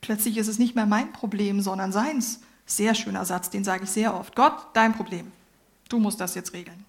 Plötzlich 0.01 0.37
ist 0.37 0.47
es 0.47 0.59
nicht 0.59 0.75
mehr 0.75 0.85
mein 0.85 1.11
Problem, 1.11 1.61
sondern 1.61 1.91
seins. 1.91 2.41
Sehr 2.65 2.93
schöner 2.93 3.25
Satz, 3.25 3.49
den 3.49 3.63
sage 3.63 3.85
ich 3.85 3.89
sehr 3.89 4.13
oft. 4.13 4.35
Gott, 4.35 4.67
dein 4.73 4.93
Problem. 4.93 5.31
Du 5.87 5.97
musst 5.97 6.19
das 6.21 6.35
jetzt 6.35 6.53
regeln. 6.53 6.85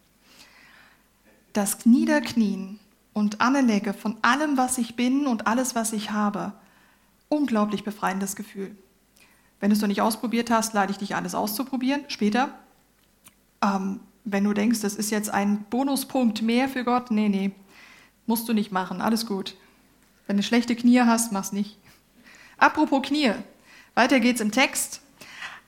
Das 1.53 1.87
Niederknien 1.87 2.79
und 3.12 3.40
Anlege 3.40 3.95
von 3.95 4.16
allem, 4.23 4.57
was 4.57 4.79
ich 4.79 4.95
bin 4.95 5.27
und 5.27 5.47
alles, 5.47 5.75
was 5.75 5.93
ich 5.93 6.11
habe, 6.11 6.53
unglaublich 7.29 7.83
befreiendes 7.83 8.37
Gefühl. 8.37 8.77
Wenn 9.61 9.70
du 9.70 9.77
es 9.77 9.83
noch 9.83 9.88
nicht 9.88 10.01
ausprobiert 10.01 10.51
hast, 10.51 10.73
lade 10.73 10.90
ich 10.90 10.99
dich 10.99 11.14
alles 11.14 11.35
auszuprobieren 11.35 12.03
später. 12.09 12.51
Ähm, 13.62 14.01
wenn 14.25 14.44
du 14.44 14.53
denkst, 14.53 14.81
das 14.81 14.94
ist 14.94 15.11
jetzt 15.11 15.31
ein 15.31 15.64
Bonuspunkt 15.70 16.42
mehr 16.42 16.68
für 16.68 16.85
Gott, 16.85 17.11
nee, 17.11 17.29
nee, 17.29 17.53
musst 18.27 18.49
du 18.49 18.53
nicht 18.53 18.73
machen, 18.73 19.01
alles 19.01 19.27
gut. 19.27 19.55
Wenn 20.27 20.37
du 20.37 20.42
schlechte 20.42 20.77
Knie 20.77 21.01
hast, 21.01 21.33
mach's 21.33 21.53
nicht. 21.53 21.77
Apropos 22.57 23.03
Knie, 23.03 23.33
weiter 23.94 24.20
geht's 24.20 24.40
im 24.40 24.53
Text. 24.53 25.01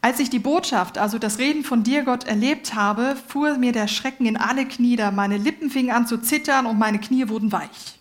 Als 0.00 0.18
ich 0.18 0.30
die 0.30 0.38
Botschaft, 0.38 0.98
also 0.98 1.18
das 1.18 1.38
Reden 1.38 1.62
von 1.62 1.84
dir, 1.84 2.02
Gott, 2.02 2.24
erlebt 2.24 2.74
habe, 2.74 3.16
fuhr 3.28 3.56
mir 3.58 3.72
der 3.72 3.88
Schrecken 3.88 4.26
in 4.26 4.36
alle 4.36 4.66
Knie, 4.66 4.96
meine 5.12 5.36
Lippen 5.36 5.70
fingen 5.70 5.94
an 5.94 6.06
zu 6.06 6.18
zittern 6.18 6.66
und 6.66 6.78
meine 6.78 6.98
Knie 6.98 7.28
wurden 7.28 7.52
weich. 7.52 7.98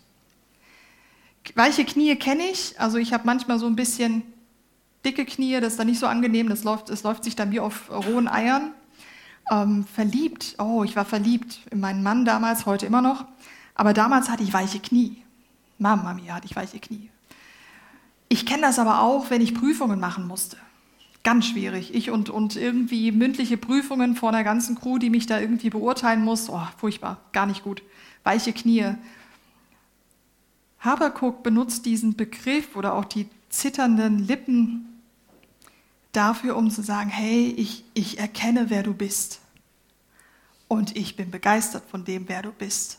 Weiche 1.54 1.84
Knie 1.84 2.16
kenne 2.16 2.44
ich, 2.44 2.80
also 2.80 2.98
ich 2.98 3.12
habe 3.12 3.24
manchmal 3.26 3.58
so 3.58 3.66
ein 3.66 3.76
bisschen 3.76 4.22
dicke 5.04 5.24
Knie, 5.24 5.60
das 5.60 5.72
ist 5.72 5.78
dann 5.78 5.86
nicht 5.86 5.98
so 5.98 6.06
angenehm, 6.06 6.48
das 6.48 6.64
läuft, 6.64 6.90
das 6.90 7.02
läuft 7.02 7.24
sich 7.24 7.36
dann 7.36 7.50
wie 7.50 7.60
auf 7.60 7.90
rohen 7.90 8.28
Eiern. 8.28 8.72
Ähm, 9.50 9.84
verliebt, 9.84 10.54
oh, 10.58 10.84
ich 10.84 10.94
war 10.94 11.04
verliebt 11.04 11.60
in 11.70 11.80
meinen 11.80 12.02
Mann 12.02 12.24
damals, 12.24 12.64
heute 12.64 12.86
immer 12.86 13.02
noch, 13.02 13.24
aber 13.74 13.92
damals 13.92 14.28
hatte 14.28 14.44
ich 14.44 14.52
weiche 14.52 14.78
Knie. 14.78 15.16
Mama 15.78 16.14
mia, 16.14 16.34
hatte 16.34 16.46
ich 16.46 16.54
weiche 16.54 16.78
Knie. 16.78 17.10
Ich 18.28 18.46
kenne 18.46 18.62
das 18.62 18.78
aber 18.78 19.02
auch, 19.02 19.30
wenn 19.30 19.42
ich 19.42 19.54
Prüfungen 19.54 19.98
machen 19.98 20.26
musste. 20.26 20.56
Ganz 21.24 21.46
schwierig. 21.46 21.94
Ich 21.94 22.10
und, 22.10 22.30
und 22.30 22.56
irgendwie 22.56 23.12
mündliche 23.12 23.56
Prüfungen 23.56 24.16
vor 24.16 24.30
einer 24.30 24.44
ganzen 24.44 24.78
Crew, 24.78 24.98
die 24.98 25.10
mich 25.10 25.26
da 25.26 25.40
irgendwie 25.40 25.70
beurteilen 25.70 26.24
muss. 26.24 26.48
Oh, 26.48 26.66
furchtbar, 26.78 27.18
gar 27.32 27.46
nicht 27.46 27.62
gut. 27.62 27.82
Weiche 28.24 28.52
Knie. 28.52 28.94
Habakuk 30.80 31.42
benutzt 31.42 31.84
diesen 31.86 32.16
Begriff 32.16 32.74
oder 32.74 32.94
auch 32.94 33.04
die 33.04 33.28
zitternden 33.50 34.26
Lippen 34.26 34.91
dafür, 36.12 36.56
um 36.56 36.70
zu 36.70 36.82
sagen, 36.82 37.10
hey, 37.10 37.48
ich, 37.56 37.84
ich 37.94 38.18
erkenne, 38.18 38.70
wer 38.70 38.82
du 38.82 38.94
bist. 38.94 39.40
Und 40.68 40.96
ich 40.96 41.16
bin 41.16 41.30
begeistert 41.30 41.84
von 41.90 42.04
dem, 42.04 42.28
wer 42.28 42.42
du 42.42 42.52
bist. 42.52 42.98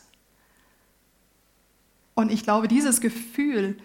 Und 2.14 2.30
ich 2.30 2.42
glaube, 2.42 2.68
dieses 2.68 3.00
Gefühl, 3.00 3.78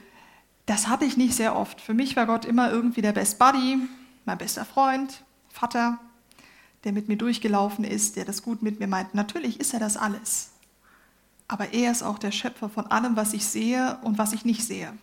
das 0.65 0.87
hatte 0.87 1.05
ich 1.05 1.17
nicht 1.17 1.33
sehr 1.33 1.55
oft. 1.55 1.81
Für 1.81 1.93
mich 1.93 2.15
war 2.15 2.27
Gott 2.27 2.45
immer 2.45 2.71
irgendwie 2.71 3.01
der 3.01 3.13
Best 3.13 3.39
Buddy, 3.39 3.77
mein 4.25 4.37
bester 4.37 4.65
Freund, 4.65 5.23
Vater, 5.49 5.99
der 6.83 6.91
mit 6.91 7.07
mir 7.07 7.17
durchgelaufen 7.17 7.83
ist, 7.83 8.15
der 8.15 8.25
das 8.25 8.43
gut 8.43 8.61
mit 8.61 8.79
mir 8.79 8.87
meint. 8.87 9.15
Natürlich 9.15 9.59
ist 9.59 9.73
er 9.73 9.79
das 9.79 9.97
alles. 9.97 10.51
Aber 11.47 11.73
er 11.73 11.91
ist 11.91 12.03
auch 12.03 12.19
der 12.19 12.31
Schöpfer 12.31 12.69
von 12.69 12.85
allem, 12.87 13.15
was 13.15 13.33
ich 13.33 13.45
sehe 13.45 13.97
und 14.03 14.19
was 14.19 14.33
ich 14.33 14.45
nicht 14.45 14.63
sehe. 14.63 14.93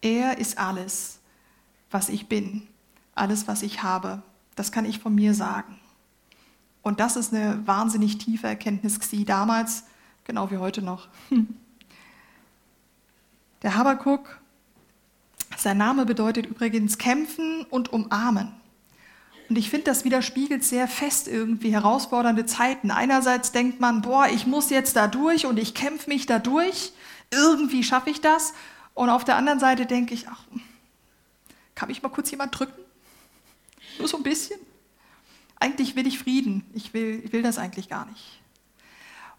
Er 0.00 0.38
ist 0.38 0.56
alles 0.56 1.18
was 1.92 2.08
ich 2.08 2.26
bin, 2.26 2.66
alles, 3.14 3.46
was 3.46 3.62
ich 3.62 3.82
habe. 3.82 4.22
Das 4.56 4.72
kann 4.72 4.84
ich 4.84 4.98
von 4.98 5.14
mir 5.14 5.34
sagen. 5.34 5.78
Und 6.82 6.98
das 7.00 7.16
ist 7.16 7.32
eine 7.32 7.66
wahnsinnig 7.66 8.18
tiefe 8.18 8.48
Erkenntnis 8.48 8.98
sie 9.02 9.24
damals, 9.24 9.84
genau 10.24 10.50
wie 10.50 10.58
heute 10.58 10.82
noch. 10.82 11.08
Der 13.62 13.76
Habakuk, 13.76 14.40
sein 15.56 15.78
Name 15.78 16.04
bedeutet 16.04 16.46
übrigens 16.46 16.98
kämpfen 16.98 17.64
und 17.70 17.92
umarmen. 17.92 18.52
Und 19.48 19.56
ich 19.56 19.70
finde, 19.70 19.84
das 19.84 20.04
widerspiegelt 20.04 20.64
sehr 20.64 20.88
fest 20.88 21.28
irgendwie 21.28 21.72
herausfordernde 21.72 22.46
Zeiten. 22.46 22.90
Einerseits 22.90 23.52
denkt 23.52 23.80
man, 23.80 24.02
boah, 24.02 24.26
ich 24.26 24.46
muss 24.46 24.70
jetzt 24.70 24.96
da 24.96 25.06
durch 25.06 25.46
und 25.46 25.58
ich 25.58 25.74
kämpfe 25.74 26.08
mich 26.08 26.26
da 26.26 26.38
durch. 26.38 26.92
Irgendwie 27.30 27.84
schaffe 27.84 28.10
ich 28.10 28.20
das. 28.20 28.54
Und 28.94 29.10
auf 29.10 29.24
der 29.24 29.36
anderen 29.36 29.60
Seite 29.60 29.86
denke 29.86 30.14
ich, 30.14 30.26
ach, 30.28 30.42
kann 31.74 31.88
mich 31.88 32.02
mal 32.02 32.08
kurz 32.08 32.30
jemand 32.30 32.58
drücken? 32.58 32.80
Nur 33.98 34.08
so 34.08 34.16
ein 34.16 34.22
bisschen? 34.22 34.58
Eigentlich 35.56 35.96
will 35.96 36.06
ich 36.06 36.18
Frieden. 36.18 36.64
Ich 36.74 36.92
will, 36.94 37.22
ich 37.24 37.32
will 37.32 37.42
das 37.42 37.58
eigentlich 37.58 37.88
gar 37.88 38.06
nicht. 38.06 38.40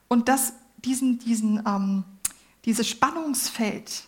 Und 0.08 0.30
das, 0.30 0.54
diesen, 0.78 1.20
diesen, 1.20 1.64
ähm, 1.66 2.04
dieses 2.66 2.88
Spannungsfeld 2.88 4.06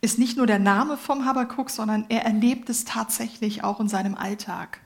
ist 0.00 0.18
nicht 0.18 0.36
nur 0.36 0.46
der 0.46 0.58
Name 0.58 0.96
vom 0.96 1.24
Habakuk, 1.24 1.70
sondern 1.70 2.06
er 2.08 2.24
erlebt 2.24 2.68
es 2.70 2.84
tatsächlich 2.84 3.64
auch 3.64 3.80
in 3.80 3.88
seinem 3.88 4.14
Alltag. 4.14 4.80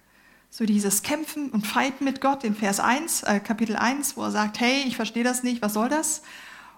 So 0.50 0.64
dieses 0.64 1.02
Kämpfen 1.02 1.50
und 1.50 1.66
Fighten 1.66 2.04
mit 2.04 2.20
Gott 2.20 2.42
in 2.42 2.54
Vers 2.54 2.80
1, 2.80 3.22
äh, 3.22 3.40
Kapitel 3.40 3.76
1, 3.76 4.16
wo 4.16 4.22
er 4.24 4.30
sagt, 4.30 4.60
hey, 4.60 4.82
ich 4.86 4.96
verstehe 4.96 5.24
das 5.24 5.42
nicht, 5.42 5.62
was 5.62 5.74
soll 5.74 5.88
das? 5.88 6.22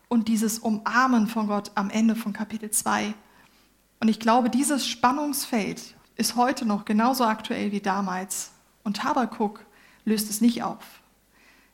Und 0.09 0.29
dieses 0.29 0.59
Umarmen 0.59 1.27
von 1.27 1.47
Gott 1.47 1.71
am 1.75 1.88
Ende 1.88 2.15
von 2.17 2.33
Kapitel 2.33 2.71
2, 2.71 3.15
und 4.03 4.09
ich 4.09 4.19
glaube, 4.19 4.51
dieses 4.51 4.85
Spannungsfeld 4.85 5.95
ist 6.17 6.35
heute 6.35 6.65
noch 6.65 6.85
genauso 6.85 7.23
aktuell 7.23 7.71
wie 7.71 7.79
damals. 7.79 8.51
Und 8.83 9.05
Habakuk 9.05 9.65
löst 10.05 10.29
es 10.29 10.41
nicht 10.41 10.65
auf. 10.65 10.83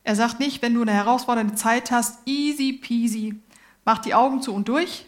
Er 0.04 0.14
sagt 0.14 0.38
nicht, 0.38 0.60
wenn 0.60 0.74
du 0.74 0.82
eine 0.82 0.92
herausfordernde 0.92 1.54
Zeit 1.54 1.90
hast, 1.90 2.18
easy 2.26 2.74
peasy, 2.74 3.40
mach 3.86 4.00
die 4.00 4.12
Augen 4.12 4.42
zu 4.42 4.52
und 4.52 4.68
durch. 4.68 5.06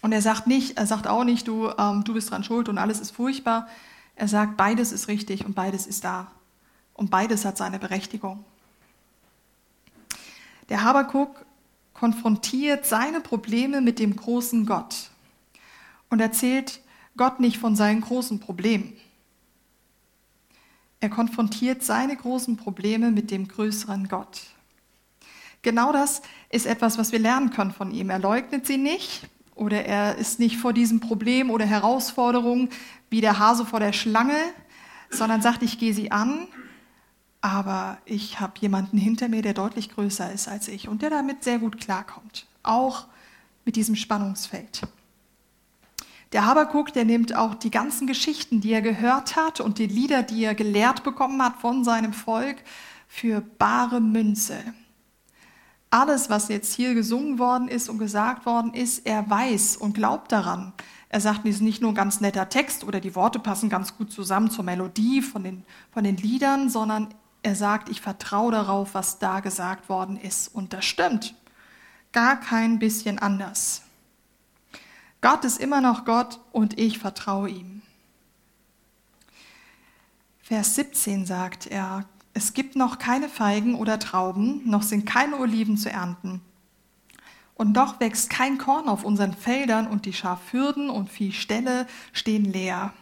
Und 0.00 0.12
er 0.12 0.22
sagt 0.22 0.46
nicht, 0.46 0.78
er 0.78 0.86
sagt 0.86 1.08
auch 1.08 1.24
nicht, 1.24 1.48
du, 1.48 1.72
ähm, 1.76 2.04
du 2.04 2.14
bist 2.14 2.30
dran 2.30 2.44
schuld 2.44 2.68
und 2.68 2.78
alles 2.78 3.00
ist 3.00 3.10
furchtbar. 3.10 3.66
Er 4.14 4.28
sagt, 4.28 4.56
beides 4.56 4.92
ist 4.92 5.08
richtig 5.08 5.44
und 5.44 5.56
beides 5.56 5.88
ist 5.88 6.04
da. 6.04 6.28
Und 6.94 7.10
beides 7.10 7.44
hat 7.44 7.58
seine 7.58 7.80
Berechtigung. 7.80 8.44
Der 10.68 10.84
Habakuk 10.84 11.44
konfrontiert 11.94 12.86
seine 12.86 13.20
Probleme 13.20 13.80
mit 13.80 13.98
dem 13.98 14.14
großen 14.14 14.66
Gott 14.66 15.10
und 16.10 16.20
erzählt 16.20 16.80
Gott 17.16 17.40
nicht 17.40 17.58
von 17.58 17.76
seinen 17.76 18.00
großen 18.00 18.40
Problemen. 18.40 18.92
Er 21.00 21.10
konfrontiert 21.10 21.82
seine 21.82 22.16
großen 22.16 22.56
Probleme 22.56 23.10
mit 23.10 23.30
dem 23.30 23.48
größeren 23.48 24.08
Gott. 24.08 24.42
Genau 25.62 25.92
das 25.92 26.22
ist 26.50 26.66
etwas, 26.66 26.98
was 26.98 27.12
wir 27.12 27.18
lernen 27.18 27.50
können 27.50 27.72
von 27.72 27.90
ihm. 27.90 28.10
Er 28.10 28.18
leugnet 28.18 28.66
sie 28.66 28.78
nicht 28.78 29.28
oder 29.54 29.84
er 29.84 30.16
ist 30.16 30.38
nicht 30.38 30.58
vor 30.58 30.72
diesem 30.72 31.00
Problem 31.00 31.50
oder 31.50 31.64
Herausforderung 31.64 32.68
wie 33.10 33.20
der 33.20 33.38
Hase 33.38 33.64
vor 33.66 33.80
der 33.80 33.92
Schlange, 33.92 34.38
sondern 35.10 35.42
sagt, 35.42 35.62
ich 35.62 35.78
gehe 35.78 35.94
sie 35.94 36.10
an, 36.10 36.46
aber 37.40 37.98
ich 38.04 38.40
habe 38.40 38.54
jemanden 38.60 38.98
hinter 38.98 39.28
mir, 39.28 39.42
der 39.42 39.54
deutlich 39.54 39.90
größer 39.90 40.32
ist 40.32 40.48
als 40.48 40.68
ich 40.68 40.88
und 40.88 41.02
der 41.02 41.10
damit 41.10 41.44
sehr 41.44 41.58
gut 41.58 41.80
klarkommt, 41.80 42.46
auch 42.62 43.06
mit 43.64 43.76
diesem 43.76 43.96
Spannungsfeld. 43.96 44.82
Der 46.32 46.44
Habakuk, 46.44 46.92
der 46.92 47.04
nimmt 47.04 47.36
auch 47.36 47.54
die 47.54 47.70
ganzen 47.70 48.06
Geschichten, 48.06 48.60
die 48.60 48.72
er 48.72 48.82
gehört 48.82 49.36
hat 49.36 49.60
und 49.60 49.78
die 49.78 49.86
Lieder, 49.86 50.22
die 50.22 50.44
er 50.44 50.54
gelehrt 50.54 51.04
bekommen 51.04 51.40
hat 51.42 51.56
von 51.60 51.84
seinem 51.84 52.12
Volk, 52.12 52.56
für 53.08 53.40
bare 53.40 54.00
Münze. 54.00 54.58
Alles, 55.90 56.28
was 56.28 56.48
jetzt 56.48 56.74
hier 56.74 56.94
gesungen 56.94 57.38
worden 57.38 57.68
ist 57.68 57.88
und 57.88 57.98
gesagt 57.98 58.44
worden 58.44 58.74
ist, 58.74 59.06
er 59.06 59.30
weiß 59.30 59.76
und 59.76 59.94
glaubt 59.94 60.32
daran. 60.32 60.72
Er 61.08 61.20
sagt, 61.20 61.46
es 61.46 61.56
ist 61.56 61.60
nicht 61.62 61.80
nur 61.80 61.92
ein 61.92 61.94
ganz 61.94 62.20
netter 62.20 62.48
Text 62.48 62.82
oder 62.82 63.00
die 63.00 63.14
Worte 63.14 63.38
passen 63.38 63.70
ganz 63.70 63.96
gut 63.96 64.10
zusammen 64.10 64.50
zur 64.50 64.64
Melodie 64.64 65.22
von 65.22 65.44
den, 65.44 65.62
von 65.92 66.02
den 66.02 66.16
Liedern, 66.16 66.68
sondern 66.68 67.14
er 67.42 67.54
sagt, 67.54 67.88
ich 67.88 68.00
vertraue 68.00 68.50
darauf, 68.50 68.94
was 68.94 69.20
da 69.20 69.38
gesagt 69.38 69.88
worden 69.88 70.18
ist. 70.18 70.52
Und 70.52 70.72
das 70.72 70.84
stimmt. 70.84 71.34
Gar 72.10 72.40
kein 72.40 72.80
bisschen 72.80 73.20
anders. 73.20 73.85
Gott 75.28 75.44
ist 75.44 75.58
immer 75.58 75.80
noch 75.80 76.04
Gott 76.04 76.38
und 76.52 76.78
ich 76.78 77.00
vertraue 77.00 77.48
ihm. 77.50 77.82
Vers 80.40 80.76
17 80.76 81.26
sagt 81.26 81.66
er, 81.66 82.04
es 82.32 82.54
gibt 82.54 82.76
noch 82.76 83.00
keine 83.00 83.28
Feigen 83.28 83.74
oder 83.74 83.98
Trauben, 83.98 84.62
noch 84.70 84.84
sind 84.84 85.04
keine 85.04 85.38
Oliven 85.38 85.76
zu 85.76 85.90
ernten. 85.90 86.42
Und 87.56 87.76
doch 87.76 87.98
wächst 87.98 88.30
kein 88.30 88.56
Korn 88.56 88.88
auf 88.88 89.02
unseren 89.02 89.34
Feldern 89.34 89.88
und 89.88 90.06
die 90.06 90.12
Schafhürden 90.12 90.90
und 90.90 91.10
Viehställe 91.10 91.88
stehen 92.12 92.44
leer. 92.44 92.92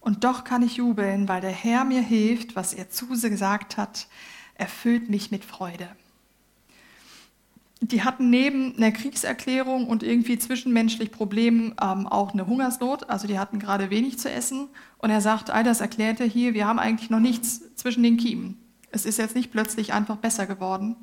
Und 0.00 0.24
doch 0.24 0.42
kann 0.42 0.64
ich 0.64 0.78
jubeln, 0.78 1.28
weil 1.28 1.40
der 1.40 1.52
Herr 1.52 1.84
mir 1.84 2.02
hilft, 2.02 2.56
was 2.56 2.74
er 2.74 2.90
zu 2.90 3.06
gesagt 3.06 3.76
hat, 3.76 4.08
erfüllt 4.56 5.08
mich 5.08 5.30
mit 5.30 5.44
Freude. 5.44 5.88
Die 7.86 8.02
hatten 8.02 8.30
neben 8.30 8.76
einer 8.76 8.92
Kriegserklärung 8.92 9.86
und 9.86 10.02
irgendwie 10.02 10.38
zwischenmenschlich 10.38 11.10
Problemen 11.10 11.74
ähm, 11.82 12.06
auch 12.06 12.32
eine 12.32 12.46
Hungersnot. 12.46 13.10
Also 13.10 13.26
die 13.26 13.38
hatten 13.38 13.58
gerade 13.58 13.90
wenig 13.90 14.18
zu 14.18 14.30
essen. 14.30 14.68
Und 14.96 15.10
er 15.10 15.20
sagt, 15.20 15.50
all 15.50 15.64
das 15.64 15.82
erklärt 15.82 16.18
er 16.18 16.26
hier, 16.26 16.54
wir 16.54 16.66
haben 16.66 16.78
eigentlich 16.78 17.10
noch 17.10 17.20
nichts 17.20 17.74
zwischen 17.74 18.02
den 18.02 18.16
Kiemen. 18.16 18.58
Es 18.90 19.04
ist 19.04 19.18
jetzt 19.18 19.34
nicht 19.34 19.52
plötzlich 19.52 19.92
einfach 19.92 20.16
besser 20.16 20.46
geworden. 20.46 20.96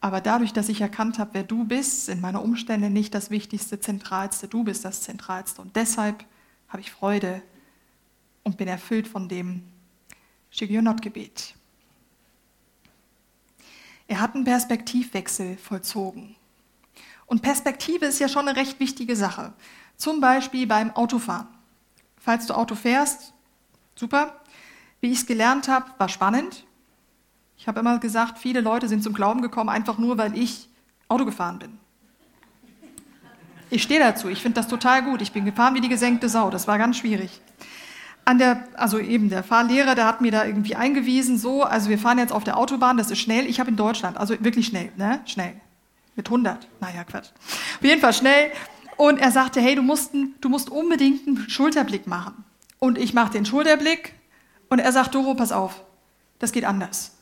Aber 0.00 0.20
dadurch, 0.20 0.52
dass 0.52 0.68
ich 0.68 0.80
erkannt 0.80 1.18
habe, 1.18 1.30
wer 1.32 1.42
du 1.42 1.64
bist, 1.64 2.06
sind 2.06 2.20
meine 2.20 2.40
Umstände 2.40 2.88
nicht 2.88 3.12
das 3.12 3.30
Wichtigste, 3.30 3.80
Zentralste. 3.80 4.46
Du 4.46 4.62
bist 4.62 4.84
das 4.84 5.02
Zentralste. 5.02 5.62
Und 5.62 5.74
deshalb 5.74 6.24
habe 6.68 6.80
ich 6.80 6.92
Freude 6.92 7.42
und 8.44 8.56
bin 8.56 8.68
erfüllt 8.68 9.08
von 9.08 9.28
dem 9.28 9.62
Shigionot-Gebet. 10.50 11.54
Er 14.12 14.20
hat 14.20 14.34
einen 14.34 14.44
Perspektivwechsel 14.44 15.56
vollzogen. 15.56 16.36
Und 17.24 17.40
Perspektive 17.40 18.04
ist 18.04 18.18
ja 18.18 18.28
schon 18.28 18.46
eine 18.46 18.58
recht 18.58 18.78
wichtige 18.78 19.16
Sache. 19.16 19.54
Zum 19.96 20.20
Beispiel 20.20 20.66
beim 20.66 20.90
Autofahren. 20.90 21.46
Falls 22.18 22.44
du 22.44 22.52
Auto 22.52 22.74
fährst, 22.74 23.32
super. 23.94 24.42
Wie 25.00 25.10
ich 25.10 25.20
es 25.20 25.26
gelernt 25.26 25.66
habe, 25.66 25.86
war 25.96 26.10
spannend. 26.10 26.66
Ich 27.56 27.66
habe 27.66 27.80
immer 27.80 28.00
gesagt, 28.00 28.38
viele 28.38 28.60
Leute 28.60 28.86
sind 28.86 29.02
zum 29.02 29.14
Glauben 29.14 29.40
gekommen, 29.40 29.70
einfach 29.70 29.96
nur, 29.96 30.18
weil 30.18 30.36
ich 30.36 30.68
Auto 31.08 31.24
gefahren 31.24 31.58
bin. 31.58 31.78
Ich 33.70 33.82
stehe 33.82 33.98
dazu, 33.98 34.28
ich 34.28 34.42
finde 34.42 34.56
das 34.56 34.68
total 34.68 35.04
gut. 35.04 35.22
Ich 35.22 35.32
bin 35.32 35.46
gefahren 35.46 35.74
wie 35.74 35.80
die 35.80 35.88
gesenkte 35.88 36.28
Sau, 36.28 36.50
das 36.50 36.68
war 36.68 36.76
ganz 36.76 36.98
schwierig 36.98 37.40
an 38.24 38.38
der, 38.38 38.64
also 38.74 38.98
eben 38.98 39.28
der 39.28 39.42
Fahrlehrer, 39.42 39.94
der 39.94 40.06
hat 40.06 40.20
mir 40.20 40.30
da 40.30 40.44
irgendwie 40.44 40.76
eingewiesen, 40.76 41.38
so, 41.38 41.62
also 41.62 41.88
wir 41.88 41.98
fahren 41.98 42.18
jetzt 42.18 42.32
auf 42.32 42.44
der 42.44 42.56
Autobahn, 42.56 42.96
das 42.96 43.10
ist 43.10 43.18
schnell. 43.18 43.46
Ich 43.46 43.58
habe 43.58 43.70
in 43.70 43.76
Deutschland, 43.76 44.16
also 44.16 44.34
wirklich 44.40 44.66
schnell, 44.66 44.92
ne, 44.96 45.20
schnell, 45.26 45.54
mit 46.14 46.28
100. 46.28 46.68
Naja, 46.80 47.04
Quatsch. 47.04 47.30
Auf 47.78 47.84
jeden 47.84 48.00
Fall 48.00 48.12
schnell. 48.12 48.52
Und 48.96 49.18
er 49.18 49.32
sagte, 49.32 49.60
hey, 49.60 49.74
du 49.74 49.82
musst, 49.82 50.12
du 50.40 50.48
musst 50.48 50.70
unbedingt 50.70 51.26
einen 51.26 51.48
Schulterblick 51.48 52.06
machen. 52.06 52.44
Und 52.78 52.98
ich 52.98 53.14
mache 53.14 53.32
den 53.32 53.44
Schulterblick 53.44 54.14
und 54.68 54.78
er 54.78 54.92
sagt, 54.92 55.14
Doro, 55.14 55.34
pass 55.34 55.52
auf, 55.52 55.82
das 56.38 56.52
geht 56.52 56.64
anders. 56.64 57.12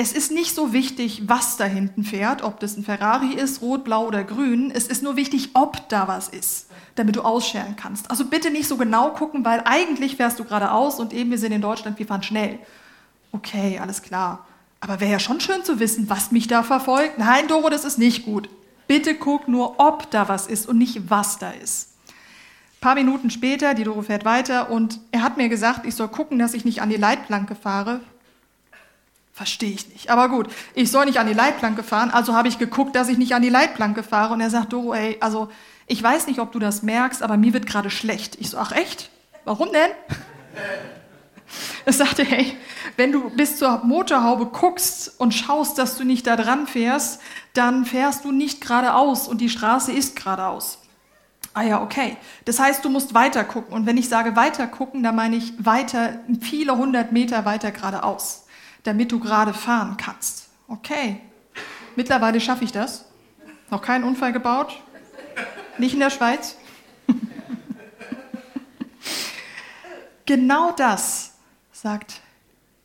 Es 0.00 0.12
ist 0.12 0.32
nicht 0.32 0.54
so 0.54 0.72
wichtig, 0.72 1.24
was 1.26 1.58
da 1.58 1.66
hinten 1.66 2.04
fährt, 2.04 2.40
ob 2.40 2.58
das 2.58 2.78
ein 2.78 2.84
Ferrari 2.84 3.34
ist, 3.34 3.60
rot, 3.60 3.84
blau 3.84 4.06
oder 4.06 4.24
grün. 4.24 4.70
Es 4.74 4.86
ist 4.86 5.02
nur 5.02 5.16
wichtig, 5.16 5.50
ob 5.52 5.90
da 5.90 6.08
was 6.08 6.30
ist 6.30 6.70
damit 6.94 7.16
du 7.16 7.22
ausscheren 7.22 7.76
kannst. 7.76 8.10
Also 8.10 8.24
bitte 8.26 8.50
nicht 8.50 8.68
so 8.68 8.76
genau 8.76 9.10
gucken, 9.10 9.44
weil 9.44 9.62
eigentlich 9.64 10.16
fährst 10.16 10.38
du 10.38 10.44
geradeaus 10.44 11.00
und 11.00 11.12
eben 11.12 11.30
wir 11.30 11.38
sind 11.38 11.52
in 11.52 11.62
Deutschland, 11.62 11.98
wir 11.98 12.06
fahren 12.06 12.22
schnell. 12.22 12.58
Okay, 13.32 13.78
alles 13.78 14.02
klar. 14.02 14.46
Aber 14.80 15.00
wäre 15.00 15.12
ja 15.12 15.18
schon 15.18 15.40
schön 15.40 15.64
zu 15.64 15.78
wissen, 15.78 16.10
was 16.10 16.32
mich 16.32 16.48
da 16.48 16.62
verfolgt. 16.62 17.18
Nein, 17.18 17.48
Doro, 17.48 17.68
das 17.68 17.84
ist 17.84 17.98
nicht 17.98 18.24
gut. 18.24 18.48
Bitte 18.86 19.14
guck 19.14 19.48
nur, 19.48 19.78
ob 19.78 20.10
da 20.10 20.28
was 20.28 20.46
ist 20.46 20.68
und 20.68 20.78
nicht, 20.78 21.10
was 21.10 21.38
da 21.38 21.50
ist. 21.50 21.90
Ein 22.08 22.80
paar 22.80 22.94
Minuten 22.94 23.30
später, 23.30 23.74
die 23.74 23.84
Doro 23.84 24.02
fährt 24.02 24.24
weiter 24.24 24.70
und 24.70 25.00
er 25.12 25.22
hat 25.22 25.36
mir 25.36 25.48
gesagt, 25.48 25.86
ich 25.86 25.94
soll 25.94 26.08
gucken, 26.08 26.38
dass 26.38 26.54
ich 26.54 26.64
nicht 26.64 26.82
an 26.82 26.90
die 26.90 26.96
Leitplanke 26.96 27.54
fahre. 27.54 28.00
Verstehe 29.40 29.70
ich 29.70 29.88
nicht. 29.88 30.10
Aber 30.10 30.28
gut, 30.28 30.48
ich 30.74 30.90
soll 30.90 31.06
nicht 31.06 31.18
an 31.18 31.26
die 31.26 31.32
Leitplanke 31.32 31.82
fahren, 31.82 32.10
also 32.10 32.34
habe 32.34 32.48
ich 32.48 32.58
geguckt, 32.58 32.94
dass 32.94 33.08
ich 33.08 33.16
nicht 33.16 33.34
an 33.34 33.40
die 33.40 33.48
Leitplanke 33.48 34.02
fahre. 34.02 34.34
Und 34.34 34.42
er 34.42 34.50
sagt, 34.50 34.74
Doro, 34.74 34.92
ey, 34.92 35.16
also 35.20 35.48
ich 35.86 36.02
weiß 36.02 36.26
nicht, 36.26 36.40
ob 36.40 36.52
du 36.52 36.58
das 36.58 36.82
merkst, 36.82 37.22
aber 37.22 37.38
mir 37.38 37.54
wird 37.54 37.64
gerade 37.64 37.88
schlecht. 37.88 38.36
Ich 38.38 38.50
so, 38.50 38.58
ach 38.58 38.72
echt? 38.72 39.08
Warum 39.46 39.70
denn? 39.72 39.92
Er 41.86 41.94
sagte, 41.94 42.22
hey, 42.22 42.54
wenn 42.98 43.12
du 43.12 43.30
bis 43.30 43.56
zur 43.56 43.78
Motorhaube 43.82 44.44
guckst 44.46 45.18
und 45.18 45.32
schaust, 45.32 45.78
dass 45.78 45.96
du 45.96 46.04
nicht 46.04 46.26
da 46.26 46.36
dran 46.36 46.66
fährst, 46.66 47.22
dann 47.54 47.86
fährst 47.86 48.26
du 48.26 48.32
nicht 48.32 48.60
geradeaus 48.60 49.26
und 49.26 49.40
die 49.40 49.48
Straße 49.48 49.90
ist 49.90 50.16
geradeaus. 50.16 50.78
Ah 51.54 51.62
ja, 51.62 51.82
okay. 51.82 52.18
Das 52.44 52.60
heißt, 52.60 52.84
du 52.84 52.90
musst 52.90 53.14
weiter 53.14 53.42
gucken. 53.42 53.72
Und 53.72 53.86
wenn 53.86 53.96
ich 53.96 54.08
sage 54.08 54.36
weiter 54.36 54.66
gucken, 54.66 55.02
dann 55.02 55.16
meine 55.16 55.36
ich 55.36 55.54
weiter, 55.58 56.20
viele 56.42 56.76
hundert 56.76 57.10
Meter 57.10 57.46
weiter 57.46 57.72
geradeaus, 57.72 58.44
damit 58.82 59.12
du 59.12 59.20
gerade 59.20 59.54
fahren 59.54 59.96
kannst. 59.96 60.48
Okay. 60.68 61.20
Mittlerweile 61.96 62.40
schaffe 62.40 62.64
ich 62.64 62.72
das. 62.72 63.04
Noch 63.70 63.82
keinen 63.82 64.04
Unfall 64.04 64.32
gebaut, 64.32 64.82
nicht 65.78 65.94
in 65.94 66.00
der 66.00 66.10
Schweiz? 66.10 66.56
genau 70.26 70.72
das 70.72 71.34
sagt 71.72 72.20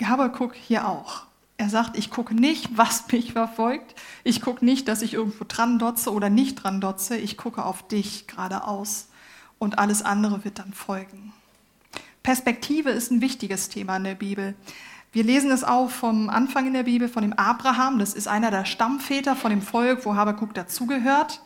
Habakuk 0.03 0.53
hier 0.55 0.87
auch. 0.87 1.23
Er 1.57 1.69
sagt, 1.69 1.97
ich 1.97 2.11
gucke 2.11 2.35
nicht, 2.35 2.77
was 2.77 3.09
mich 3.11 3.33
verfolgt. 3.33 3.95
Ich 4.23 4.41
gucke 4.41 4.65
nicht, 4.65 4.87
dass 4.87 5.01
ich 5.01 5.13
irgendwo 5.13 5.45
dran 5.47 5.79
dotze 5.79 6.11
oder 6.11 6.29
nicht 6.29 6.55
dran 6.55 6.81
dotze. 6.81 7.17
Ich 7.17 7.37
gucke 7.37 7.63
auf 7.63 7.87
dich 7.87 8.27
geradeaus 8.27 9.07
und 9.57 9.79
alles 9.79 10.01
andere 10.01 10.43
wird 10.43 10.59
dann 10.59 10.73
folgen. 10.73 11.33
Perspektive 12.23 12.89
ist 12.89 13.11
ein 13.11 13.21
wichtiges 13.21 13.69
Thema 13.69 13.97
in 13.97 14.03
der 14.03 14.15
Bibel. 14.15 14.55
Wir 15.15 15.23
lesen 15.23 15.49
es 15.49 15.63
auch 15.63 15.91
vom 15.91 16.29
Anfang 16.29 16.67
in 16.67 16.73
der 16.73 16.83
Bibel 16.83 17.07
von 17.07 17.21
dem 17.21 17.31
Abraham. 17.31 17.99
Das 17.99 18.13
ist 18.13 18.27
einer 18.27 18.51
der 18.51 18.65
Stammväter 18.65 19.37
von 19.37 19.49
dem 19.49 19.61
Volk, 19.61 20.05
wo 20.05 20.15
Habakuk 20.17 20.53
dazugehört. 20.53 21.39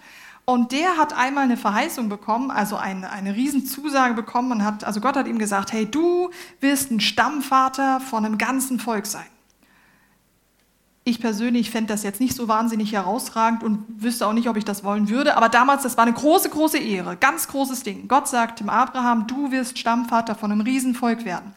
Und 0.44 0.72
der 0.72 0.98
hat 0.98 1.16
einmal 1.16 1.44
eine 1.44 1.56
Verheißung 1.56 2.10
bekommen, 2.10 2.50
also 2.50 2.78
eine, 2.78 3.12
eine 3.12 3.36
Riesenzusage 3.36 4.16
bekommen 4.16 4.54
und 4.54 4.66
hat, 4.66 4.84
also 4.86 5.02
Gott 5.02 5.16
hat 5.16 5.28
ihm 5.28 5.38
gesagt, 5.38 5.72
hey, 5.72 5.86
du 5.86 6.32
wirst 6.60 6.90
ein 6.90 7.00
Stammvater 7.00 8.00
von 8.00 8.26
einem 8.26 8.40
ganzen 8.40 8.80
Volk 8.80 9.06
sein. 9.06 9.28
Ich 11.04 11.22
persönlich 11.22 11.70
fände 11.70 11.94
das 11.94 12.02
jetzt 12.02 12.20
nicht 12.20 12.36
so 12.36 12.48
wahnsinnig 12.48 12.94
herausragend 12.94 13.62
und 13.62 13.86
wüsste 14.02 14.26
auch 14.26 14.34
nicht, 14.34 14.50
ob 14.50 14.58
ich 14.58 14.66
das 14.66 14.84
wollen 14.84 15.10
würde, 15.10 15.38
aber 15.38 15.48
damals, 15.48 15.84
das 15.84 15.96
war 15.96 16.06
eine 16.06 16.14
große, 16.14 16.50
große 16.50 16.80
Ehre, 16.80 17.18
ganz 17.18 17.48
großes 17.48 17.84
Ding. 17.84 18.08
Gott 18.08 18.28
sagt 18.28 18.62
dem 18.62 18.70
Abraham, 18.70 19.28
du 19.28 19.52
wirst 19.52 19.78
Stammvater 19.78 20.34
von 20.34 20.52
einem 20.52 20.62
Riesenvolk 20.62 21.24
werden. 21.24 21.54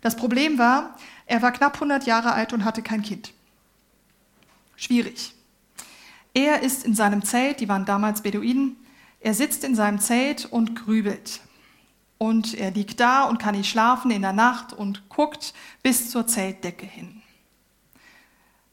Das 0.00 0.14
Problem 0.14 0.58
war, 0.58 0.94
er 1.26 1.42
war 1.42 1.52
knapp 1.52 1.74
100 1.74 2.06
Jahre 2.06 2.32
alt 2.32 2.52
und 2.52 2.64
hatte 2.64 2.82
kein 2.82 3.02
Kind. 3.02 3.32
Schwierig. 4.76 5.34
Er 6.32 6.62
ist 6.62 6.84
in 6.84 6.94
seinem 6.94 7.24
Zelt, 7.24 7.60
die 7.60 7.68
waren 7.68 7.84
damals 7.84 8.22
Beduinen, 8.22 8.76
er 9.20 9.34
sitzt 9.34 9.64
in 9.64 9.74
seinem 9.74 9.98
Zelt 9.98 10.44
und 10.46 10.76
grübelt. 10.76 11.40
Und 12.18 12.54
er 12.54 12.70
liegt 12.70 13.00
da 13.00 13.24
und 13.24 13.38
kann 13.38 13.56
nicht 13.56 13.68
schlafen 13.68 14.10
in 14.10 14.22
der 14.22 14.32
Nacht 14.32 14.72
und 14.72 15.08
guckt 15.08 15.52
bis 15.82 16.10
zur 16.10 16.26
Zeltdecke 16.26 16.86
hin. 16.86 17.22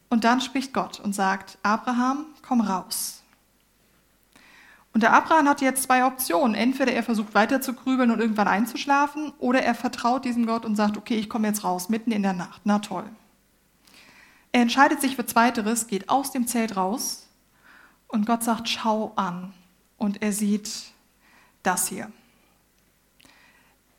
Und 0.09 0.23
dann 0.23 0.41
spricht 0.41 0.73
Gott 0.73 0.99
und 0.99 1.13
sagt, 1.13 1.57
Abraham, 1.63 2.27
komm 2.43 2.61
raus. 2.61 3.22
Und 4.93 5.01
der 5.01 5.11
Abraham 5.11 5.49
hat 5.49 5.61
jetzt 5.61 5.83
zwei 5.83 6.05
Optionen. 6.05 6.55
Entweder 6.55 6.93
er 6.93 7.03
versucht 7.03 7.33
weiter 7.33 7.61
zu 7.61 7.73
grübeln 7.73 8.11
und 8.11 8.19
irgendwann 8.19 8.47
einzuschlafen, 8.47 9.33
oder 9.39 9.63
er 9.63 9.73
vertraut 9.73 10.23
diesem 10.23 10.45
Gott 10.45 10.65
und 10.65 10.75
sagt, 10.75 10.97
okay, 10.97 11.15
ich 11.15 11.29
komme 11.29 11.47
jetzt 11.47 11.63
raus, 11.63 11.89
mitten 11.89 12.11
in 12.11 12.21
der 12.21 12.33
Nacht. 12.33 12.61
Na 12.63 12.79
toll. 12.79 13.05
Er 14.51 14.61
entscheidet 14.61 15.01
sich 15.01 15.15
für 15.15 15.25
Zweiteres, 15.25 15.87
geht 15.87 16.09
aus 16.09 16.31
dem 16.31 16.45
Zelt 16.45 16.77
raus 16.77 17.27
und 18.07 18.27
Gott 18.27 18.43
sagt, 18.43 18.69
schau 18.69 19.11
an. 19.15 19.53
und 19.97 20.21
er 20.21 20.33
sieht 20.33 20.69
das 21.63 21.87
hier. 21.87 22.11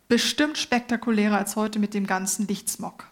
Bestimmt 0.06 0.58
spektakulärer 0.58 1.38
als 1.38 1.56
heute 1.56 1.78
mit 1.78 1.94
dem 1.94 2.06
ganzen 2.06 2.46
Lichtsmog. 2.46 3.06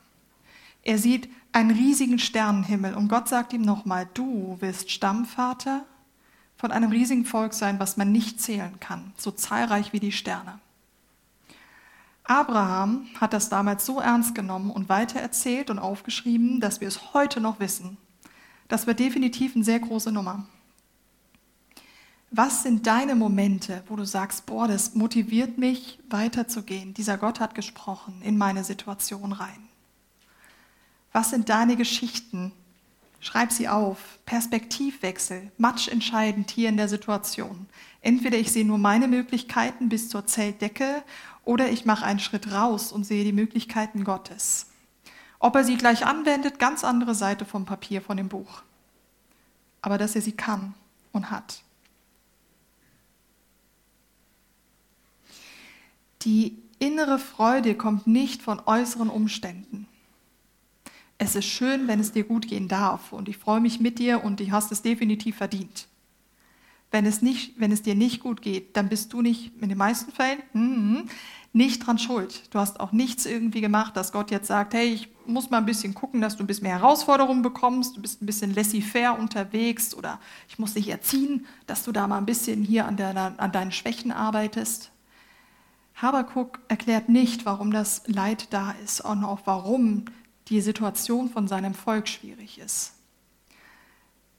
Er 0.83 0.99
sieht 0.99 1.29
einen 1.53 1.71
riesigen 1.71 2.19
Sternenhimmel 2.19 2.95
und 2.95 3.09
Gott 3.09 3.29
sagt 3.29 3.55
ihm 3.55 3.63
nochmal, 3.63 4.09
du 4.15 4.59
wirst 4.61 4.91
Stammvater 4.91 5.87
von 6.63 6.71
einem 6.71 6.93
riesigen 6.93 7.25
Volk 7.25 7.55
sein, 7.55 7.81
was 7.81 7.97
man 7.97 8.13
nicht 8.13 8.41
zählen 8.41 8.79
kann, 8.79 9.13
so 9.17 9.33
zahlreich 9.33 9.93
wie 9.93 9.99
die 9.99 10.13
Sterne. 10.13 10.61
Abraham 12.23 13.09
hat 13.21 13.33
das 13.33 13.49
damals 13.49 13.85
so 13.85 13.99
ernst 13.99 14.37
genommen 14.37 14.71
und 14.71 14.89
weitererzählt 14.89 15.71
und 15.71 15.81
aufgeschrieben, 15.81 16.61
dass 16.61 16.81
wir 16.81 16.87
es 16.87 17.15
heute 17.15 17.41
noch 17.41 17.59
wissen. 17.59 17.97
Das 18.69 18.87
war 18.87 18.95
definitiv 18.95 19.57
eine 19.57 19.65
sehr 19.65 19.81
große 19.81 20.13
Nummer. 20.13 20.47
Was 22.31 22.63
sind 22.63 22.87
deine 22.87 23.17
Momente, 23.17 23.83
wo 23.89 23.97
du 23.97 24.05
sagst, 24.05 24.47
boah, 24.47 24.69
das 24.69 24.95
motiviert 24.95 25.59
mich 25.59 25.99
weiterzugehen? 26.11 26.95
Dieser 26.95 27.19
Gott 27.19 27.41
hat 27.41 27.57
gesprochen 27.57 28.23
in 28.23 28.39
meine 28.39 28.63
Situation 28.63 29.33
rein. 29.33 29.69
Was 31.11 31.31
sind 31.31 31.49
deine 31.49 31.75
Geschichten? 31.75 32.53
Schreib 33.23 33.53
sie 33.53 33.69
auf. 33.69 34.19
Perspektivwechsel, 34.27 35.53
matchentscheidend 35.57 36.51
hier 36.51 36.69
in 36.69 36.77
der 36.77 36.89
Situation. 36.89 37.67
Entweder 38.01 38.37
ich 38.37 38.51
sehe 38.51 38.65
nur 38.65 38.79
meine 38.79 39.07
Möglichkeiten 39.07 39.89
bis 39.89 40.09
zur 40.09 40.27
Zeltdecke 40.27 41.05
oder 41.45 41.71
ich 41.71 41.85
mache 41.85 42.05
einen 42.05 42.19
Schritt 42.19 42.51
raus 42.51 42.91
und 42.91 43.05
sehe 43.05 43.23
die 43.23 43.33
Möglichkeiten 43.33 44.03
Gottes. 44.03 44.67
Ob 45.39 45.55
er 45.55 45.63
sie 45.63 45.77
gleich 45.77 46.05
anwendet, 46.05 46.59
ganz 46.59 46.83
andere 46.83 47.15
Seite 47.15 47.45
vom 47.45 47.65
Papier, 47.65 48.03
von 48.03 48.17
dem 48.17 48.29
Buch. 48.29 48.63
Aber 49.83 49.99
dass 49.99 50.17
er 50.17 50.23
sie 50.23 50.33
kann 50.33 50.75
und 51.13 51.31
hat. 51.31 51.63
Die 56.23 56.59
innere 56.81 57.21
Freude 57.21 57.77
kommt 57.77 58.09
nicht 58.09 58.43
von 58.43 58.61
äußeren 58.67 59.11
Umständen. 59.11 59.87
Es 61.25 61.37
ist 61.37 61.45
schön, 61.45 61.87
wenn 61.87 62.01
es 62.01 62.11
dir 62.11 62.25
gut 62.25 62.49
gehen 62.49 62.67
darf 62.67 63.13
und 63.13 63.29
ich 63.29 63.39
freue 63.39 63.61
mich 63.61 63.79
mit 63.79 64.01
dir 64.01 64.25
und 64.25 64.41
du 64.41 64.51
hast 64.51 64.73
es 64.73 64.83
definitiv 64.83 65.37
verdient. 65.37 65.87
Wenn 66.91 67.07
es, 67.07 67.23
nicht, 67.23 67.61
wenn 67.61 67.71
es 67.71 67.81
dir 67.81 67.95
nicht 67.95 68.19
gut 68.19 68.43
geht, 68.43 68.77
dann 68.77 68.89
bist 68.89 69.13
du 69.13 69.23
nicht, 69.23 69.53
in 69.63 69.69
den 69.69 69.79
meisten 69.79 70.11
Fällen, 70.11 70.43
mm, 70.53 71.09
nicht 71.53 71.87
dran 71.87 72.01
schuld. 72.01 72.53
Du 72.53 72.59
hast 72.59 72.81
auch 72.81 72.91
nichts 72.91 73.25
irgendwie 73.25 73.61
gemacht, 73.61 73.97
dass 73.97 74.11
Gott 74.11 74.33
jetzt 74.33 74.49
sagt, 74.49 74.75
hey, 74.75 74.89
ich 74.89 75.11
muss 75.25 75.49
mal 75.49 75.59
ein 75.59 75.65
bisschen 75.65 75.95
gucken, 75.95 76.21
dass 76.21 76.37
du 76.37 76.43
ein 76.43 76.49
bisschen 76.49 76.65
mehr 76.65 76.81
Herausforderungen 76.81 77.43
bekommst, 77.43 77.97
du 77.97 78.03
bist 78.03 78.21
ein 78.21 78.27
bisschen 78.27 78.53
laissez-faire 78.53 79.17
unterwegs 79.17 79.95
oder 79.95 80.19
ich 80.49 80.59
muss 80.59 80.75
dich 80.75 80.89
erziehen, 80.89 81.47
dass 81.69 81.85
du 81.85 81.93
da 81.93 82.09
mal 82.09 82.19
ein 82.19 82.27
bisschen 82.27 82.65
hier 82.65 82.85
an, 82.85 82.97
der, 82.97 83.35
an 83.37 83.53
deinen 83.53 83.71
Schwächen 83.71 84.11
arbeitest. 84.11 84.91
Habakuk 85.95 86.59
erklärt 86.67 87.09
nicht, 87.09 87.47
warum 87.47 87.71
das 87.71 88.03
Leid 88.07 88.49
da 88.51 88.75
ist 88.83 89.03
und 89.03 89.23
auch 89.23 89.43
warum 89.45 90.07
die 90.49 90.61
Situation 90.61 91.31
von 91.31 91.49
seinem 91.49 91.75
Volk 91.75 92.09
schwierig 92.09 92.59
ist. 92.59 92.95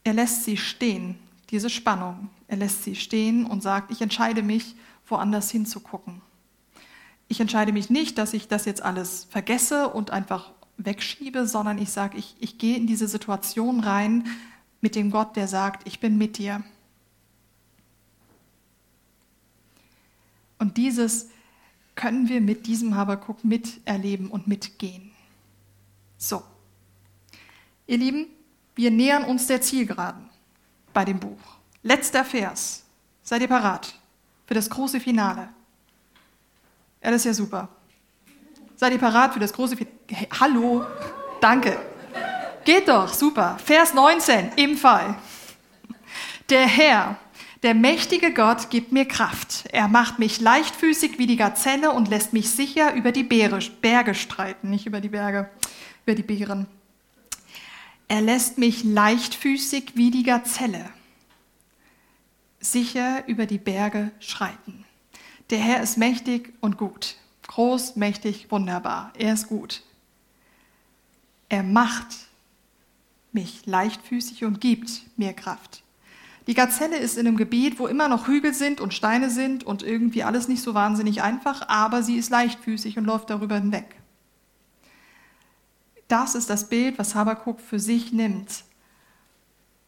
Er 0.03 0.13
lässt 0.13 0.43
sie 0.43 0.57
stehen, 0.57 1.17
diese 1.49 1.69
Spannung. 1.69 2.29
Er 2.47 2.57
lässt 2.57 2.83
sie 2.83 2.95
stehen 2.95 3.45
und 3.45 3.63
sagt, 3.63 3.91
ich 3.91 4.01
entscheide 4.01 4.43
mich, 4.43 4.75
woanders 5.07 5.49
hinzugucken. 5.51 6.21
Ich 7.27 7.39
entscheide 7.39 7.71
mich 7.71 7.89
nicht, 7.89 8.17
dass 8.17 8.33
ich 8.33 8.47
das 8.47 8.65
jetzt 8.65 8.81
alles 8.81 9.27
vergesse 9.29 9.89
und 9.89 10.11
einfach 10.11 10.51
wegschiebe, 10.77 11.47
sondern 11.47 11.77
ich 11.77 11.89
sage, 11.89 12.17
ich, 12.17 12.35
ich 12.39 12.57
gehe 12.57 12.75
in 12.75 12.87
diese 12.87 13.07
Situation 13.07 13.79
rein 13.79 14.27
mit 14.81 14.95
dem 14.95 15.11
Gott, 15.11 15.35
der 15.35 15.47
sagt, 15.47 15.87
ich 15.87 15.99
bin 15.99 16.17
mit 16.17 16.37
dir. 16.37 16.63
Und 20.59 20.77
dieses 20.77 21.29
können 21.95 22.27
wir 22.27 22.41
mit 22.41 22.67
diesem 22.67 22.95
Habakuk 22.95 23.43
miterleben 23.45 24.29
und 24.29 24.47
mitgehen. 24.47 25.12
So, 26.25 26.41
ihr 27.85 27.97
Lieben, 27.97 28.27
wir 28.75 28.91
nähern 28.91 29.25
uns 29.25 29.45
der 29.47 29.59
Zielgeraden 29.59 30.29
bei 30.93 31.03
dem 31.03 31.19
Buch. 31.19 31.37
Letzter 31.81 32.23
Vers. 32.23 32.85
Seid 33.21 33.41
ihr 33.41 33.49
parat 33.49 33.93
für 34.45 34.53
das 34.53 34.69
große 34.69 35.01
Finale? 35.01 35.49
Ja, 37.03 37.11
das 37.11 37.17
ist 37.17 37.25
ja 37.25 37.33
super. 37.33 37.67
Seid 38.77 38.93
ihr 38.93 38.99
parat 38.99 39.33
für 39.33 39.41
das 39.41 39.51
große 39.51 39.75
Finale? 39.75 39.97
Hey, 40.07 40.29
hallo, 40.39 40.85
danke. 41.41 41.77
Geht 42.63 42.87
doch, 42.87 43.13
super. 43.13 43.57
Vers 43.61 43.93
19 43.93 44.53
im 44.55 44.77
Fall. 44.77 45.15
Der 46.47 46.65
Herr, 46.65 47.17
der 47.63 47.73
mächtige 47.73 48.33
Gott 48.33 48.69
gibt 48.69 48.93
mir 48.93 49.05
Kraft. 49.05 49.65
Er 49.73 49.89
macht 49.89 50.19
mich 50.19 50.39
leichtfüßig 50.39 51.19
wie 51.19 51.27
die 51.27 51.35
Gazelle 51.35 51.91
und 51.91 52.07
lässt 52.07 52.31
mich 52.31 52.49
sicher 52.49 52.93
über 52.93 53.11
die 53.11 53.23
Berge 53.23 54.15
streiten, 54.15 54.69
nicht 54.69 54.85
über 54.85 55.01
die 55.01 55.09
Berge, 55.09 55.49
über 56.05 56.15
die 56.15 56.23
Bären. 56.23 56.67
Er 58.07 58.21
lässt 58.21 58.57
mich 58.57 58.83
leichtfüßig 58.83 59.93
wie 59.95 60.11
die 60.11 60.23
Gazelle 60.23 60.89
sicher 62.63 63.27
über 63.27 63.45
die 63.45 63.57
Berge 63.57 64.11
schreiten. 64.19 64.85
Der 65.49 65.59
Herr 65.59 65.83
ist 65.83 65.97
mächtig 65.97 66.53
und 66.61 66.77
gut, 66.77 67.15
groß, 67.47 67.95
mächtig, 67.95 68.47
wunderbar. 68.49 69.11
Er 69.17 69.33
ist 69.33 69.47
gut. 69.47 69.83
Er 71.49 71.63
macht 71.63 72.07
mich 73.31 73.65
leichtfüßig 73.65 74.45
und 74.45 74.61
gibt 74.61 75.01
mir 75.17 75.33
Kraft. 75.33 75.83
Die 76.47 76.53
Gazelle 76.53 76.97
ist 76.97 77.17
in 77.17 77.27
einem 77.27 77.37
Gebiet, 77.37 77.79
wo 77.79 77.87
immer 77.87 78.07
noch 78.07 78.27
Hügel 78.27 78.53
sind 78.53 78.81
und 78.81 78.93
Steine 78.93 79.29
sind 79.29 79.63
und 79.63 79.83
irgendwie 79.83 80.23
alles 80.23 80.47
nicht 80.47 80.61
so 80.61 80.73
wahnsinnig 80.73 81.21
einfach, 81.21 81.67
aber 81.69 82.03
sie 82.03 82.17
ist 82.17 82.29
leichtfüßig 82.29 82.97
und 82.97 83.05
läuft 83.05 83.29
darüber 83.29 83.55
hinweg. 83.55 83.95
Das 86.13 86.35
ist 86.35 86.51
das 86.51 86.69
Bild, 86.69 86.99
was 86.99 87.15
Habakkuk 87.15 87.59
für 87.59 87.79
sich 87.79 88.13
nimmt, 88.13 88.65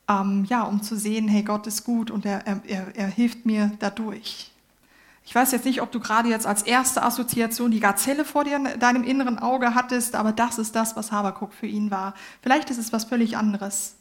ähm, 0.09 0.43
ja, 0.49 0.63
um 0.63 0.81
zu 0.81 0.95
sehen, 0.95 1.27
hey, 1.27 1.43
Gott 1.43 1.67
ist 1.67 1.83
gut 1.83 2.09
und 2.09 2.25
er, 2.25 2.47
er, 2.47 2.95
er 2.95 3.07
hilft 3.09 3.45
mir 3.45 3.73
dadurch. 3.77 4.49
Ich 5.23 5.35
weiß 5.35 5.51
jetzt 5.51 5.65
nicht, 5.65 5.83
ob 5.83 5.91
du 5.91 5.99
gerade 5.99 6.27
jetzt 6.27 6.47
als 6.47 6.63
erste 6.63 7.03
Assoziation 7.03 7.69
die 7.69 7.79
Gazelle 7.79 8.25
vor 8.25 8.43
dir, 8.43 8.57
deinem 8.79 9.03
inneren 9.03 9.37
Auge 9.37 9.75
hattest, 9.75 10.15
aber 10.15 10.31
das 10.31 10.57
ist 10.57 10.75
das, 10.75 10.95
was 10.95 11.11
Habakkuk 11.11 11.53
für 11.53 11.67
ihn 11.67 11.91
war. 11.91 12.15
Vielleicht 12.41 12.71
ist 12.71 12.79
es 12.79 12.91
was 12.91 13.05
völlig 13.05 13.37
anderes. 13.37 13.93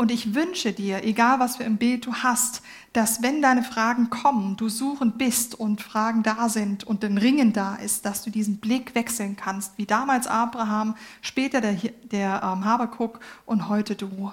Und 0.00 0.10
ich 0.10 0.34
wünsche 0.34 0.72
dir, 0.72 1.04
egal 1.04 1.40
was 1.40 1.56
für 1.56 1.64
ein 1.64 1.76
Bild 1.76 2.06
du 2.06 2.14
hast, 2.14 2.62
dass 2.94 3.20
wenn 3.22 3.42
deine 3.42 3.62
Fragen 3.62 4.08
kommen, 4.08 4.56
du 4.56 4.70
suchend 4.70 5.18
bist 5.18 5.54
und 5.54 5.82
Fragen 5.82 6.22
da 6.22 6.48
sind 6.48 6.84
und 6.84 7.04
ein 7.04 7.18
Ringen 7.18 7.52
da 7.52 7.74
ist, 7.74 8.06
dass 8.06 8.24
du 8.24 8.30
diesen 8.30 8.60
Blick 8.60 8.94
wechseln 8.94 9.36
kannst, 9.36 9.76
wie 9.76 9.84
damals 9.84 10.26
Abraham, 10.26 10.96
später 11.20 11.60
der, 11.60 11.74
der 12.10 12.40
ähm, 12.42 12.64
Habakuk 12.64 13.20
und 13.44 13.68
heute 13.68 13.94
du. 13.94 14.32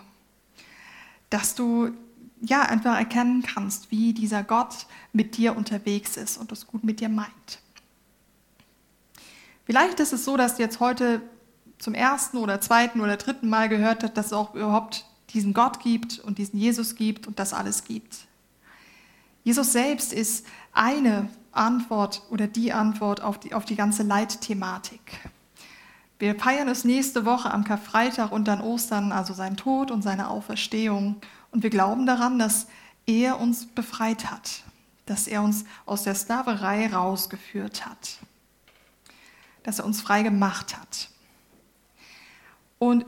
Dass 1.30 1.54
du 1.54 1.92
ja 2.40 2.62
einfach 2.62 2.98
erkennen 2.98 3.44
kannst, 3.44 3.92
wie 3.92 4.14
dieser 4.14 4.44
Gott 4.44 4.86
mit 5.12 5.36
dir 5.36 5.58
unterwegs 5.58 6.16
ist 6.16 6.38
und 6.38 6.50
das 6.54 6.66
gut 6.66 6.86
mit 6.86 7.02
dir 7.02 7.10
meint. 7.10 7.60
Vielleicht 9.66 10.00
ist 10.00 10.14
es 10.14 10.24
so, 10.24 10.38
dass 10.38 10.56
du 10.56 10.64
jetzt 10.64 10.80
heute 10.80 11.22
zum 11.78 11.94
ersten 11.94 12.38
oder 12.38 12.62
zweiten 12.62 13.02
oder 13.02 13.18
dritten 13.18 13.50
Mal 13.50 13.68
gehört 13.68 14.02
hast, 14.06 14.16
dass 14.16 14.28
es 14.28 14.34
auch 14.34 14.56
überhaupt 14.56 15.04
diesen 15.34 15.54
Gott 15.54 15.80
gibt 15.80 16.20
und 16.20 16.38
diesen 16.38 16.60
Jesus 16.60 16.96
gibt 16.96 17.28
und 17.28 17.40
das 17.40 17.54
alles 17.54 17.84
gibt. 17.84 18.28
Jesus 19.44 19.72
selbst 19.72 20.14
ist 20.14 20.46
eine 20.74 21.30
Antwort 21.52 22.22
oder 22.30 22.48
die 22.48 22.74
Antwort 22.74 23.22
auf 23.22 23.40
die, 23.40 23.54
auf 23.54 23.66
die 23.66 23.76
ganze 23.76 24.04
Leitthematik. 24.04 25.30
Wir 26.20 26.36
feiern 26.36 26.68
es 26.68 26.84
nächste 26.84 27.26
Woche 27.26 27.54
am 27.54 27.64
Karfreitag 27.64 28.32
und 28.32 28.48
dann 28.48 28.62
Ostern, 28.62 29.12
also 29.12 29.34
sein 29.34 29.56
Tod 29.56 29.92
und 29.92 30.02
seine 30.02 30.30
Auferstehung. 30.30 31.18
Und 31.52 31.64
wir 31.64 31.70
glauben 31.70 32.06
daran, 32.06 32.40
dass 32.40 32.68
er 33.06 33.40
uns 33.40 33.68
befreit 33.68 34.32
hat, 34.32 34.64
dass 35.06 35.28
er 35.28 35.44
uns 35.44 35.64
aus 35.86 36.04
der 36.04 36.16
Sklaverei 36.16 36.92
rausgeführt 36.92 37.86
hat, 37.86 38.18
dass 39.64 39.80
er 39.80 39.86
uns 39.86 40.02
frei 40.02 40.24
gemacht 40.24 40.78
hat. 40.78 41.10
Und 42.80 43.06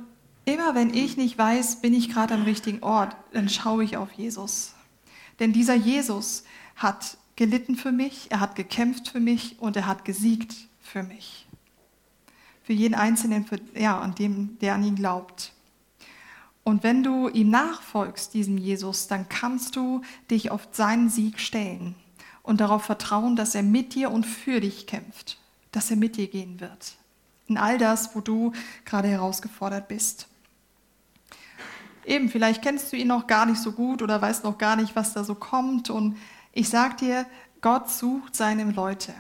Immer 0.50 0.74
wenn 0.74 0.92
ich 0.96 1.16
nicht 1.16 1.38
weiß, 1.38 1.76
bin 1.76 1.94
ich 1.94 2.10
gerade 2.10 2.34
am 2.34 2.42
richtigen 2.42 2.82
Ort, 2.82 3.16
dann 3.34 3.50
schaue 3.50 3.84
ich 3.84 3.98
auf 3.98 4.12
Jesus. 4.14 4.74
Denn 5.40 5.54
dieser 5.54 5.76
Jesus 5.76 6.44
hat 6.76 7.20
gelitten 7.36 7.76
für 7.76 7.92
mich, 7.92 8.32
er 8.32 8.40
hat 8.40 8.56
gekämpft 8.56 9.10
für 9.10 9.20
mich 9.20 9.58
und 9.60 9.76
er 9.76 9.86
hat 9.86 10.06
gesiegt 10.06 10.56
für 10.82 11.04
mich. 11.04 11.46
Für 12.64 12.74
jeden 12.74 12.96
Einzelnen, 12.96 13.46
für, 13.46 13.60
ja, 13.76 14.00
an 14.00 14.16
dem, 14.16 14.58
der 14.58 14.74
an 14.74 14.84
ihn 14.84 14.96
glaubt. 14.96 15.54
Und 16.64 16.82
wenn 16.82 17.04
du 17.04 17.28
ihm 17.28 17.52
nachfolgst, 17.52 18.34
diesem 18.34 18.58
Jesus, 18.58 19.08
dann 19.08 19.30
kannst 19.30 19.76
du 19.76 20.02
dich 20.32 20.50
auf 20.50 20.68
seinen 20.72 21.10
Sieg 21.10 21.40
stellen 21.40 21.94
und 22.42 22.60
darauf 22.60 22.86
vertrauen, 22.86 23.36
dass 23.36 23.54
er 23.54 23.62
mit 23.62 23.94
dir 23.94 24.10
und 24.10 24.26
für 24.26 24.62
dich 24.62 24.88
kämpft, 24.88 25.38
dass 25.72 25.92
er 25.92 25.98
mit 25.98 26.18
dir 26.18 26.28
gehen 26.28 26.60
wird. 26.60 26.96
In 27.46 27.60
all 27.60 27.78
das, 27.78 28.16
wo 28.16 28.22
du 28.22 28.52
gerade 28.84 29.10
herausgefordert 29.10 29.88
bist. 29.88 30.28
Eben, 32.10 32.28
vielleicht 32.30 32.64
kennst 32.64 32.92
du 32.92 32.98
ihn 32.98 33.08
noch 33.08 33.28
gar 33.28 33.46
nicht 33.46 33.62
so 33.62 33.72
gut 33.72 34.02
oder 34.02 34.20
weißt 34.20 34.44
noch 34.44 34.58
gar 34.58 34.76
nicht, 34.76 34.96
was 34.96 35.14
da 35.14 35.24
so 35.24 35.36
kommt. 35.36 35.92
Und 35.92 36.18
Ich 36.52 36.68
sag 36.68 36.98
dir, 36.98 37.28
Gott 37.62 37.92
sucht 37.92 38.36
seine 38.36 38.64
Leute. 38.72 39.14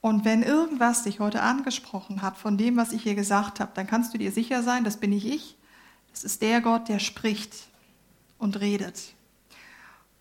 Und 0.00 0.24
wenn 0.24 0.44
irgendwas 0.44 1.02
dich 1.02 1.18
heute 1.18 1.42
angesprochen 1.42 2.22
hat 2.22 2.36
von 2.36 2.56
dem, 2.56 2.76
was 2.76 2.92
ich 2.92 3.02
hier 3.02 3.16
gesagt 3.16 3.58
habe, 3.58 3.72
dann 3.74 3.88
kannst 3.88 4.14
du 4.14 4.18
dir 4.18 4.30
sicher 4.30 4.62
sein, 4.62 4.84
das 4.84 4.98
bin 4.98 5.10
nicht 5.10 5.26
ich, 5.26 5.56
das 6.12 6.22
ist 6.22 6.42
der 6.42 6.60
Gott, 6.60 6.88
der 6.88 7.00
spricht 7.00 7.66
und 8.38 8.60
redet. 8.60 9.14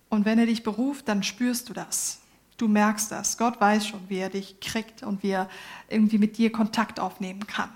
Und 0.10 0.26
wenn 0.26 0.40
er 0.40 0.48
dich 0.48 0.64
beruft, 0.64 1.08
dann 1.08 1.22
spürst 1.22 1.70
du 1.70 1.74
das. 1.74 2.20
Du 2.58 2.68
merkst 2.68 3.12
das. 3.12 3.38
Gott 3.38 3.62
weiß 3.62 3.86
schon, 3.86 4.10
wie 4.10 4.18
er 4.18 4.32
dich 4.32 4.60
kriegt 4.60 5.04
und 5.04 5.22
wie 5.22 5.30
er 5.30 5.50
irgendwie 5.88 6.18
mit 6.18 6.40
dir 6.40 6.52
Kontakt 6.52 7.00
aufnehmen 7.00 7.46
kann. 7.46 7.70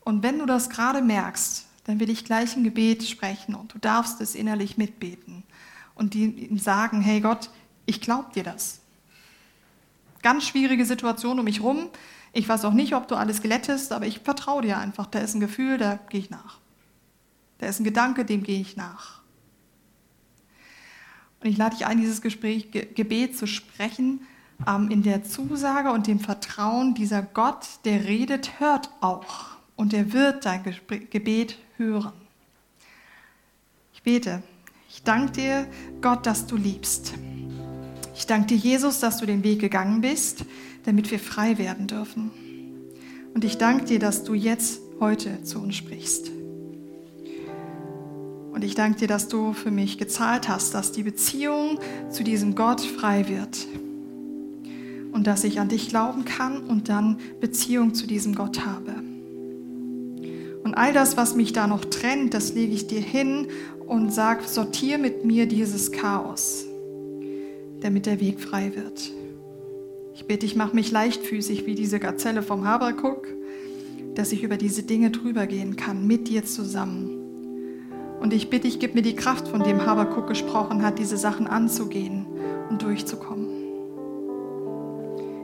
Und 0.00 0.22
wenn 0.22 0.38
du 0.38 0.46
das 0.46 0.70
gerade 0.70 1.02
merkst, 1.02 1.65
dann 1.86 2.00
will 2.00 2.10
ich 2.10 2.24
gleich 2.24 2.56
ein 2.56 2.64
Gebet 2.64 3.04
sprechen 3.04 3.54
und 3.54 3.72
du 3.72 3.78
darfst 3.78 4.20
es 4.20 4.34
innerlich 4.34 4.76
mitbeten 4.76 5.44
und 5.94 6.16
ihm 6.16 6.58
sagen, 6.58 7.00
hey 7.00 7.20
Gott, 7.20 7.48
ich 7.86 8.00
glaube 8.00 8.32
dir 8.34 8.42
das. 8.42 8.80
Ganz 10.20 10.48
schwierige 10.48 10.84
Situation 10.84 11.38
um 11.38 11.44
mich 11.44 11.62
rum. 11.62 11.88
Ich 12.32 12.48
weiß 12.48 12.64
auch 12.64 12.72
nicht, 12.72 12.96
ob 12.96 13.06
du 13.06 13.14
alles 13.14 13.40
glättest, 13.40 13.92
aber 13.92 14.06
ich 14.06 14.18
vertraue 14.18 14.62
dir 14.62 14.78
einfach. 14.78 15.06
Da 15.06 15.20
ist 15.20 15.34
ein 15.34 15.40
Gefühl, 15.40 15.78
da 15.78 16.00
gehe 16.10 16.18
ich 16.18 16.28
nach. 16.28 16.58
Da 17.58 17.68
ist 17.68 17.78
ein 17.78 17.84
Gedanke, 17.84 18.24
dem 18.24 18.42
gehe 18.42 18.60
ich 18.60 18.76
nach. 18.76 19.22
Und 21.40 21.48
ich 21.48 21.56
lade 21.56 21.76
dich 21.76 21.86
ein, 21.86 21.98
dieses 21.98 22.20
Gespräch, 22.20 22.72
Gebet 22.72 23.38
zu 23.38 23.46
sprechen, 23.46 24.26
ähm, 24.66 24.90
in 24.90 25.04
der 25.04 25.22
Zusage 25.22 25.92
und 25.92 26.08
dem 26.08 26.18
Vertrauen, 26.18 26.94
dieser 26.94 27.22
Gott, 27.22 27.64
der 27.84 28.04
redet, 28.04 28.58
hört 28.58 28.90
auch. 29.00 29.56
Und 29.76 29.94
er 29.94 30.12
wird 30.12 30.44
dein 30.46 30.64
Gebet 31.10 31.58
hören. 31.78 32.12
Ich 33.92 34.02
bete. 34.02 34.42
Ich 34.88 35.02
danke 35.02 35.32
dir, 35.32 35.66
Gott, 36.00 36.26
dass 36.26 36.46
du 36.46 36.56
liebst. 36.56 37.14
Ich 38.14 38.26
danke 38.26 38.46
dir, 38.46 38.56
Jesus, 38.56 39.00
dass 39.00 39.18
du 39.18 39.26
den 39.26 39.44
Weg 39.44 39.60
gegangen 39.60 40.00
bist, 40.00 40.44
damit 40.84 41.10
wir 41.10 41.18
frei 41.18 41.58
werden 41.58 41.86
dürfen. 41.86 42.30
Und 43.34 43.44
ich 43.44 43.58
danke 43.58 43.84
dir, 43.84 43.98
dass 43.98 44.24
du 44.24 44.32
jetzt 44.34 44.80
heute 45.00 45.42
zu 45.42 45.60
uns 45.60 45.76
sprichst. 45.76 46.30
Und 48.52 48.64
ich 48.64 48.74
danke 48.74 49.00
dir, 49.00 49.08
dass 49.08 49.28
du 49.28 49.52
für 49.52 49.70
mich 49.70 49.98
gezahlt 49.98 50.48
hast, 50.48 50.72
dass 50.72 50.92
die 50.92 51.02
Beziehung 51.02 51.78
zu 52.10 52.24
diesem 52.24 52.54
Gott 52.54 52.80
frei 52.80 53.28
wird. 53.28 53.66
Und 55.12 55.26
dass 55.26 55.44
ich 55.44 55.60
an 55.60 55.68
dich 55.68 55.90
glauben 55.90 56.24
kann 56.24 56.62
und 56.64 56.88
dann 56.88 57.18
Beziehung 57.40 57.92
zu 57.92 58.06
diesem 58.06 58.34
Gott 58.34 58.64
habe. 58.64 58.94
All 60.76 60.92
das, 60.92 61.16
was 61.16 61.34
mich 61.34 61.52
da 61.52 61.66
noch 61.66 61.84
trennt, 61.84 62.34
das 62.34 62.54
lege 62.54 62.72
ich 62.72 62.86
dir 62.86 63.00
hin 63.00 63.48
und 63.86 64.12
sag, 64.12 64.44
sortier 64.44 64.98
mit 64.98 65.24
mir 65.24 65.46
dieses 65.46 65.90
Chaos 65.90 66.66
damit 67.80 68.06
der 68.06 68.20
Weg 68.20 68.40
frei 68.40 68.72
wird. 68.74 69.12
Ich 70.14 70.26
bitte, 70.26 70.46
ich 70.46 70.56
mache 70.56 70.74
mich 70.74 70.90
leichtfüßig 70.90 71.66
wie 71.66 71.74
diese 71.74 72.00
Gazelle 72.00 72.42
vom 72.42 72.66
Habakuk, 72.66 73.28
dass 74.14 74.32
ich 74.32 74.42
über 74.42 74.56
diese 74.56 74.82
Dinge 74.82 75.10
drüber 75.10 75.46
gehen 75.46 75.76
kann, 75.76 76.06
mit 76.06 76.28
dir 76.28 76.44
zusammen. 76.44 77.22
Und 78.20 78.32
ich 78.32 78.48
bitte, 78.48 78.66
ich 78.66 78.80
gib 78.80 78.94
mir 78.94 79.02
die 79.02 79.14
Kraft, 79.14 79.46
von 79.46 79.62
dem 79.62 79.84
Habakuk 79.84 80.26
gesprochen 80.26 80.82
hat, 80.82 80.98
diese 80.98 81.18
Sachen 81.18 81.46
anzugehen 81.46 82.26
und 82.70 82.82
durchzukommen. 82.82 83.50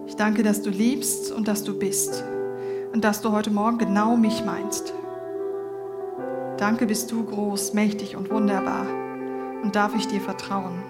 Ich 0.07 0.17
danke, 0.17 0.43
dass 0.43 0.63
du 0.63 0.71
liebst 0.71 1.31
und 1.33 1.49
dass 1.49 1.65
du 1.65 1.79
bist 1.79 2.25
und 2.93 3.05
dass 3.05 3.21
du 3.21 3.31
heute 3.33 3.51
Morgen 3.51 3.79
genau 3.79 4.17
mich 4.17 4.43
meinst. 4.45 4.95
Danke 6.59 6.87
bist 6.87 7.11
du 7.11 7.25
groß, 7.25 7.75
mächtig 7.75 8.17
und 8.17 8.31
wunderbar 8.31 8.87
und 9.63 9.75
darf 9.75 9.95
ich 9.95 10.07
dir 10.07 10.21
vertrauen. 10.21 10.83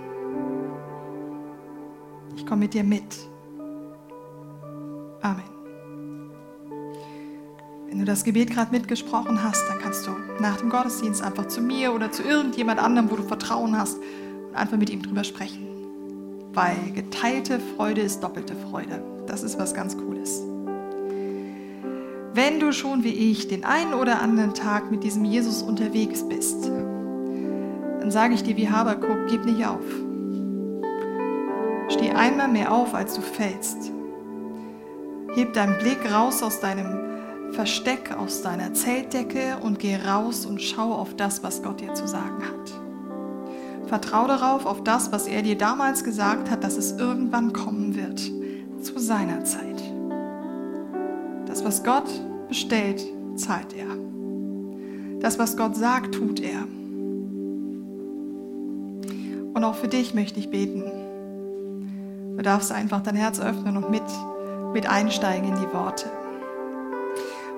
Ich 2.36 2.46
komme 2.46 2.60
mit 2.60 2.74
dir 2.74 2.84
mit. 2.84 3.16
Amen. 5.20 5.42
Wenn 7.88 7.98
du 7.98 8.04
das 8.04 8.24
Gebet 8.24 8.50
gerade 8.50 8.70
mitgesprochen 8.70 9.42
hast, 9.42 9.68
dann 9.68 9.78
kannst 9.78 10.06
du 10.06 10.12
nach 10.40 10.56
dem 10.56 10.70
Gottesdienst 10.70 11.22
einfach 11.22 11.48
zu 11.48 11.60
mir 11.60 11.92
oder 11.92 12.10
zu 12.10 12.22
irgendjemand 12.22 12.80
anderem, 12.80 13.10
wo 13.10 13.16
du 13.16 13.22
Vertrauen 13.22 13.78
hast, 13.78 13.98
und 14.48 14.56
einfach 14.56 14.76
mit 14.76 14.90
ihm 14.90 15.02
drüber 15.02 15.24
sprechen. 15.24 15.68
Weil 16.52 16.92
geteilte 16.94 17.60
Freude 17.76 18.00
ist 18.00 18.22
doppelte 18.22 18.54
Freude. 18.56 19.02
Das 19.26 19.42
ist 19.42 19.58
was 19.58 19.74
ganz 19.74 19.96
Cooles. 19.96 20.42
Wenn 22.34 22.60
du 22.60 22.72
schon 22.72 23.04
wie 23.04 23.30
ich 23.30 23.48
den 23.48 23.62
einen 23.64 23.92
oder 23.92 24.22
anderen 24.22 24.54
Tag 24.54 24.90
mit 24.90 25.04
diesem 25.04 25.26
Jesus 25.26 25.62
unterwegs 25.62 26.26
bist, 26.26 26.66
dann 26.66 28.10
sage 28.10 28.32
ich 28.32 28.42
dir 28.42 28.56
wie 28.56 28.70
Habakuk, 28.70 29.26
gib 29.28 29.44
nicht 29.44 29.66
auf. 29.66 29.84
Steh 31.90 32.10
einmal 32.12 32.48
mehr 32.48 32.72
auf, 32.72 32.94
als 32.94 33.14
du 33.14 33.20
fällst. 33.20 33.92
Heb 35.34 35.52
deinen 35.52 35.76
Blick 35.78 36.10
raus 36.10 36.42
aus 36.42 36.58
deinem 36.60 37.52
Versteck, 37.52 38.16
aus 38.16 38.40
deiner 38.40 38.72
Zeltdecke 38.72 39.58
und 39.62 39.78
geh 39.78 39.96
raus 39.96 40.46
und 40.46 40.62
schau 40.62 40.94
auf 40.94 41.14
das, 41.14 41.42
was 41.42 41.62
Gott 41.62 41.82
dir 41.82 41.92
zu 41.92 42.08
sagen 42.08 42.42
hat. 42.44 43.88
Vertrau 43.88 44.26
darauf, 44.26 44.64
auf 44.64 44.82
das, 44.82 45.12
was 45.12 45.26
er 45.26 45.42
dir 45.42 45.58
damals 45.58 46.02
gesagt 46.02 46.50
hat, 46.50 46.64
dass 46.64 46.78
es 46.78 46.92
irgendwann 46.92 47.52
kommen 47.52 47.94
wird, 47.94 48.20
zu 48.82 48.98
seiner 48.98 49.44
Zeit. 49.44 49.91
Das, 51.52 51.64
was 51.66 51.84
Gott 51.84 52.08
bestellt, 52.48 53.04
zahlt 53.36 53.76
er. 53.76 53.84
Das, 55.20 55.38
was 55.38 55.54
Gott 55.54 55.76
sagt, 55.76 56.14
tut 56.14 56.40
er. 56.40 56.62
Und 59.52 59.62
auch 59.62 59.74
für 59.74 59.88
dich 59.88 60.14
möchte 60.14 60.40
ich 60.40 60.48
beten. 60.48 60.82
Du 62.38 62.42
darfst 62.42 62.72
einfach 62.72 63.02
dein 63.02 63.16
Herz 63.16 63.38
öffnen 63.38 63.76
und 63.76 63.90
mit, 63.90 64.02
mit 64.72 64.88
einsteigen 64.88 65.50
in 65.50 65.56
die 65.56 65.74
Worte. 65.74 66.06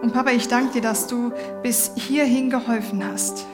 Und 0.03 0.13
Papa, 0.13 0.33
ich 0.33 0.49
danke 0.49 0.73
dir, 0.73 0.83
dass 0.83 1.07
du 1.07 1.31
bis 1.63 1.93
hierhin 1.95 2.51
geholfen 2.51 3.01
hast. 3.07 3.47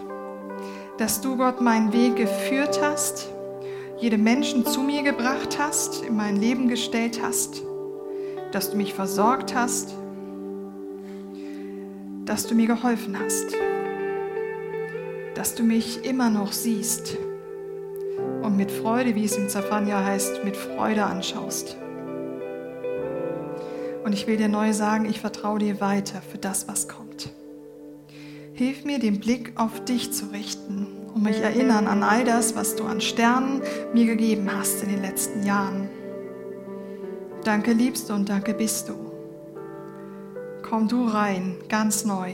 Dass 0.96 1.20
du, 1.20 1.36
Gott, 1.36 1.60
meinen 1.60 1.92
Weg 1.92 2.16
geführt 2.16 2.80
hast, 2.82 3.28
jede 3.98 4.16
Menschen 4.16 4.64
zu 4.64 4.80
mir 4.80 5.02
gebracht 5.02 5.58
hast, 5.58 6.02
in 6.02 6.16
mein 6.16 6.36
Leben 6.36 6.68
gestellt 6.68 7.20
hast, 7.22 7.60
dass 8.52 8.70
du 8.70 8.78
mich 8.78 8.94
versorgt 8.94 9.54
hast, 9.54 9.99
dass 12.30 12.46
du 12.46 12.54
mir 12.54 12.68
geholfen 12.68 13.18
hast, 13.18 13.56
dass 15.34 15.56
du 15.56 15.64
mich 15.64 16.04
immer 16.04 16.30
noch 16.30 16.52
siehst 16.52 17.16
und 18.42 18.56
mit 18.56 18.70
Freude, 18.70 19.16
wie 19.16 19.24
es 19.24 19.36
im 19.36 19.48
Zafania 19.48 20.04
heißt, 20.04 20.44
mit 20.44 20.56
Freude 20.56 21.02
anschaust. 21.02 21.76
Und 24.04 24.12
ich 24.12 24.28
will 24.28 24.36
dir 24.36 24.46
neu 24.46 24.72
sagen, 24.72 25.06
ich 25.06 25.18
vertraue 25.18 25.58
dir 25.58 25.80
weiter 25.80 26.22
für 26.22 26.38
das, 26.38 26.68
was 26.68 26.86
kommt. 26.86 27.30
Hilf 28.52 28.84
mir, 28.84 29.00
den 29.00 29.18
Blick 29.18 29.54
auf 29.56 29.84
dich 29.84 30.12
zu 30.12 30.26
richten 30.26 30.86
und 31.12 31.24
mich 31.24 31.38
erinnern 31.38 31.88
an 31.88 32.04
all 32.04 32.22
das, 32.22 32.54
was 32.54 32.76
du 32.76 32.84
an 32.84 33.00
Sternen 33.00 33.60
mir 33.92 34.06
gegeben 34.06 34.48
hast 34.56 34.84
in 34.84 34.90
den 34.90 35.02
letzten 35.02 35.42
Jahren. 35.42 35.88
Danke 37.42 37.72
liebst 37.72 38.08
du 38.08 38.14
und 38.14 38.28
danke 38.28 38.54
bist 38.54 38.88
du. 38.88 39.09
Komm 40.70 40.88
du 40.88 41.04
rein, 41.06 41.56
ganz 41.68 42.04
neu, 42.04 42.32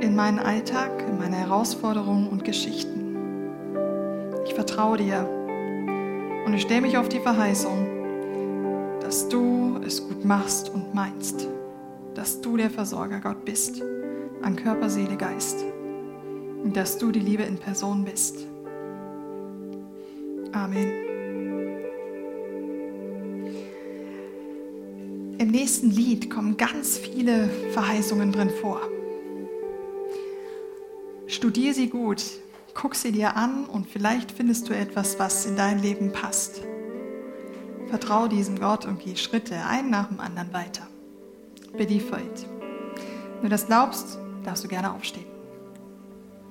in 0.00 0.14
meinen 0.14 0.38
Alltag, 0.38 1.04
in 1.08 1.18
meine 1.18 1.36
Herausforderungen 1.36 2.28
und 2.28 2.44
Geschichten 2.44 2.96
vertraue 4.56 4.96
dir 4.96 5.28
und 6.46 6.54
ich 6.54 6.62
stelle 6.62 6.80
mich 6.80 6.96
auf 6.96 7.10
die 7.10 7.20
Verheißung, 7.20 7.86
dass 9.00 9.28
du 9.28 9.78
es 9.84 10.02
gut 10.08 10.24
machst 10.24 10.70
und 10.70 10.94
meinst, 10.94 11.46
dass 12.14 12.40
du 12.40 12.56
der 12.56 12.70
Versorger 12.70 13.20
Gott 13.20 13.44
bist, 13.44 13.82
an 14.42 14.56
Körper, 14.56 14.88
Seele, 14.88 15.16
Geist 15.16 15.62
und 16.64 16.74
dass 16.74 16.96
du 16.96 17.12
die 17.12 17.20
Liebe 17.20 17.42
in 17.42 17.58
Person 17.58 18.04
bist. 18.04 18.46
Amen. 20.52 21.05
Im 25.38 25.50
nächsten 25.50 25.90
Lied 25.90 26.30
kommen 26.30 26.56
ganz 26.56 26.96
viele 26.96 27.48
Verheißungen 27.72 28.32
drin 28.32 28.50
vor. 28.50 28.80
Studier 31.26 31.74
sie 31.74 31.88
gut, 31.88 32.22
Guck 32.76 32.94
sie 32.94 33.10
dir 33.10 33.36
an 33.36 33.64
und 33.64 33.88
vielleicht 33.88 34.30
findest 34.30 34.68
du 34.68 34.74
etwas, 34.74 35.18
was 35.18 35.46
in 35.46 35.56
dein 35.56 35.80
Leben 35.80 36.12
passt. 36.12 36.60
Vertrau 37.88 38.28
diesem 38.28 38.60
Gott 38.60 38.84
und 38.84 39.00
geh 39.00 39.16
Schritte 39.16 39.56
ein 39.66 39.88
nach 39.88 40.08
dem 40.08 40.20
anderen 40.20 40.52
weiter. 40.52 40.86
Be 41.72 41.88
Wenn 41.88 43.42
du 43.42 43.48
das 43.48 43.66
glaubst, 43.66 44.18
darfst 44.44 44.62
du 44.62 44.68
gerne 44.68 44.92
aufstehen. 44.92 45.35